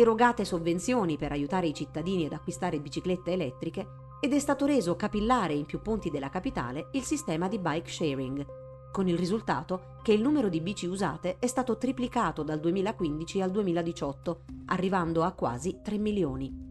erogate 0.00 0.44
sovvenzioni 0.44 1.16
per 1.16 1.32
aiutare 1.32 1.66
i 1.66 1.74
cittadini 1.74 2.26
ad 2.26 2.32
acquistare 2.32 2.80
biciclette 2.80 3.32
elettriche 3.32 3.86
ed 4.20 4.32
è 4.32 4.38
stato 4.38 4.66
reso 4.66 4.96
capillare 4.96 5.52
in 5.52 5.64
più 5.64 5.80
punti 5.80 6.10
della 6.10 6.28
capitale 6.28 6.88
il 6.92 7.02
sistema 7.02 7.48
di 7.48 7.58
bike 7.58 7.88
sharing, 7.88 8.46
con 8.90 9.06
il 9.06 9.16
risultato 9.16 9.96
che 10.02 10.12
il 10.12 10.20
numero 10.20 10.48
di 10.48 10.60
bici 10.60 10.86
usate 10.86 11.36
è 11.38 11.46
stato 11.46 11.76
triplicato 11.76 12.42
dal 12.42 12.58
2015 12.58 13.40
al 13.42 13.50
2018, 13.50 14.44
arrivando 14.66 15.22
a 15.22 15.32
quasi 15.32 15.80
3 15.82 15.98
milioni. 15.98 16.66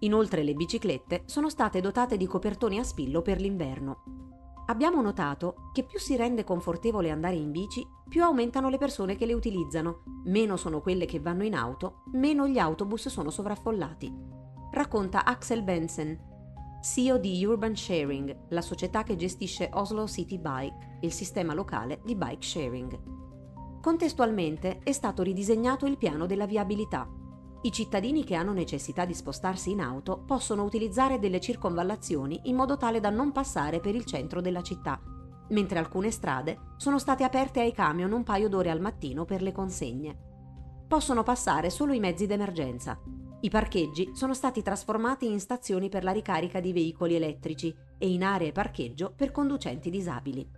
Inoltre 0.00 0.42
le 0.42 0.54
biciclette 0.54 1.22
sono 1.24 1.48
state 1.48 1.80
dotate 1.80 2.16
di 2.16 2.26
copertoni 2.26 2.78
a 2.78 2.84
spillo 2.84 3.22
per 3.22 3.40
l'inverno. 3.40 4.25
Abbiamo 4.68 5.00
notato 5.00 5.70
che 5.72 5.84
più 5.84 6.00
si 6.00 6.16
rende 6.16 6.42
confortevole 6.42 7.10
andare 7.10 7.36
in 7.36 7.52
bici, 7.52 7.86
più 8.08 8.24
aumentano 8.24 8.68
le 8.68 8.78
persone 8.78 9.14
che 9.14 9.24
le 9.24 9.32
utilizzano, 9.32 10.02
meno 10.24 10.56
sono 10.56 10.80
quelle 10.80 11.06
che 11.06 11.20
vanno 11.20 11.44
in 11.44 11.54
auto, 11.54 12.02
meno 12.12 12.48
gli 12.48 12.58
autobus 12.58 13.08
sono 13.08 13.30
sovraffollati. 13.30 14.12
Racconta 14.72 15.24
Axel 15.24 15.62
Benson, 15.62 16.18
CEO 16.82 17.18
di 17.18 17.44
Urban 17.44 17.76
Sharing, 17.76 18.46
la 18.48 18.60
società 18.60 19.04
che 19.04 19.14
gestisce 19.14 19.70
Oslo 19.72 20.08
City 20.08 20.38
Bike, 20.38 20.98
il 21.00 21.12
sistema 21.12 21.54
locale 21.54 22.00
di 22.04 22.16
bike 22.16 22.42
sharing. 22.42 23.80
Contestualmente 23.80 24.80
è 24.82 24.90
stato 24.90 25.22
ridisegnato 25.22 25.86
il 25.86 25.96
piano 25.96 26.26
della 26.26 26.46
viabilità. 26.46 27.08
I 27.62 27.72
cittadini 27.72 28.24
che 28.24 28.34
hanno 28.34 28.52
necessità 28.52 29.04
di 29.04 29.14
spostarsi 29.14 29.70
in 29.70 29.80
auto 29.80 30.22
possono 30.24 30.62
utilizzare 30.62 31.18
delle 31.18 31.40
circonvallazioni 31.40 32.42
in 32.44 32.54
modo 32.54 32.76
tale 32.76 33.00
da 33.00 33.10
non 33.10 33.32
passare 33.32 33.80
per 33.80 33.94
il 33.94 34.04
centro 34.04 34.40
della 34.40 34.62
città, 34.62 35.00
mentre 35.48 35.78
alcune 35.78 36.10
strade 36.10 36.74
sono 36.76 36.98
state 36.98 37.24
aperte 37.24 37.60
ai 37.60 37.72
camion 37.72 38.12
un 38.12 38.22
paio 38.22 38.48
d'ore 38.48 38.70
al 38.70 38.80
mattino 38.80 39.24
per 39.24 39.42
le 39.42 39.52
consegne. 39.52 40.18
Possono 40.86 41.22
passare 41.22 41.70
solo 41.70 41.92
i 41.92 41.98
mezzi 41.98 42.26
d'emergenza, 42.26 43.00
i 43.40 43.50
parcheggi 43.50 44.10
sono 44.14 44.32
stati 44.32 44.62
trasformati 44.62 45.30
in 45.30 45.40
stazioni 45.40 45.88
per 45.88 46.04
la 46.04 46.10
ricarica 46.10 46.58
di 46.58 46.72
veicoli 46.72 47.14
elettrici 47.14 47.74
e 47.98 48.10
in 48.10 48.24
aree 48.24 48.50
parcheggio 48.50 49.12
per 49.14 49.30
conducenti 49.30 49.90
disabili. 49.90 50.48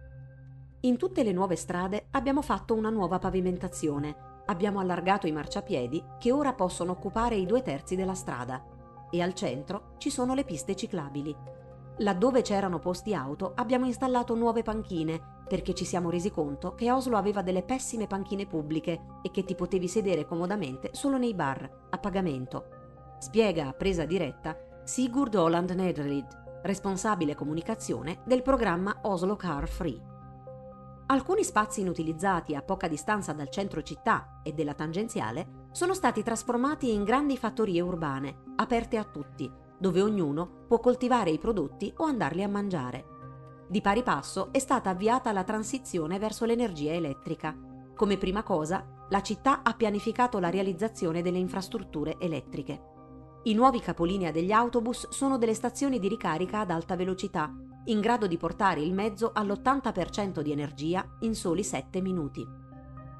In 0.83 0.97
tutte 0.97 1.25
le 1.25 1.33
nuove 1.33 1.57
strade 1.57 2.07
abbiamo 2.13 2.41
fatto 2.41 2.75
una 2.75 2.89
nuova 2.89 3.19
pavimentazione, 3.19 4.28
abbiamo 4.49 4.81
allargato 4.81 5.27
i 5.27 5.33
marciapiedi 5.33 6.05
che 6.19 6.33
ora 6.33 6.53
possono 6.53 6.93
occupare 6.93 7.37
i 7.37 7.47
due 7.47 7.63
terzi 7.63 7.97
della 7.97 8.15
strada 8.15 8.63
e 9.11 9.23
al 9.23 9.35
centro 9.35 9.95
ci 9.99 10.11
sono 10.11 10.35
le 10.35 10.45
piste 10.45 10.75
ciclabili. 10.75 11.35
Laddove 12.01 12.43
c'erano 12.43 12.79
posti 12.79 13.15
auto 13.15 13.53
abbiamo 13.57 13.87
installato 13.87 14.35
nuove 14.35 14.63
panchine 14.63 15.37
perché 15.49 15.75
ci 15.75 15.85
siamo 15.85 16.11
resi 16.11 16.31
conto 16.31 16.75
che 16.75 16.93
Oslo 16.93 17.17
aveva 17.17 17.43
delle 17.43 17.63
pessime 17.63 18.07
panchine 18.07 18.47
pubbliche 18.47 19.01
e 19.23 19.31
che 19.31 19.45
ti 19.45 19.55
potevi 19.55 19.89
sedere 19.89 20.27
comodamente 20.27 20.91
solo 20.93 21.19
nei 21.19 21.35
bar, 21.35 21.87
a 21.91 21.99
pagamento. 21.99 23.17
Spiega 23.19 23.67
a 23.67 23.73
presa 23.73 24.05
diretta 24.05 24.57
Sigurd 24.85 25.35
Holland 25.35 25.71
Nederlid, 25.71 26.61
responsabile 26.63 27.35
comunicazione 27.35 28.21
del 28.25 28.43
programma 28.43 28.99
Oslo 29.03 29.37
Car 29.37 29.67
Free. 29.69 30.17
Alcuni 31.11 31.43
spazi 31.43 31.81
inutilizzati 31.81 32.55
a 32.55 32.61
poca 32.61 32.87
distanza 32.87 33.33
dal 33.33 33.49
centro 33.49 33.83
città 33.83 34.41
e 34.43 34.53
della 34.53 34.75
tangenziale 34.75 35.69
sono 35.73 35.95
stati 35.95 36.23
trasformati 36.23 36.93
in 36.93 37.03
grandi 37.03 37.39
fattorie 37.39 37.81
urbane, 37.81 38.43
aperte 38.57 38.99
a 38.99 39.05
tutti, 39.05 39.51
dove 39.79 40.03
ognuno 40.03 40.65
può 40.69 40.79
coltivare 40.81 41.31
i 41.31 41.39
prodotti 41.39 41.91
o 41.97 42.05
andarli 42.05 42.43
a 42.43 42.49
mangiare. 42.49 43.07
Di 43.67 43.81
pari 43.81 44.03
passo 44.03 44.53
è 44.53 44.59
stata 44.59 44.91
avviata 44.91 45.33
la 45.33 45.45
transizione 45.45 46.19
verso 46.19 46.45
l'energia 46.45 46.93
elettrica. 46.93 47.57
Come 47.95 48.19
prima 48.19 48.43
cosa, 48.43 49.07
la 49.09 49.23
città 49.23 49.63
ha 49.63 49.73
pianificato 49.73 50.39
la 50.39 50.51
realizzazione 50.51 51.23
delle 51.23 51.39
infrastrutture 51.39 52.19
elettriche. 52.19 52.83
I 53.45 53.55
nuovi 53.55 53.81
capolinea 53.81 54.31
degli 54.31 54.53
autobus 54.53 55.09
sono 55.09 55.39
delle 55.39 55.55
stazioni 55.55 55.99
di 55.99 56.09
ricarica 56.09 56.61
ad 56.61 56.71
alta 56.71 56.97
velocità 56.97 57.51
in 57.85 58.01
grado 58.01 58.27
di 58.27 58.37
portare 58.37 58.81
il 58.81 58.93
mezzo 58.93 59.33
all'80% 59.33 60.41
di 60.41 60.53
energia 60.53 61.07
in 61.21 61.35
soli 61.35 61.65
7 61.65 62.01
minuti. 62.01 62.47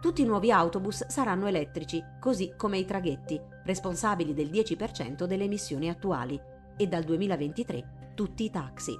Tutti 0.01 0.23
i 0.23 0.27
nuovi 0.27 0.53
autobus 0.53 1.07
saranno 1.07 1.47
elettrici, 1.47 2.01
così 2.21 2.55
come 2.57 2.79
i 2.79 2.85
traghetti, 2.85 3.41
responsabili 3.65 4.35
del 4.35 4.49
10% 4.49 5.25
delle 5.25 5.45
emissioni 5.45 5.89
attuali, 5.89 6.41
e 6.77 6.87
dal 6.87 7.03
2023 7.03 8.13
tutti 8.15 8.45
i 8.45 8.51
taxi. 8.51 8.97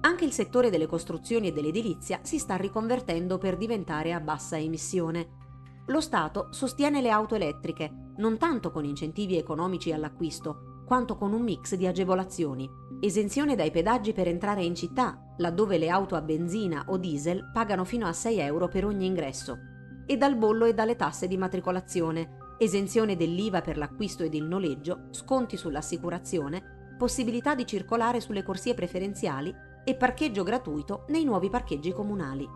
Anche 0.00 0.24
il 0.24 0.32
settore 0.32 0.68
delle 0.68 0.86
costruzioni 0.86 1.48
e 1.48 1.52
dell'edilizia 1.52 2.18
si 2.22 2.38
sta 2.38 2.56
riconvertendo 2.56 3.38
per 3.38 3.56
diventare 3.56 4.12
a 4.12 4.18
bassa 4.18 4.58
emissione. 4.58 5.40
Lo 5.86 6.00
Stato 6.00 6.48
sostiene 6.50 7.00
le 7.00 7.10
auto 7.10 7.36
elettriche, 7.36 8.12
non 8.16 8.38
tanto 8.38 8.72
con 8.72 8.84
incentivi 8.84 9.36
economici 9.36 9.92
all'acquisto, 9.92 10.71
quanto 10.84 11.16
con 11.16 11.32
un 11.32 11.42
mix 11.42 11.74
di 11.74 11.86
agevolazioni 11.86 12.68
Esenzione 13.04 13.56
dai 13.56 13.72
pedaggi 13.72 14.12
per 14.12 14.28
entrare 14.28 14.62
in 14.62 14.76
città, 14.76 15.34
laddove 15.38 15.76
le 15.76 15.88
auto 15.88 16.14
a 16.14 16.20
benzina 16.20 16.84
o 16.86 16.98
diesel 16.98 17.50
pagano 17.52 17.82
fino 17.84 18.06
a 18.06 18.12
6 18.12 18.38
euro 18.38 18.68
per 18.68 18.84
ogni 18.84 19.06
ingresso. 19.06 19.58
E 20.06 20.16
dal 20.16 20.36
bollo 20.36 20.66
e 20.66 20.72
dalle 20.72 20.94
tasse 20.94 21.26
di 21.26 21.36
matricolazione, 21.36 22.54
esenzione 22.58 23.16
dell'IVA 23.16 23.60
per 23.60 23.76
l'acquisto 23.76 24.22
ed 24.22 24.34
il 24.34 24.44
noleggio, 24.44 25.08
sconti 25.10 25.56
sull'assicurazione, 25.56 26.94
possibilità 26.96 27.56
di 27.56 27.66
circolare 27.66 28.20
sulle 28.20 28.44
corsie 28.44 28.74
preferenziali 28.74 29.52
e 29.84 29.96
parcheggio 29.96 30.44
gratuito 30.44 31.04
nei 31.08 31.24
nuovi 31.24 31.50
parcheggi 31.50 31.90
comunali. 31.90 32.48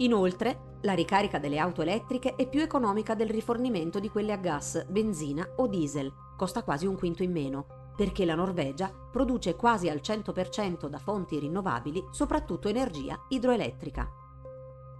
Inoltre, 0.00 0.74
la 0.82 0.92
ricarica 0.92 1.38
delle 1.38 1.56
auto 1.56 1.80
elettriche 1.80 2.34
è 2.34 2.46
più 2.46 2.60
economica 2.60 3.14
del 3.14 3.30
rifornimento 3.30 4.00
di 4.00 4.10
quelle 4.10 4.32
a 4.32 4.36
gas, 4.36 4.84
benzina 4.86 5.48
o 5.56 5.66
diesel, 5.66 6.12
costa 6.36 6.62
quasi 6.62 6.86
un 6.86 6.96
quinto 6.96 7.22
in 7.22 7.32
meno, 7.32 7.92
perché 7.96 8.24
la 8.24 8.34
Norvegia 8.34 8.92
produce 9.10 9.56
quasi 9.56 9.88
al 9.88 10.00
100% 10.02 10.86
da 10.86 10.98
fonti 10.98 11.38
rinnovabili, 11.38 12.08
soprattutto 12.10 12.68
energia 12.68 13.18
idroelettrica. 13.28 14.08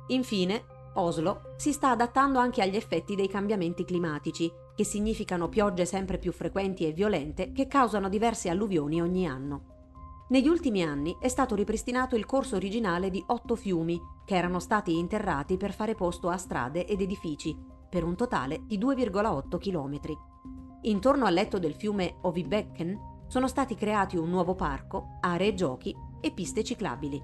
Infine, 0.09 0.65
Oslo 0.95 1.53
si 1.57 1.73
sta 1.73 1.91
adattando 1.91 2.39
anche 2.39 2.63
agli 2.63 2.77
effetti 2.77 3.15
dei 3.15 3.29
cambiamenti 3.29 3.85
climatici, 3.85 4.51
che 4.75 4.85
significano 4.85 5.49
piogge 5.49 5.85
sempre 5.85 6.19
più 6.19 6.33
frequenti 6.33 6.87
e 6.87 6.93
violente 6.93 7.53
che 7.53 7.67
causano 7.67 8.09
diverse 8.09 8.49
alluvioni 8.49 9.01
ogni 9.01 9.27
anno. 9.27 9.75
Negli 10.29 10.49
ultimi 10.49 10.83
anni 10.83 11.17
è 11.21 11.29
stato 11.29 11.55
ripristinato 11.55 12.17
il 12.17 12.27
corso 12.27 12.57
originale 12.57 13.11
di 13.11 13.23
otto 13.29 13.55
fiumi 13.55 14.01
che 14.25 14.35
erano 14.35 14.59
stati 14.59 14.99
interrati 14.99 15.57
per 15.57 15.73
fare 15.73 15.95
posto 15.95 16.29
a 16.29 16.37
strade 16.37 16.87
ed 16.87 17.01
edifici, 17.01 17.57
per 17.89 18.03
un 18.03 18.17
totale 18.17 18.63
di 18.67 18.79
2,8 18.79 19.59
chilometri. 19.59 20.19
Intorno 20.87 21.27
al 21.27 21.35
letto 21.35 21.59
del 21.59 21.75
fiume 21.75 22.19
Ovibecken 22.21 23.25
sono 23.27 23.49
stati 23.49 23.75
creati 23.75 24.17
un 24.17 24.31
nuovo 24.31 24.55
parco, 24.55 25.19
aree 25.21 25.53
giochi 25.53 25.93
e 26.21 26.31
piste 26.31 26.63
ciclabili. 26.63 27.21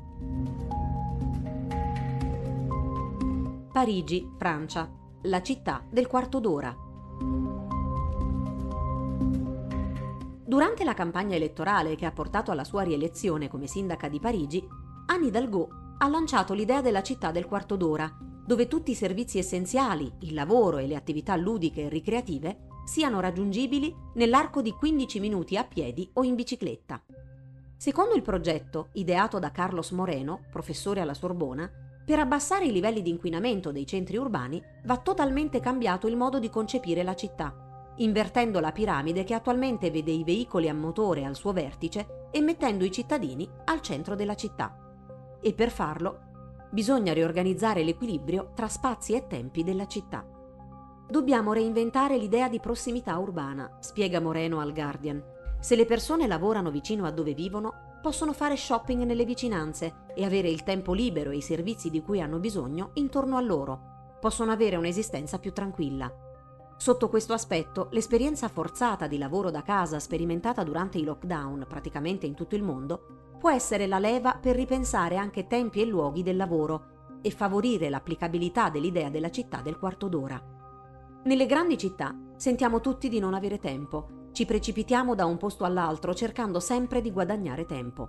Parigi, 3.73 4.29
Francia, 4.37 4.91
la 5.23 5.43
città 5.43 5.85
del 5.89 6.09
quarto 6.09 6.41
d'ora. 6.41 6.77
Durante 10.45 10.83
la 10.83 10.95
campagna 10.95 11.37
elettorale 11.37 11.95
che 11.95 12.05
ha 12.05 12.11
portato 12.11 12.51
alla 12.51 12.65
sua 12.65 12.83
rielezione 12.83 13.47
come 13.47 13.69
sindaca 13.69 14.09
di 14.09 14.19
Parigi, 14.19 14.67
Anne 15.07 15.27
Hidalgo 15.27 15.69
ha 15.99 16.09
lanciato 16.09 16.53
l'idea 16.53 16.81
della 16.81 17.05
città 17.05 17.31
del 17.31 17.47
quarto 17.47 17.77
d'ora, 17.77 18.13
dove 18.45 18.67
tutti 18.67 18.91
i 18.91 18.97
servizi 18.97 19.39
essenziali, 19.39 20.13
il 20.23 20.35
lavoro 20.35 20.79
e 20.79 20.89
le 20.89 20.97
attività 20.97 21.37
ludiche 21.37 21.83
e 21.83 21.89
ricreative 21.89 22.67
siano 22.85 23.21
raggiungibili 23.21 23.95
nell'arco 24.15 24.63
di 24.63 24.73
15 24.73 25.21
minuti 25.21 25.57
a 25.57 25.65
piedi 25.65 26.09
o 26.15 26.25
in 26.25 26.35
bicicletta. 26.35 27.03
Secondo 27.77 28.15
il 28.15 28.23
progetto, 28.23 28.91
ideato 28.93 29.39
da 29.39 29.51
Carlos 29.51 29.91
Moreno, 29.91 30.45
professore 30.51 31.01
alla 31.01 31.15
Sorbona, 31.15 31.71
per 32.05 32.19
abbassare 32.19 32.67
i 32.67 32.73
livelli 32.73 33.03
di 33.03 33.11
inquinamento 33.11 33.73
dei 33.73 33.87
centri 33.87 34.17
urbani 34.17 34.63
va 34.85 34.99
totalmente 34.99 35.61
cambiato 35.61 36.07
il 36.07 36.17
modo 36.17 36.39
di 36.39 36.51
concepire 36.51 37.03
la 37.03 37.15
città, 37.15 37.93
invertendo 37.97 38.61
la 38.61 38.73
piramide 38.73 39.25
che 39.25 39.35
attualmente 39.35 39.91
vede 39.91 40.11
i 40.11 40.25
veicoli 40.25 40.69
a 40.69 40.75
motore 40.75 41.25
al 41.25 41.37
suo 41.37 41.53
vertice 41.53 42.29
e 42.31 42.41
mettendo 42.41 42.85
i 42.85 42.91
cittadini 42.91 43.49
al 43.65 43.81
centro 43.81 44.15
della 44.15 44.35
città. 44.35 44.77
E 45.41 45.53
per 45.53 45.71
farlo 45.71 46.31
bisogna 46.71 47.13
riorganizzare 47.13 47.85
l'equilibrio 47.85 48.53
tra 48.55 48.69
spazi 48.69 49.15
e 49.15 49.27
tempi 49.27 49.63
della 49.63 49.87
città. 49.87 50.32
Dobbiamo 51.09 51.53
reinventare 51.53 52.17
l'idea 52.17 52.49
di 52.49 52.61
prossimità 52.61 53.19
urbana, 53.19 53.77
spiega 53.81 54.21
Moreno 54.21 54.61
al 54.61 54.73
Guardian. 54.73 55.23
Se 55.61 55.77
le 55.77 55.85
persone 55.85 56.27
lavorano 56.27 56.71
vicino 56.71 57.05
a 57.05 57.11
dove 57.11 57.35
vivono, 57.35 57.99
possono 58.01 58.33
fare 58.33 58.57
shopping 58.57 59.03
nelle 59.05 59.25
vicinanze 59.25 60.07
e 60.15 60.25
avere 60.25 60.49
il 60.49 60.63
tempo 60.65 60.93
libero 60.93 61.31
e 61.31 61.37
i 61.37 61.43
servizi 61.43 61.91
di 61.91 62.03
cui 62.03 62.21
hanno 62.21 62.39
bisogno 62.39 62.91
intorno 62.95 63.37
a 63.37 63.41
loro. 63.41 64.17
Possono 64.21 64.53
avere 64.53 64.77
un'esistenza 64.77 65.39
più 65.39 65.53
tranquilla. 65.53 66.11
Sotto 66.77 67.09
questo 67.09 67.33
aspetto, 67.33 67.89
l'esperienza 67.91 68.49
forzata 68.49 69.07
di 69.07 69.19
lavoro 69.19 69.51
da 69.51 69.63
casa 69.63 70.01
sperimentata 70.01 70.65
durante 70.65 70.99
i 70.99 71.05
lockdown 71.05 71.67
praticamente 71.69 72.27
in 72.27 72.35
tutto 72.35 72.57
il 72.57 72.63
mondo 72.63 73.37
può 73.39 73.51
essere 73.51 73.87
la 73.87 73.99
leva 73.99 74.39
per 74.41 74.57
ripensare 74.57 75.17
anche 75.17 75.47
tempi 75.47 75.81
e 75.81 75.85
luoghi 75.85 76.23
del 76.23 76.37
lavoro 76.37 77.19
e 77.23 77.31
favorire 77.31 77.89
l'applicabilità 77.89 78.69
dell'idea 78.69 79.11
della 79.11 79.31
città 79.31 79.61
del 79.61 79.79
quarto 79.79 80.09
d'ora. 80.09 80.62
Nelle 81.25 81.47
grandi 81.47 81.79
città 81.79 82.13
sentiamo 82.35 82.81
tutti 82.81 83.09
di 83.09 83.21
non 83.21 83.33
avere 83.33 83.61
tempo, 83.61 84.31
ci 84.33 84.45
precipitiamo 84.45 85.15
da 85.15 85.25
un 85.25 85.37
posto 85.37 85.63
all'altro 85.63 86.15
cercando 86.15 86.59
sempre 86.59 87.01
di 87.01 87.13
guadagnare 87.13 87.65
tempo. 87.65 88.09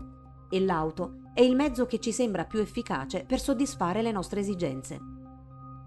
E 0.50 0.60
l'auto 0.60 1.20
è 1.32 1.42
il 1.42 1.56
mezzo 1.56 1.86
che 1.86 2.00
ci 2.00 2.12
sembra 2.12 2.46
più 2.46 2.60
efficace 2.60 3.24
per 3.28 3.40
soddisfare 3.40 4.02
le 4.02 4.12
nostre 4.12 4.40
esigenze. 4.40 5.00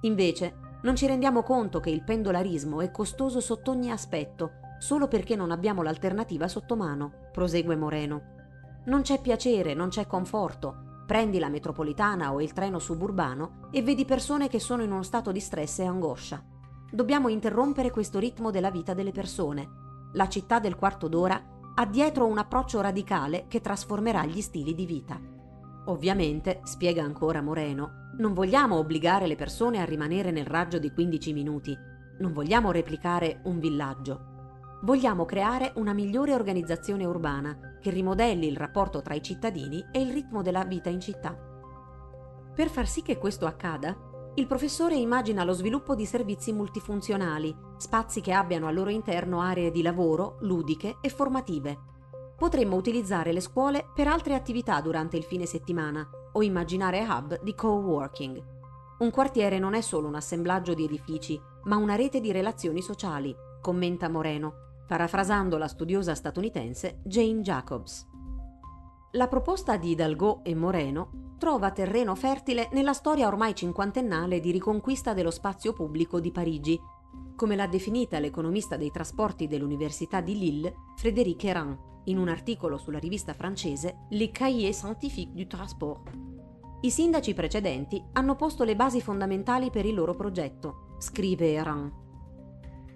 Invece, 0.03 0.79
non 0.83 0.95
ci 0.95 1.09
rendiamo 1.09 1.43
conto 1.43 1.81
che 1.81 1.91
il 1.91 2.05
pendolarismo 2.05 2.81
è 2.81 2.93
costoso 2.93 3.41
sotto 3.41 3.73
ogni 3.73 3.91
aspetto, 3.91 4.53
solo 4.79 5.09
perché 5.09 5.35
non 5.35 5.51
abbiamo 5.51 5.83
l'alternativa 5.83 6.47
sotto 6.47 6.77
mano, 6.77 7.31
prosegue 7.33 7.75
Moreno. 7.75 8.23
Non 8.85 9.03
c'è 9.03 9.21
piacere, 9.21 9.75
non 9.75 9.89
c'è 9.89 10.07
conforto. 10.07 11.03
Prendi 11.07 11.41
la 11.41 11.49
metropolitana 11.49 12.33
o 12.33 12.41
il 12.41 12.53
treno 12.53 12.79
suburbano 12.79 13.69
e 13.73 13.83
vedi 13.83 14.05
persone 14.05 14.47
che 14.47 14.61
sono 14.61 14.85
in 14.85 14.93
uno 14.93 15.03
stato 15.03 15.33
di 15.33 15.41
stress 15.41 15.81
e 15.81 15.87
angoscia. 15.87 16.55
Dobbiamo 16.91 17.29
interrompere 17.29 17.91
questo 17.91 18.19
ritmo 18.19 18.51
della 18.51 18.71
vita 18.71 18.95
delle 18.95 19.13
persone. 19.13 19.69
La 20.13 20.29
città 20.29 20.61
del 20.61 20.77
quarto 20.77 21.09
d'ora 21.09 21.55
ha 21.75 21.85
dietro 21.85 22.27
un 22.27 22.39
approccio 22.39 22.81
radicale 22.81 23.47
che 23.49 23.61
trasformerà 23.61 24.25
gli 24.25 24.41
stili 24.41 24.75
di 24.75 24.87
vita. 24.87 25.21
Ovviamente, 25.87 26.61
spiega 26.63 27.03
ancora 27.03 27.43
Moreno, 27.43 28.13
non 28.19 28.33
vogliamo 28.33 28.77
obbligare 28.77 29.27
le 29.27 29.37
persone 29.37 29.81
a 29.81 29.85
rimanere 29.85 30.31
nel 30.31 30.47
raggio 30.47 30.79
di 30.79 30.91
15 30.91 31.33
minuti, 31.33 31.77
non 32.19 32.33
vogliamo 32.33 32.71
replicare 32.71 33.41
un 33.45 33.59
villaggio. 33.59 34.35
Vogliamo 34.83 35.25
creare 35.25 35.73
una 35.77 35.93
migliore 35.93 36.35
organizzazione 36.35 37.05
urbana 37.05 37.79
che 37.81 37.91
rimodelli 37.91 38.47
il 38.47 38.57
rapporto 38.57 39.03
tra 39.03 39.15
i 39.15 39.23
cittadini 39.23 39.85
e 39.91 40.01
il 40.01 40.13
ritmo 40.13 40.41
della 40.41 40.65
vita 40.65 40.89
in 40.89 41.01
città. 41.01 41.37
Per 42.55 42.69
far 42.71 42.87
sì 42.87 43.03
che 43.03 43.19
questo 43.19 43.47
accada, 43.47 43.95
il 44.39 44.47
professore 44.47 44.97
immagina 44.97 45.45
lo 45.45 45.55
sviluppo 45.55 45.95
di 45.95 46.05
servizi 46.05 46.53
multifunzionali, 46.53 47.57
spazi 47.79 48.21
che 48.21 48.33
abbiano 48.33 48.67
al 48.67 48.75
loro 48.75 48.91
interno 48.91 49.41
aree 49.41 49.71
di 49.71 49.81
lavoro, 49.81 50.37
ludiche 50.41 50.99
e 51.01 51.09
formative. 51.09 51.79
Potremmo 52.37 52.77
utilizzare 52.77 53.33
le 53.33 53.41
scuole 53.41 53.87
per 53.95 54.09
altre 54.09 54.35
attività 54.35 54.79
durante 54.83 55.17
il 55.17 55.25
fine 55.25 55.47
settimana 55.47 56.07
o 56.33 56.43
immaginare 56.43 57.01
hub 57.09 57.43
di 57.43 57.55
co-working. 57.55 58.43
Un 58.99 59.11
quartiere 59.11 59.59
non 59.59 59.73
è 59.73 59.81
solo 59.81 60.07
un 60.07 60.17
assemblaggio 60.17 60.75
di 60.75 60.85
edifici, 60.85 61.41
ma 61.65 61.77
una 61.77 61.95
rete 61.95 62.21
di 62.21 62.31
relazioni 62.31 62.83
sociali, 62.83 63.35
commenta 63.63 64.11
Moreno, 64.11 64.83
parafrasando 64.87 65.57
la 65.57 65.67
studiosa 65.67 66.15
statunitense 66.15 67.01
Jane 67.05 67.41
Jacobs. 67.41 68.07
La 69.13 69.29
proposta 69.29 69.77
di 69.77 69.91
Hidalgo 69.91 70.41
e 70.43 70.55
Moreno 70.55 71.35
trova 71.39 71.71
terreno 71.71 72.15
fertile 72.15 72.69
nella 72.73 72.93
storia 72.93 73.29
ormai 73.29 73.55
cinquantennale 73.55 74.41
di 74.41 74.51
riconquista 74.51 75.15
dello 75.15 75.31
spazio 75.31 75.73
pubblico 75.73 76.19
di 76.19 76.33
Parigi, 76.33 76.79
come 77.37 77.55
l'ha 77.55 77.69
definita 77.69 78.19
l'economista 78.19 78.77
dei 78.77 78.91
trasporti 78.91 79.47
dell'Università 79.47 80.21
di 80.21 80.37
Lille, 80.37 80.75
Frédéric 80.97 81.45
Hérin, 81.45 81.79
in 82.05 82.19
un 82.19 82.29
articolo 82.29 82.79
sulla 82.79 82.99
rivista 82.99 83.33
francese 83.33 84.07
Les 84.11 84.31
Cahiers 84.33 84.77
scientifiques 84.77 85.35
du 85.35 85.47
transport. 85.47 86.11
I 86.81 86.91
sindaci 86.91 87.33
precedenti 87.33 88.03
hanno 88.13 88.35
posto 88.35 88.65
le 88.65 88.77
basi 88.77 89.01
fondamentali 89.01 89.71
per 89.71 89.87
il 89.87 89.95
loro 89.95 90.15
progetto, 90.15 90.97
scrive 90.99 91.53
Eran. 91.53 91.93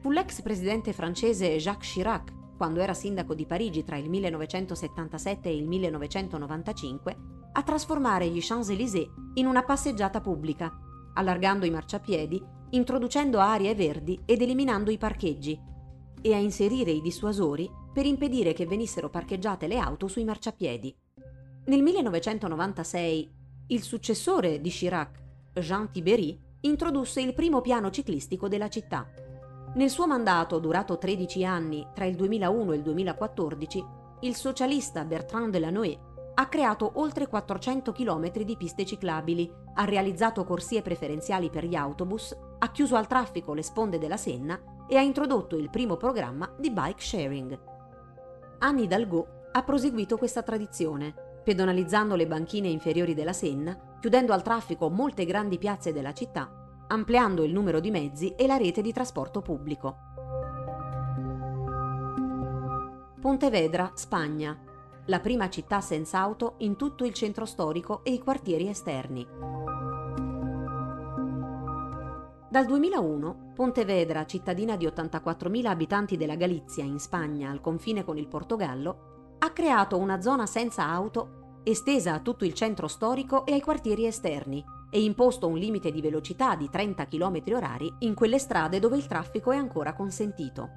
Fu 0.01 0.11
l'ex 0.11 0.42
presidente 0.42 0.92
francese 0.92 1.57
Jacques 1.57 1.92
Chirac, 1.92 2.33
quando 2.61 2.81
era 2.81 2.92
sindaco 2.92 3.33
di 3.33 3.46
Parigi 3.46 3.85
tra 3.85 3.96
il 3.96 4.11
1977 4.11 5.49
e 5.49 5.57
il 5.57 5.66
1995, 5.66 7.16
a 7.53 7.62
trasformare 7.62 8.29
gli 8.29 8.38
Champs-Élysées 8.38 9.09
in 9.37 9.46
una 9.46 9.62
passeggiata 9.62 10.20
pubblica, 10.20 10.70
allargando 11.14 11.64
i 11.64 11.70
marciapiedi, 11.70 12.38
introducendo 12.73 13.38
aree 13.38 13.75
verdi 13.75 14.20
ed 14.27 14.42
eliminando 14.42 14.90
i 14.90 14.99
parcheggi, 14.99 15.59
e 16.20 16.35
a 16.35 16.37
inserire 16.37 16.90
i 16.90 17.01
dissuasori 17.01 17.66
per 17.94 18.05
impedire 18.05 18.53
che 18.53 18.66
venissero 18.66 19.09
parcheggiate 19.09 19.66
le 19.66 19.79
auto 19.79 20.07
sui 20.07 20.25
marciapiedi. 20.25 20.94
Nel 21.64 21.81
1996 21.81 23.31
il 23.68 23.83
successore 23.83 24.61
di 24.61 24.68
Chirac, 24.68 25.18
Jean 25.55 25.90
Tiberi, 25.90 26.38
introdusse 26.61 27.23
il 27.23 27.33
primo 27.33 27.62
piano 27.62 27.88
ciclistico 27.88 28.49
della 28.49 28.68
città. 28.68 29.11
Nel 29.72 29.88
suo 29.88 30.09
mandato, 30.09 30.59
durato 30.59 30.98
13 30.98 31.44
anni, 31.44 31.87
tra 31.94 32.04
il 32.04 32.16
2001 32.16 32.72
e 32.72 32.76
il 32.76 32.83
2014, 32.83 33.87
il 34.20 34.35
socialista 34.35 35.04
Bertrand 35.04 35.52
Delanoë 35.52 35.98
ha 36.35 36.48
creato 36.48 36.92
oltre 36.94 37.28
400 37.28 37.92
km 37.92 38.42
di 38.42 38.56
piste 38.56 38.85
ciclabili, 38.85 39.48
ha 39.74 39.85
realizzato 39.85 40.44
corsie 40.44 40.83
preferenziali 40.83 41.50
per 41.50 41.64
gli 41.64 41.76
autobus, 41.76 42.37
ha 42.59 42.70
chiuso 42.72 42.96
al 42.96 43.06
traffico 43.06 43.54
le 43.54 43.62
sponde 43.62 43.98
della 43.98 44.16
Senna 44.16 44.61
e 44.88 44.96
ha 44.96 45.02
introdotto 45.02 45.56
il 45.56 45.70
primo 45.70 45.96
programma 45.96 46.52
di 46.59 46.70
bike 46.70 47.00
sharing. 47.00 47.61
Anne 48.59 48.83
Hidalgo 48.83 49.26
ha 49.52 49.62
proseguito 49.62 50.16
questa 50.16 50.42
tradizione 50.42 51.28
pedonalizzando 51.42 52.16
le 52.16 52.26
banchine 52.26 52.68
inferiori 52.68 53.14
della 53.14 53.33
Senna, 53.33 53.96
chiudendo 53.98 54.33
al 54.33 54.42
traffico 54.42 54.90
molte 54.90 55.24
grandi 55.24 55.59
piazze 55.59 55.92
della 55.92 56.12
città, 56.12 56.60
ampliando 56.90 57.44
il 57.44 57.53
numero 57.53 57.81
di 57.81 57.90
mezzi 57.90 58.35
e 58.37 58.46
la 58.46 58.57
rete 58.57 58.83
di 58.83 58.92
trasporto 58.92 59.40
pubblico. 59.40 59.96
Pontevedra, 63.20 63.92
Spagna, 63.94 64.59
la 65.07 65.20
prima 65.20 65.48
città 65.48 65.81
senza 65.81 66.18
auto 66.18 66.55
in 66.59 66.76
tutto 66.76 67.05
il 67.05 67.12
centro 67.12 67.44
storico 67.44 68.03
e 68.03 68.12
i 68.12 68.18
quartieri 68.18 68.68
esterni. 68.68 69.26
Dal 72.48 72.66
2001, 72.66 73.53
Pontevedra, 73.55 74.26
cittadina 74.26 74.76
di 74.76 74.87
84.000 74.87 75.66
abitanti 75.66 76.16
della 76.16 76.35
Galizia 76.35 76.83
in 76.83 76.98
Spagna 76.98 77.50
al 77.50 77.61
confine 77.61 78.05
con 78.05 78.18
il 78.18 78.26
Portogallo, 78.26 79.37
ha 79.38 79.50
creato 79.53 79.96
una 79.96 80.20
zona 80.20 80.46
senza 80.46 80.88
auto 80.88 81.59
estesa 81.62 82.14
a 82.14 82.20
tutto 82.20 82.44
il 82.44 82.55
centro 82.55 82.88
storico 82.88 83.46
e 83.46 83.53
ai 83.53 83.61
quartieri 83.61 84.07
esterni 84.07 84.79
e 84.90 85.03
imposto 85.03 85.46
un 85.46 85.57
limite 85.57 85.90
di 85.90 86.00
velocità 86.00 86.57
di 86.57 86.68
30 86.68 87.07
km 87.07 87.42
orari 87.55 87.92
in 88.00 88.14
quelle 88.14 88.38
strade 88.38 88.79
dove 88.79 88.96
il 88.96 89.07
traffico 89.07 89.53
è 89.53 89.57
ancora 89.57 89.94
consentito. 89.94 90.68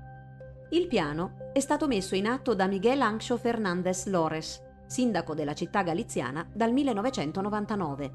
Il 0.69 0.87
piano 0.87 1.51
è 1.51 1.59
stato 1.59 1.87
messo 1.87 2.15
in 2.15 2.27
atto 2.27 2.55
da 2.55 2.67
Miguel 2.67 3.01
Anxo 3.01 3.37
Fernández 3.37 4.05
Lores, 4.07 4.61
sindaco 4.85 5.33
della 5.33 5.53
città 5.53 5.83
galiziana 5.83 6.47
dal 6.53 6.71
1999. 6.71 8.11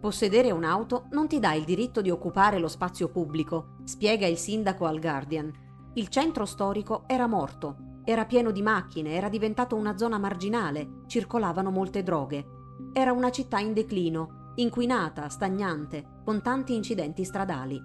Possedere 0.00 0.50
un'auto 0.50 1.06
non 1.10 1.28
ti 1.28 1.38
dà 1.38 1.52
il 1.52 1.64
diritto 1.64 2.00
di 2.00 2.10
occupare 2.10 2.58
lo 2.58 2.68
spazio 2.68 3.08
pubblico, 3.08 3.76
spiega 3.84 4.26
il 4.26 4.36
sindaco 4.36 4.86
al 4.86 4.98
Guardian. 4.98 5.52
Il 5.94 6.08
centro 6.08 6.44
storico 6.44 7.04
era 7.06 7.26
morto 7.26 7.90
era 8.04 8.24
pieno 8.24 8.50
di 8.50 8.62
macchine, 8.62 9.12
era 9.12 9.28
diventato 9.28 9.76
una 9.76 9.96
zona 9.96 10.18
marginale, 10.18 11.02
circolavano 11.06 11.70
molte 11.70 12.02
droghe. 12.02 12.46
Era 12.92 13.12
una 13.12 13.30
città 13.30 13.60
in 13.60 13.72
declino, 13.72 14.41
inquinata, 14.56 15.28
stagnante, 15.28 16.20
con 16.24 16.42
tanti 16.42 16.74
incidenti 16.74 17.24
stradali. 17.24 17.82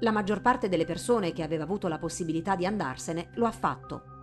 La 0.00 0.12
maggior 0.12 0.40
parte 0.40 0.68
delle 0.68 0.84
persone 0.84 1.32
che 1.32 1.42
aveva 1.42 1.64
avuto 1.64 1.88
la 1.88 1.98
possibilità 1.98 2.54
di 2.54 2.66
andarsene 2.66 3.30
lo 3.34 3.46
ha 3.46 3.50
fatto. 3.50 4.14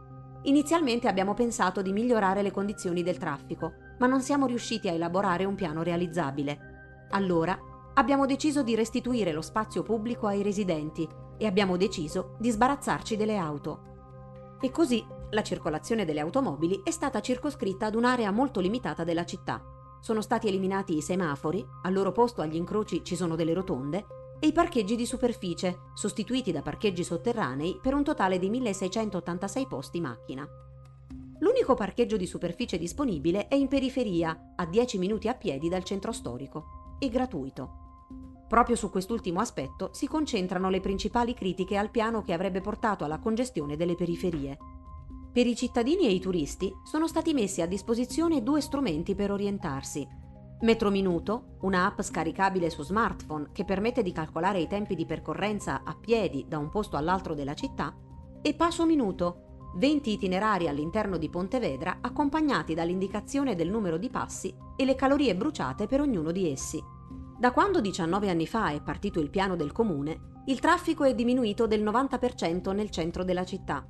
Inizialmente 0.43 1.07
abbiamo 1.07 1.33
pensato 1.33 1.81
di 1.81 1.91
migliorare 1.91 2.41
le 2.41 2.51
condizioni 2.51 3.01
del 3.01 3.17
traffico, 3.17 3.73
ma 3.99 4.07
non 4.07 4.21
siamo 4.21 4.45
riusciti 4.45 4.87
a 4.87 4.91
elaborare 4.91 5.45
un 5.45 5.55
piano 5.55 5.83
realizzabile. 5.83 7.07
Allora 7.11 7.57
abbiamo 7.95 8.25
deciso 8.25 8.63
di 8.63 8.75
restituire 8.75 9.31
lo 9.31 9.41
spazio 9.41 9.83
pubblico 9.83 10.27
ai 10.27 10.43
residenti 10.43 11.07
e 11.37 11.45
abbiamo 11.45 11.77
deciso 11.77 12.35
di 12.39 12.49
sbarazzarci 12.49 13.15
delle 13.15 13.37
auto. 13.37 14.57
E 14.61 14.69
così 14.71 15.03
la 15.31 15.43
circolazione 15.43 16.05
delle 16.05 16.19
automobili 16.19 16.81
è 16.83 16.91
stata 16.91 17.19
circoscritta 17.19 17.87
ad 17.87 17.95
un'area 17.95 18.31
molto 18.31 18.59
limitata 18.59 19.03
della 19.03 19.25
città. 19.25 19.61
Sono 20.03 20.19
stati 20.19 20.49
eliminati 20.49 20.97
i 20.97 21.01
semafori, 21.01 21.65
al 21.83 21.93
loro 21.93 22.11
posto 22.11 22.41
agli 22.41 22.57
incroci 22.57 23.05
ci 23.05 23.15
sono 23.15 23.37
delle 23.37 23.53
rotonde, 23.53 24.05
e 24.37 24.47
i 24.47 24.51
parcheggi 24.51 24.97
di 24.97 25.05
superficie, 25.05 25.83
sostituiti 25.93 26.51
da 26.51 26.61
parcheggi 26.61 27.05
sotterranei 27.05 27.79
per 27.81 27.93
un 27.93 28.03
totale 28.03 28.37
di 28.37 28.49
1686 28.49 29.65
posti 29.65 30.01
macchina. 30.01 30.45
L'unico 31.39 31.73
parcheggio 31.75 32.17
di 32.17 32.25
superficie 32.25 32.77
disponibile 32.77 33.47
è 33.47 33.55
in 33.55 33.69
periferia, 33.69 34.51
a 34.57 34.65
10 34.65 34.97
minuti 34.97 35.29
a 35.29 35.35
piedi 35.35 35.69
dal 35.69 35.85
centro 35.85 36.11
storico, 36.11 36.97
e 36.99 37.07
gratuito. 37.07 37.69
Proprio 38.49 38.75
su 38.75 38.89
quest'ultimo 38.89 39.39
aspetto 39.39 39.91
si 39.93 40.09
concentrano 40.09 40.69
le 40.69 40.81
principali 40.81 41.33
critiche 41.33 41.77
al 41.77 41.91
piano 41.91 42.23
che 42.23 42.33
avrebbe 42.33 42.59
portato 42.59 43.05
alla 43.05 43.19
congestione 43.19 43.77
delle 43.77 43.95
periferie. 43.95 44.57
Per 45.33 45.47
i 45.47 45.55
cittadini 45.55 46.05
e 46.05 46.11
i 46.11 46.19
turisti 46.19 46.71
sono 46.83 47.07
stati 47.07 47.33
messi 47.33 47.63
a 47.63 47.65
disposizione 47.65 48.43
due 48.43 48.61
strumenti 48.61 49.15
per 49.15 49.31
orientarsi. 49.31 50.07
Metro 50.59 50.91
Minuto, 50.91 51.57
una 51.61 51.87
app 51.87 52.01
scaricabile 52.01 52.69
su 52.69 52.83
smartphone 52.83 53.49
che 53.51 53.65
permette 53.65 54.03
di 54.03 54.11
calcolare 54.11 54.59
i 54.59 54.67
tempi 54.67 54.93
di 54.93 55.07
percorrenza 55.07 55.81
a 55.83 55.97
piedi 55.99 56.45
da 56.47 56.59
un 56.59 56.69
posto 56.69 56.97
all'altro 56.97 57.33
della 57.33 57.55
città, 57.55 57.97
e 58.43 58.53
Passo 58.53 58.85
Minuto, 58.85 59.71
20 59.77 60.11
itinerari 60.11 60.67
all'interno 60.67 61.17
di 61.17 61.31
Pontevedra 61.31 61.97
accompagnati 61.99 62.75
dall'indicazione 62.75 63.55
del 63.55 63.71
numero 63.71 63.97
di 63.97 64.11
passi 64.11 64.55
e 64.75 64.85
le 64.85 64.93
calorie 64.93 65.35
bruciate 65.35 65.87
per 65.87 65.99
ognuno 65.99 66.31
di 66.31 66.51
essi. 66.51 66.79
Da 67.39 67.51
quando 67.51 67.81
19 67.81 68.29
anni 68.29 68.45
fa 68.45 68.69
è 68.69 68.83
partito 68.83 69.19
il 69.19 69.31
piano 69.31 69.55
del 69.55 69.71
comune, 69.71 70.43
il 70.45 70.59
traffico 70.59 71.03
è 71.05 71.15
diminuito 71.15 71.65
del 71.65 71.81
90% 71.81 72.71
nel 72.71 72.91
centro 72.91 73.23
della 73.23 73.45
città 73.45 73.83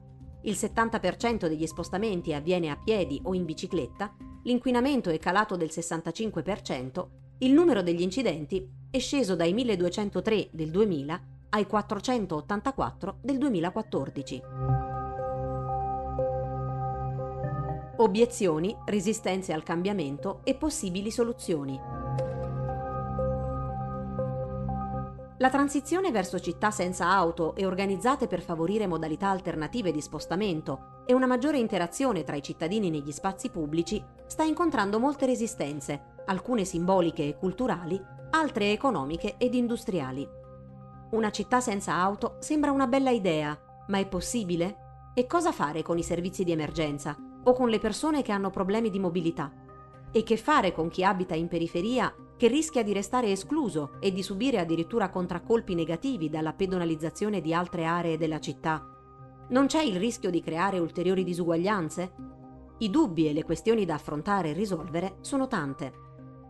il 0.43 0.53
70% 0.53 1.47
degli 1.47 1.67
spostamenti 1.67 2.33
avviene 2.33 2.69
a 2.69 2.77
piedi 2.77 3.19
o 3.23 3.33
in 3.33 3.45
bicicletta, 3.45 4.13
l'inquinamento 4.43 5.09
è 5.09 5.19
calato 5.19 5.55
del 5.55 5.69
65%, 5.71 7.07
il 7.39 7.51
numero 7.53 7.81
degli 7.81 8.01
incidenti 8.01 8.67
è 8.89 8.99
sceso 8.99 9.35
dai 9.35 9.53
1203 9.53 10.49
del 10.51 10.69
2000 10.69 11.21
ai 11.49 11.65
484 11.67 13.17
del 13.21 13.37
2014. 13.37 14.41
Obiezioni, 17.97 18.75
resistenze 18.85 19.53
al 19.53 19.63
cambiamento 19.63 20.41
e 20.43 20.55
possibili 20.55 21.11
soluzioni. 21.11 22.02
La 25.43 25.49
transizione 25.49 26.09
verso 26.09 26.39
città 26.39 26.71
senza 26.71 27.09
auto 27.09 27.53
e 27.57 27.65
organizzate 27.65 28.27
per 28.27 28.39
favorire 28.39 28.87
modalità 28.87 29.27
alternative 29.27 29.91
di 29.91 29.99
spostamento 29.99 31.01
e 31.05 31.13
una 31.13 31.25
maggiore 31.25 31.57
interazione 31.57 32.23
tra 32.23 32.37
i 32.37 32.41
cittadini 32.41 32.89
negli 32.89 33.11
spazi 33.11 33.49
pubblici 33.49 34.01
sta 34.25 34.43
incontrando 34.43 34.99
molte 34.99 35.25
resistenze, 35.25 36.21
alcune 36.27 36.63
simboliche 36.63 37.27
e 37.27 37.35
culturali, 37.35 38.01
altre 38.29 38.71
economiche 38.71 39.35
ed 39.37 39.53
industriali. 39.53 40.25
Una 41.11 41.29
città 41.29 41.59
senza 41.59 41.93
auto 41.95 42.37
sembra 42.39 42.71
una 42.71 42.87
bella 42.87 43.09
idea, 43.09 43.59
ma 43.87 43.97
è 43.97 44.07
possibile? 44.07 44.77
E 45.13 45.27
cosa 45.27 45.51
fare 45.51 45.81
con 45.81 45.97
i 45.97 46.03
servizi 46.03 46.45
di 46.45 46.53
emergenza 46.53 47.17
o 47.43 47.51
con 47.51 47.67
le 47.67 47.79
persone 47.79 48.21
che 48.21 48.31
hanno 48.31 48.49
problemi 48.49 48.89
di 48.89 48.97
mobilità? 48.97 49.51
E 50.09 50.23
che 50.23 50.37
fare 50.37 50.71
con 50.71 50.87
chi 50.87 51.03
abita 51.03 51.35
in 51.35 51.49
periferia 51.49 52.15
che 52.43 52.49
rischia 52.49 52.83
di 52.83 52.91
restare 52.91 53.31
escluso 53.31 53.91
e 54.01 54.11
di 54.11 54.21
subire 54.21 54.59
addirittura 54.59 55.09
contraccolpi 55.09 55.75
negativi 55.75 56.29
dalla 56.29 56.51
pedonalizzazione 56.51 57.39
di 57.39 57.53
altre 57.53 57.85
aree 57.85 58.17
della 58.17 58.41
città. 58.41 58.85
Non 59.51 59.67
c'è 59.67 59.81
il 59.81 59.95
rischio 59.95 60.29
di 60.29 60.41
creare 60.41 60.77
ulteriori 60.77 61.23
disuguaglianze? 61.23 62.13
I 62.79 62.89
dubbi 62.89 63.29
e 63.29 63.31
le 63.31 63.45
questioni 63.45 63.85
da 63.85 63.93
affrontare 63.93 64.49
e 64.49 64.53
risolvere 64.53 65.19
sono 65.21 65.47
tante. 65.47 65.93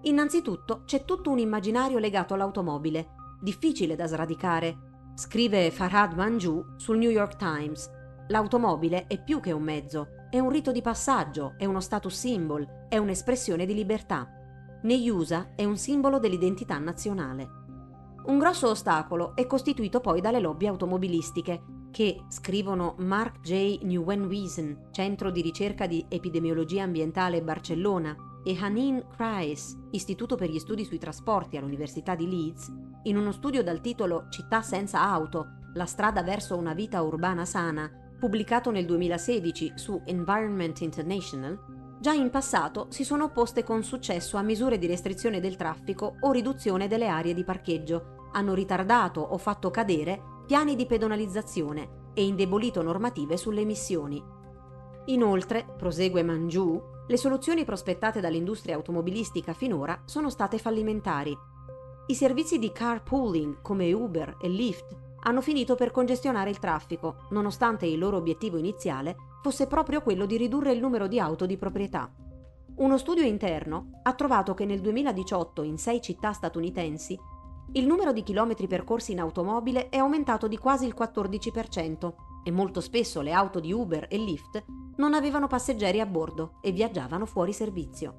Innanzitutto 0.06 0.82
c'è 0.84 1.06
tutto 1.06 1.30
un 1.30 1.38
immaginario 1.38 2.00
legato 2.00 2.34
all'automobile, 2.34 3.10
difficile 3.40 3.96
da 3.96 4.08
sradicare. 4.08 5.12
Scrive 5.14 5.70
Farhad 5.70 6.14
Manju 6.14 6.74
sul 6.76 6.98
New 6.98 7.12
York 7.12 7.36
Times. 7.36 7.88
L'automobile 8.30 9.06
è 9.06 9.24
più 9.24 9.40
che 9.40 9.52
un 9.52 9.62
mezzo, 9.62 10.08
è 10.32 10.40
un 10.40 10.50
rito 10.50 10.72
di 10.72 10.82
passaggio, 10.82 11.54
è 11.56 11.66
uno 11.66 11.82
status 11.82 12.16
symbol, 12.16 12.68
è 12.90 12.98
un'espressione 12.98 13.68
di 13.68 13.76
libertà 13.76 14.42
negli 14.84 15.10
USA 15.10 15.54
è 15.56 15.66
un 15.66 15.78
simbolo 15.78 16.20
dell'identità 16.20 16.78
nazionale. 16.78 17.62
Un 18.26 18.38
grosso 18.38 18.70
ostacolo 18.70 19.36
è 19.36 19.46
costituito 19.46 20.00
poi 20.00 20.22
dalle 20.22 20.40
lobby 20.40 20.68
automobilistiche, 20.68 21.62
che, 21.92 22.24
scrivono 22.30 22.96
Mark 23.00 23.42
J. 23.42 23.80
Nieuwenhuizen, 23.84 24.90
centro 24.92 25.30
di 25.30 25.42
ricerca 25.42 25.88
di 25.88 26.06
epidemiologia 26.10 26.84
ambientale 26.84 27.44
Barcellona, 27.44 28.16
e 28.44 28.58
Hanin 28.60 29.06
Kreis, 29.16 29.78
Istituto 29.92 30.36
per 30.36 30.50
gli 30.50 30.60
studi 30.60 30.84
sui 30.84 30.98
trasporti 30.98 31.56
all'Università 31.56 32.16
di 32.16 32.30
Leeds, 32.30 32.72
in 33.04 33.18
uno 33.18 33.32
studio 33.32 33.64
dal 33.64 33.80
titolo 33.80 34.26
Città 34.30 34.62
senza 34.62 35.02
auto, 35.02 35.60
la 35.76 35.86
strada 35.86 36.24
verso 36.24 36.58
una 36.58 36.74
vita 36.74 37.02
urbana 37.02 37.46
sana, 37.46 37.90
pubblicato 38.20 38.72
nel 38.72 38.86
2016 38.86 39.74
su 39.76 40.02
Environment 40.06 40.80
International, 40.82 41.83
già 42.04 42.12
in 42.12 42.30
passato 42.30 42.88
si 42.90 43.06
sono 43.06 43.24
opposte 43.24 43.64
con 43.64 43.82
successo 43.82 44.36
a 44.36 44.42
misure 44.42 44.78
di 44.78 44.88
restrizione 44.88 45.40
del 45.40 45.56
traffico 45.56 46.18
o 46.20 46.34
riduzione 46.34 46.90
delle 46.90 47.08
aree 47.08 47.34
di 47.34 47.46
parcheggio, 47.46 48.28
hanno 48.34 48.54
ritardato 48.54 49.22
o 49.22 49.38
fatto 49.38 49.72
cadere 49.72 50.22
piani 50.46 50.76
di 50.76 50.86
pedonalizzazione 50.86 52.10
e 52.14 52.26
indebolito 52.26 52.82
normative 52.82 53.38
sulle 53.38 53.62
emissioni. 53.62 54.22
Inoltre, 55.06 55.66
prosegue 55.78 56.24
Mangiù, 56.24 56.78
le 57.08 57.16
soluzioni 57.16 57.64
prospettate 57.64 58.20
dall'industria 58.20 58.76
automobilistica 58.76 59.54
finora 59.54 60.02
sono 60.04 60.30
state 60.30 60.58
fallimentari. 60.58 61.34
I 62.08 62.16
servizi 62.16 62.60
di 62.60 62.74
carpooling 62.74 63.62
come 63.62 63.94
Uber 63.94 64.36
e 64.42 64.50
Lyft 64.50 64.94
hanno 65.22 65.40
finito 65.40 65.76
per 65.76 65.92
congestionare 65.92 66.50
il 66.50 66.60
traffico, 66.60 67.28
nonostante 67.30 67.86
il 67.86 67.98
loro 67.98 68.18
obiettivo 68.18 68.58
iniziale 68.58 69.16
fosse 69.44 69.68
proprio 69.68 70.02
quello 70.02 70.26
di 70.26 70.38
ridurre 70.38 70.72
il 70.72 70.80
numero 70.80 71.08
di 71.08 71.20
auto 71.20 71.46
di 71.46 71.58
proprietà. 71.58 72.10
Uno 72.76 72.98
studio 72.98 73.24
interno 73.24 74.00
ha 74.04 74.14
trovato 74.14 74.54
che 74.54 74.64
nel 74.66 74.80
2018 74.80 75.64
in 75.64 75.78
sei 75.78 76.02
città 76.02 76.32
statunitensi 76.32 77.20
il 77.74 77.86
numero 77.86 78.14
di 78.14 78.24
chilometri 78.24 78.68
percorsi 78.68 79.12
in 79.12 79.20
automobile 79.20 79.90
è 79.90 79.98
aumentato 79.98 80.48
di 80.48 80.58
quasi 80.58 80.86
il 80.86 80.96
14% 80.98 82.14
e 82.44 82.52
molto 82.52 82.80
spesso 82.80 83.20
le 83.22 83.34
auto 83.34 83.60
di 83.60 83.74
Uber 83.74 84.08
e 84.10 84.18
Lyft 84.18 84.64
non 84.96 85.14
avevano 85.14 85.48
passeggeri 85.48 86.00
a 86.00 86.06
bordo 86.06 86.60
e 86.62 86.72
viaggiavano 86.72 87.26
fuori 87.26 87.52
servizio. 87.52 88.16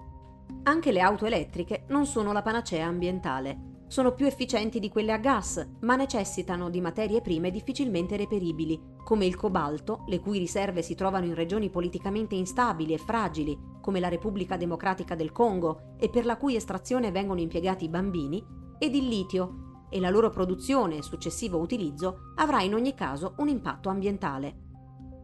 Anche 0.65 0.93
le 0.93 1.01
auto 1.01 1.25
elettriche 1.25 1.85
non 1.89 2.05
sono 2.05 2.33
la 2.33 2.43
panacea 2.43 2.87
ambientale. 2.87 3.74
Sono 3.87 4.13
più 4.13 4.27
efficienti 4.27 4.81
di 4.81 4.89
quelle 4.89 5.13
a 5.13 5.19
gas, 5.19 5.65
ma 5.81 5.95
necessitano 5.95 6.71
di 6.71 6.81
materie 6.81 7.21
prime 7.21 7.51
difficilmente 7.51 8.17
reperibili, 8.17 8.81
come 9.05 9.27
il 9.27 9.37
cobalto, 9.37 10.05
le 10.09 10.21
cui 10.21 10.39
riserve 10.39 10.83
si 10.83 10.95
trovano 10.95 11.27
in 11.27 11.35
regioni 11.35 11.71
politicamente 11.71 12.35
instabili 12.35 12.95
e 12.95 12.99
fragili, 12.99 13.57
come 13.81 14.01
la 14.01 14.09
Repubblica 14.09 14.57
Democratica 14.57 15.15
del 15.15 15.33
Congo, 15.33 15.95
e 15.99 16.09
per 16.09 16.25
la 16.25 16.37
cui 16.37 16.57
estrazione 16.57 17.13
vengono 17.13 17.41
impiegati 17.41 17.89
bambini, 17.89 18.45
ed 18.79 18.95
il 18.95 19.07
litio, 19.07 19.87
e 19.91 20.01
la 20.01 20.11
loro 20.11 20.31
produzione 20.31 20.97
e 20.97 21.03
successivo 21.03 21.59
utilizzo 21.59 22.33
avrà 22.37 22.63
in 22.63 22.75
ogni 22.75 22.95
caso 22.95 23.35
un 23.37 23.49
impatto 23.49 23.91
ambientale. 23.91 24.64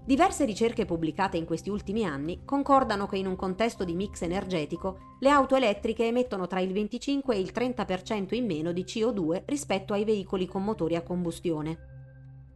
Diverse 0.05 0.44
ricerche 0.44 0.86
pubblicate 0.86 1.36
in 1.36 1.44
questi 1.44 1.70
ultimi 1.70 2.05
anni 2.05 2.40
concordano 2.44 3.07
che 3.07 3.18
in 3.18 3.26
un 3.26 3.36
contesto 3.36 3.84
di 3.84 3.94
mix 3.94 4.22
energetico 4.22 5.16
le 5.20 5.28
auto 5.28 5.55
elettriche 5.55 6.07
emettono 6.07 6.46
tra 6.46 6.61
il 6.61 6.72
25 6.72 7.34
e 7.34 7.38
il 7.38 7.53
30% 7.55 8.34
in 8.34 8.46
meno 8.46 8.72
di 8.72 8.82
CO2 8.82 9.42
rispetto 9.44 9.92
ai 9.92 10.05
veicoli 10.05 10.46
con 10.46 10.64
motori 10.64 10.96
a 10.96 11.03
combustione. 11.03 11.88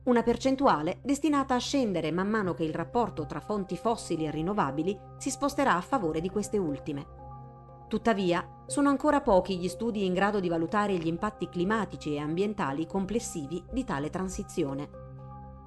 Una 0.05 0.23
percentuale 0.23 0.99
destinata 1.03 1.55
a 1.55 1.59
scendere 1.59 2.11
man 2.11 2.29
mano 2.29 2.55
che 2.55 2.65
il 2.65 2.75
rapporto 2.75 3.25
tra 3.27 3.41
fonti 3.41 3.77
fossili 3.77 4.27
e 4.27 4.31
rinnovabili 4.31 4.99
si 5.19 5.31
sposterà 5.31 5.77
a 5.77 5.81
favore 5.81 6.21
di 6.21 6.31
queste 6.31 6.59
ultime. 6.59 7.07
Tuttavia, 7.89 8.65
sono 8.67 8.89
ancora 8.89 9.21
pochi 9.21 9.59
gli 9.59 9.69
studi 9.69 10.05
in 10.05 10.15
grado 10.15 10.41
di 10.41 10.49
valutare 10.49 10.97
gli 10.97 11.07
impatti 11.07 11.49
climatici 11.49 12.15
e 12.15 12.19
ambientali 12.19 12.87
complessivi 12.87 13.63
di 13.71 13.85
tale 13.85 14.11
transizione. 14.11 15.04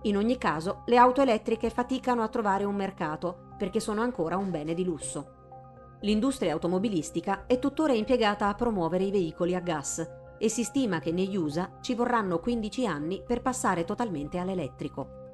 In 0.04 0.16
ogni 0.18 0.38
caso, 0.38 0.84
le 0.86 0.98
auto 0.98 1.22
elettriche 1.22 1.70
faticano 1.70 2.22
a 2.22 2.28
trovare 2.28 2.64
un 2.64 2.76
mercato 2.76 3.50
perché 3.58 3.80
sono 3.80 4.02
ancora 4.02 4.38
un 4.38 4.52
bene 4.52 4.74
di 4.74 4.84
lusso. 4.84 5.34
L'industria 6.02 6.54
automobilistica 6.54 7.46
è 7.48 7.58
tuttora 7.58 7.94
impiegata 7.94 8.48
a 8.48 8.54
promuovere 8.54 9.06
i 9.06 9.12
veicoli 9.12 9.56
a 9.56 9.60
gas 9.60 10.08
e 10.38 10.50
si 10.50 10.64
stima 10.64 11.00
che 11.00 11.12
negli 11.12 11.36
USA 11.36 11.80
ci 11.82 11.96
vorranno 11.96 12.40
15 12.40 12.86
anni 12.86 13.24
per 13.26 13.42
passare 13.42 13.84
totalmente 13.84 14.38
all'elettrico. 14.38 15.26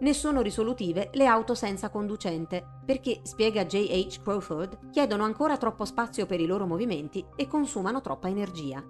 Ne 0.00 0.12
sono 0.12 0.42
risolutive 0.42 1.10
le 1.12 1.26
auto 1.26 1.54
senza 1.54 1.90
conducente, 1.90 2.64
perché, 2.84 3.20
spiega 3.22 3.64
J.H. 3.64 4.22
Crawford, 4.22 4.90
chiedono 4.90 5.24
ancora 5.24 5.56
troppo 5.56 5.84
spazio 5.84 6.24
per 6.24 6.40
i 6.40 6.46
loro 6.46 6.66
movimenti 6.66 7.24
e 7.34 7.48
consumano 7.48 8.00
troppa 8.00 8.28
energia. 8.28 8.84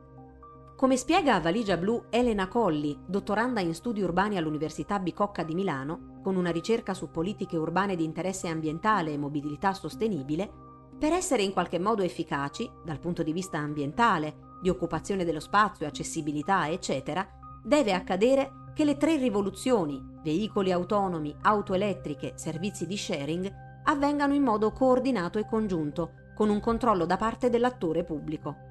Come 0.79 0.97
spiega 0.97 1.35
a 1.35 1.41
valigia 1.41 1.77
blu 1.77 2.05
Elena 2.09 2.47
Colli, 2.47 2.97
dottoranda 3.05 3.59
in 3.59 3.75
studi 3.75 4.01
urbani 4.01 4.37
all'Università 4.37 5.01
Bicocca 5.01 5.43
di 5.43 5.57
Milano, 5.57 6.21
con 6.23 6.37
una 6.37 6.53
ricerca 6.53 6.95
su 6.95 7.11
politiche 7.11 7.57
urbane 7.57 7.97
di 7.97 8.05
interesse 8.05 8.47
ambientale 8.47 9.11
e 9.13 9.19
mobilità 9.19 9.75
sostenibile, 9.75 10.49
per 10.97 11.13
essere 11.13 11.43
in 11.43 11.53
qualche 11.53 11.81
modo 11.81 12.03
efficaci, 12.03 12.71
dal 12.85 13.01
punto 13.01 13.25
di 13.25 13.33
vista 13.33 13.59
ambientale, 13.59 14.57
di 14.63 14.69
occupazione 14.69 15.25
dello 15.25 15.41
spazio, 15.41 15.85
accessibilità, 15.85 16.69
eccetera, 16.69 17.27
deve 17.61 17.93
accadere 17.93 18.71
che 18.73 18.85
le 18.85 18.97
tre 18.97 19.17
rivoluzioni, 19.17 20.01
veicoli 20.23 20.71
autonomi, 20.71 21.35
auto 21.43 21.75
elettriche, 21.75 22.35
servizi 22.37 22.87
di 22.87 22.97
sharing, 22.97 23.53
avvengano 23.83 24.33
in 24.33 24.45
modo 24.45 24.71
coordinato 24.71 25.41
e 25.41 25.47
congiunto, 25.49 26.13
con 26.37 26.51
un 26.51 26.61
controllo 26.61 27.05
da 27.05 27.17
parte 27.17 27.51
dell'attore 27.51 28.05
pubblico. 28.05 28.68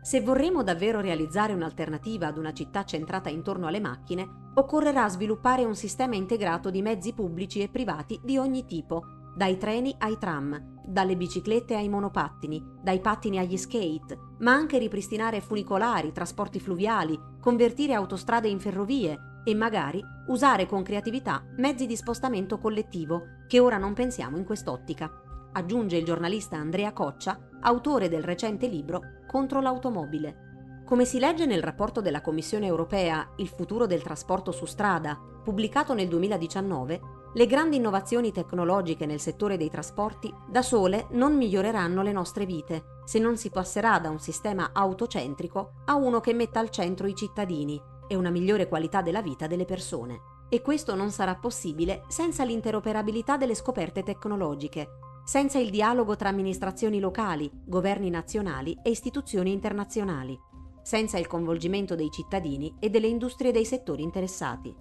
Se 0.00 0.20
vorremmo 0.20 0.62
davvero 0.62 1.00
realizzare 1.00 1.52
un'alternativa 1.52 2.28
ad 2.28 2.38
una 2.38 2.52
città 2.52 2.84
centrata 2.84 3.28
intorno 3.28 3.66
alle 3.66 3.80
macchine, 3.80 4.26
occorrerà 4.54 5.08
sviluppare 5.08 5.64
un 5.64 5.74
sistema 5.74 6.14
integrato 6.14 6.70
di 6.70 6.82
mezzi 6.82 7.12
pubblici 7.12 7.60
e 7.60 7.68
privati 7.68 8.20
di 8.22 8.38
ogni 8.38 8.64
tipo, 8.64 9.04
dai 9.36 9.56
treni 9.56 9.94
ai 9.98 10.18
tram, 10.18 10.80
dalle 10.84 11.16
biciclette 11.16 11.76
ai 11.76 11.88
monopattini, 11.88 12.64
dai 12.82 13.00
pattini 13.00 13.38
agli 13.38 13.56
skate, 13.56 14.18
ma 14.38 14.52
anche 14.52 14.78
ripristinare 14.78 15.40
funicolari, 15.40 16.12
trasporti 16.12 16.58
fluviali, 16.58 17.18
convertire 17.40 17.94
autostrade 17.94 18.48
in 18.48 18.58
ferrovie, 18.58 19.18
e 19.44 19.54
magari 19.54 20.02
usare 20.26 20.66
con 20.66 20.82
creatività 20.82 21.42
mezzi 21.56 21.86
di 21.86 21.96
spostamento 21.96 22.58
collettivo 22.58 23.22
che 23.46 23.60
ora 23.60 23.78
non 23.78 23.94
pensiamo 23.94 24.36
in 24.36 24.44
quest'ottica, 24.44 25.10
aggiunge 25.52 25.96
il 25.96 26.04
giornalista 26.04 26.56
Andrea 26.56 26.92
Coccia, 26.92 27.38
autore 27.60 28.08
del 28.08 28.22
recente 28.22 28.66
libro 28.66 29.00
Contro 29.26 29.60
l'automobile. 29.60 30.82
Come 30.84 31.04
si 31.04 31.18
legge 31.18 31.44
nel 31.44 31.62
rapporto 31.62 32.00
della 32.00 32.22
Commissione 32.22 32.66
europea 32.66 33.32
Il 33.36 33.48
futuro 33.48 33.86
del 33.86 34.02
trasporto 34.02 34.52
su 34.52 34.64
strada, 34.64 35.20
pubblicato 35.44 35.92
nel 35.92 36.08
2019, 36.08 37.00
le 37.34 37.46
grandi 37.46 37.76
innovazioni 37.76 38.32
tecnologiche 38.32 39.04
nel 39.04 39.20
settore 39.20 39.58
dei 39.58 39.68
trasporti 39.68 40.32
da 40.48 40.62
sole 40.62 41.08
non 41.10 41.36
miglioreranno 41.36 42.00
le 42.00 42.12
nostre 42.12 42.46
vite 42.46 43.00
se 43.04 43.18
non 43.18 43.36
si 43.36 43.50
passerà 43.50 43.98
da 43.98 44.08
un 44.08 44.18
sistema 44.18 44.70
autocentrico 44.72 45.72
a 45.84 45.94
uno 45.94 46.20
che 46.20 46.32
metta 46.32 46.58
al 46.58 46.70
centro 46.70 47.06
i 47.06 47.14
cittadini 47.14 47.80
e 48.06 48.14
una 48.14 48.30
migliore 48.30 48.66
qualità 48.66 49.02
della 49.02 49.20
vita 49.20 49.46
delle 49.46 49.66
persone. 49.66 50.20
E 50.48 50.62
questo 50.62 50.94
non 50.94 51.10
sarà 51.10 51.34
possibile 51.34 52.04
senza 52.08 52.44
l'interoperabilità 52.44 53.36
delle 53.36 53.54
scoperte 53.54 54.02
tecnologiche, 54.02 54.88
senza 55.28 55.58
il 55.58 55.68
dialogo 55.68 56.16
tra 56.16 56.30
amministrazioni 56.30 57.00
locali, 57.00 57.50
governi 57.66 58.08
nazionali 58.08 58.78
e 58.82 58.88
istituzioni 58.88 59.52
internazionali, 59.52 60.34
senza 60.80 61.18
il 61.18 61.26
coinvolgimento 61.26 61.94
dei 61.94 62.10
cittadini 62.10 62.74
e 62.78 62.88
delle 62.88 63.08
industrie 63.08 63.52
dei 63.52 63.66
settori 63.66 64.02
interessati. 64.02 64.74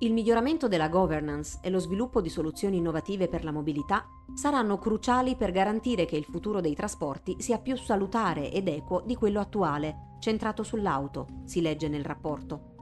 Il 0.00 0.12
miglioramento 0.12 0.68
della 0.68 0.90
governance 0.90 1.58
e 1.62 1.70
lo 1.70 1.78
sviluppo 1.78 2.20
di 2.20 2.28
soluzioni 2.28 2.76
innovative 2.76 3.28
per 3.28 3.44
la 3.44 3.50
mobilità 3.50 4.06
saranno 4.34 4.76
cruciali 4.76 5.36
per 5.36 5.52
garantire 5.52 6.04
che 6.04 6.18
il 6.18 6.24
futuro 6.24 6.60
dei 6.60 6.74
trasporti 6.74 7.36
sia 7.38 7.58
più 7.58 7.74
salutare 7.74 8.52
ed 8.52 8.68
equo 8.68 9.00
di 9.06 9.14
quello 9.14 9.40
attuale, 9.40 10.16
centrato 10.20 10.62
sull'auto, 10.62 11.44
si 11.46 11.62
legge 11.62 11.88
nel 11.88 12.04
rapporto. 12.04 12.72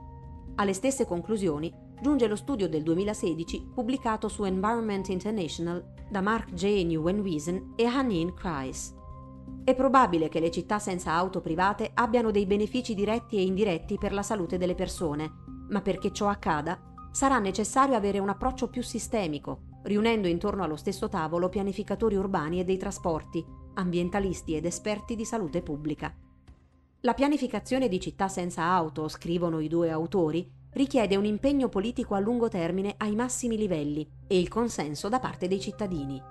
Alle 0.55 0.73
stesse 0.73 1.05
conclusioni 1.05 1.73
giunge 2.03 2.27
lo 2.27 2.35
studio 2.35 2.67
del 2.67 2.83
2016 2.83 3.69
pubblicato 3.73 4.27
su 4.27 4.43
Environment 4.43 5.07
International 5.07 5.81
da 6.09 6.19
Mark 6.19 6.51
J. 6.51 6.83
Nieuwenhuizen 6.83 7.75
e 7.77 7.85
Hanin 7.85 8.33
Kreis. 8.33 8.93
È 9.63 9.73
probabile 9.73 10.27
che 10.27 10.41
le 10.41 10.51
città 10.51 10.79
senza 10.79 11.13
auto 11.13 11.39
private 11.39 11.91
abbiano 11.93 12.29
dei 12.29 12.45
benefici 12.45 12.93
diretti 12.93 13.37
e 13.37 13.43
indiretti 13.43 13.97
per 13.97 14.11
la 14.11 14.21
salute 14.21 14.57
delle 14.57 14.75
persone, 14.75 15.31
ma 15.69 15.81
perché 15.81 16.11
ciò 16.11 16.27
accada 16.27 16.77
sarà 17.09 17.39
necessario 17.39 17.95
avere 17.95 18.19
un 18.19 18.27
approccio 18.27 18.67
più 18.67 18.83
sistemico, 18.83 19.61
riunendo 19.83 20.27
intorno 20.27 20.63
allo 20.63 20.75
stesso 20.75 21.07
tavolo 21.07 21.47
pianificatori 21.47 22.17
urbani 22.17 22.59
e 22.59 22.65
dei 22.65 22.77
trasporti, 22.77 23.45
ambientalisti 23.75 24.55
ed 24.55 24.65
esperti 24.65 25.15
di 25.15 25.23
salute 25.23 25.61
pubblica. 25.61 26.13
La 26.99 27.13
pianificazione 27.13 27.87
di 27.87 28.01
città 28.01 28.27
senza 28.27 28.63
auto, 28.63 29.07
scrivono 29.07 29.61
i 29.61 29.69
due 29.69 29.89
autori, 29.89 30.61
richiede 30.73 31.15
un 31.15 31.25
impegno 31.25 31.69
politico 31.69 32.15
a 32.15 32.19
lungo 32.19 32.47
termine 32.47 32.95
ai 32.97 33.15
massimi 33.15 33.57
livelli 33.57 34.07
e 34.27 34.39
il 34.39 34.47
consenso 34.47 35.09
da 35.09 35.19
parte 35.19 35.47
dei 35.47 35.59
cittadini. 35.59 36.21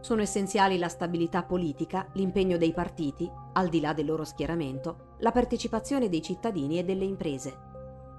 Sono 0.00 0.22
essenziali 0.22 0.78
la 0.78 0.88
stabilità 0.88 1.42
politica, 1.42 2.06
l'impegno 2.14 2.56
dei 2.56 2.72
partiti, 2.72 3.30
al 3.52 3.68
di 3.68 3.80
là 3.80 3.92
del 3.92 4.06
loro 4.06 4.24
schieramento, 4.24 5.16
la 5.18 5.30
partecipazione 5.30 6.08
dei 6.08 6.22
cittadini 6.22 6.78
e 6.78 6.84
delle 6.84 7.04
imprese. 7.04 7.68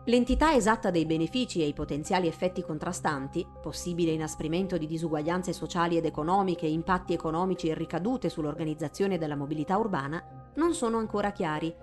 L'entità 0.05 0.53
esatta 0.53 0.91
dei 0.91 1.05
benefici 1.05 1.61
e 1.61 1.67
i 1.67 1.73
potenziali 1.73 2.27
effetti 2.27 2.61
contrastanti, 2.63 3.45
possibile 3.61 4.11
inasprimento 4.11 4.77
di 4.77 4.87
disuguaglianze 4.87 5.53
sociali 5.53 5.97
ed 5.97 6.05
economiche, 6.05 6.67
impatti 6.67 7.13
economici 7.13 7.67
e 7.69 7.75
ricadute 7.75 8.29
sull'organizzazione 8.29 9.17
della 9.17 9.35
mobilità 9.35 9.77
urbana, 9.77 10.51
non 10.55 10.73
sono 10.73 10.97
ancora 10.97 11.31
chiari 11.31 11.73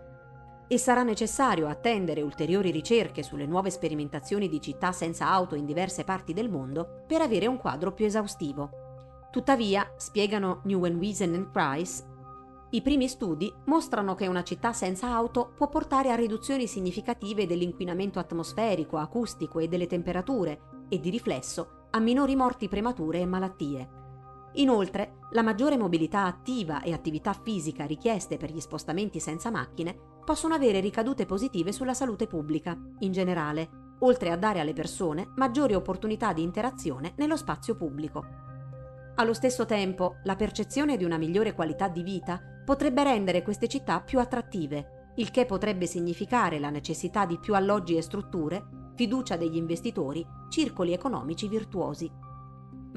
e 0.68 0.78
sarà 0.78 1.02
necessario 1.02 1.66
attendere 1.66 2.22
ulteriori 2.22 2.70
ricerche 2.70 3.22
sulle 3.22 3.46
nuove 3.46 3.70
sperimentazioni 3.70 4.48
di 4.48 4.60
città 4.60 4.92
senza 4.92 5.28
auto 5.28 5.54
in 5.54 5.64
diverse 5.64 6.04
parti 6.04 6.32
del 6.32 6.50
mondo 6.50 7.02
per 7.06 7.22
avere 7.22 7.46
un 7.46 7.56
quadro 7.56 7.92
più 7.92 8.04
esaustivo. 8.04 8.70
Tuttavia, 9.30 9.92
spiegano 9.96 10.60
Newenwiesen 10.64 11.34
e 11.34 11.48
Price, 11.50 12.16
i 12.70 12.82
primi 12.82 13.08
studi 13.08 13.50
mostrano 13.64 14.14
che 14.14 14.26
una 14.26 14.42
città 14.42 14.74
senza 14.74 15.08
auto 15.08 15.52
può 15.56 15.68
portare 15.68 16.10
a 16.10 16.16
riduzioni 16.16 16.66
significative 16.66 17.46
dell'inquinamento 17.46 18.18
atmosferico, 18.18 18.98
acustico 18.98 19.58
e 19.58 19.68
delle 19.68 19.86
temperature 19.86 20.60
e 20.90 21.00
di 21.00 21.08
riflesso 21.08 21.86
a 21.90 21.98
minori 21.98 22.36
morti 22.36 22.68
premature 22.68 23.20
e 23.20 23.26
malattie. 23.26 23.88
Inoltre, 24.54 25.18
la 25.32 25.42
maggiore 25.42 25.76
mobilità 25.76 26.24
attiva 26.24 26.82
e 26.82 26.92
attività 26.92 27.32
fisica 27.32 27.84
richieste 27.84 28.36
per 28.36 28.50
gli 28.50 28.60
spostamenti 28.60 29.20
senza 29.20 29.50
macchine 29.50 29.96
possono 30.24 30.54
avere 30.54 30.80
ricadute 30.80 31.26
positive 31.26 31.72
sulla 31.72 31.94
salute 31.94 32.26
pubblica, 32.26 32.76
in 33.00 33.12
generale, 33.12 33.96
oltre 34.00 34.30
a 34.30 34.36
dare 34.36 34.60
alle 34.60 34.72
persone 34.72 35.32
maggiori 35.36 35.74
opportunità 35.74 36.32
di 36.32 36.42
interazione 36.42 37.12
nello 37.16 37.36
spazio 37.36 37.76
pubblico. 37.76 38.46
Allo 39.16 39.34
stesso 39.34 39.66
tempo, 39.66 40.16
la 40.24 40.36
percezione 40.36 40.96
di 40.96 41.04
una 41.04 41.18
migliore 41.18 41.52
qualità 41.52 41.88
di 41.88 42.02
vita 42.02 42.40
potrebbe 42.64 43.02
rendere 43.02 43.42
queste 43.42 43.66
città 43.66 44.00
più 44.00 44.20
attrattive, 44.20 45.12
il 45.16 45.30
che 45.30 45.46
potrebbe 45.46 45.86
significare 45.86 46.58
la 46.58 46.70
necessità 46.70 47.26
di 47.26 47.38
più 47.38 47.54
alloggi 47.54 47.96
e 47.96 48.02
strutture, 48.02 48.92
fiducia 48.94 49.36
degli 49.36 49.56
investitori, 49.56 50.24
circoli 50.48 50.92
economici 50.92 51.48
virtuosi. 51.48 52.10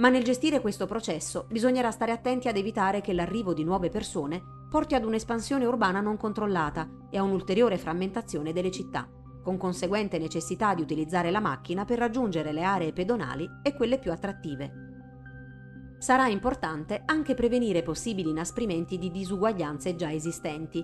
Ma 0.01 0.09
nel 0.09 0.23
gestire 0.23 0.61
questo 0.61 0.87
processo 0.87 1.45
bisognerà 1.47 1.91
stare 1.91 2.11
attenti 2.11 2.47
ad 2.47 2.57
evitare 2.57 3.01
che 3.01 3.13
l'arrivo 3.13 3.53
di 3.53 3.63
nuove 3.63 3.89
persone 3.89 4.41
porti 4.67 4.95
ad 4.95 5.05
un'espansione 5.05 5.63
urbana 5.63 6.01
non 6.01 6.17
controllata 6.17 6.89
e 7.11 7.19
a 7.19 7.21
un'ulteriore 7.21 7.77
frammentazione 7.77 8.51
delle 8.51 8.71
città, 8.71 9.07
con 9.43 9.57
conseguente 9.57 10.17
necessità 10.17 10.73
di 10.73 10.81
utilizzare 10.81 11.29
la 11.29 11.39
macchina 11.39 11.85
per 11.85 11.99
raggiungere 11.99 12.51
le 12.51 12.63
aree 12.63 12.93
pedonali 12.93 13.47
e 13.61 13.75
quelle 13.75 13.99
più 13.99 14.11
attrattive. 14.11 14.71
Sarà 15.99 16.27
importante 16.27 17.03
anche 17.05 17.35
prevenire 17.35 17.83
possibili 17.83 18.31
inasprimenti 18.31 18.97
di 18.97 19.11
disuguaglianze 19.11 19.95
già 19.95 20.11
esistenti. 20.11 20.83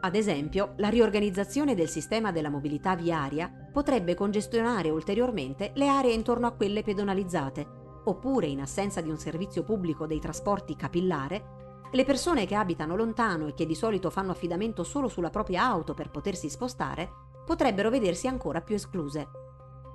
Ad 0.00 0.14
esempio, 0.14 0.74
la 0.76 0.90
riorganizzazione 0.90 1.74
del 1.74 1.88
sistema 1.88 2.30
della 2.30 2.50
mobilità 2.50 2.94
viaria 2.94 3.50
potrebbe 3.72 4.14
congestionare 4.14 4.90
ulteriormente 4.90 5.72
le 5.76 5.88
aree 5.88 6.12
intorno 6.12 6.46
a 6.46 6.52
quelle 6.52 6.82
pedonalizzate, 6.82 7.79
oppure, 8.10 8.46
in 8.46 8.60
assenza 8.60 9.00
di 9.00 9.10
un 9.10 9.18
servizio 9.18 9.62
pubblico 9.62 10.06
dei 10.06 10.20
trasporti 10.20 10.76
capillare, 10.76 11.58
le 11.92 12.04
persone 12.04 12.46
che 12.46 12.54
abitano 12.54 12.94
lontano 12.94 13.48
e 13.48 13.54
che 13.54 13.66
di 13.66 13.74
solito 13.74 14.10
fanno 14.10 14.30
affidamento 14.30 14.84
solo 14.84 15.08
sulla 15.08 15.30
propria 15.30 15.64
auto 15.64 15.94
per 15.94 16.10
potersi 16.10 16.48
spostare 16.48 17.10
potrebbero 17.44 17.90
vedersi 17.90 18.28
ancora 18.28 18.60
più 18.60 18.76
escluse. 18.76 19.28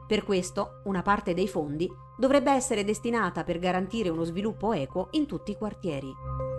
Per 0.05 0.23
questo, 0.23 0.81
una 0.83 1.01
parte 1.01 1.33
dei 1.33 1.47
fondi 1.47 1.89
dovrebbe 2.17 2.51
essere 2.51 2.83
destinata 2.83 3.43
per 3.43 3.59
garantire 3.59 4.09
uno 4.09 4.23
sviluppo 4.23 4.73
equo 4.73 5.07
in 5.11 5.25
tutti 5.25 5.51
i 5.51 5.55
quartieri. 5.55 6.54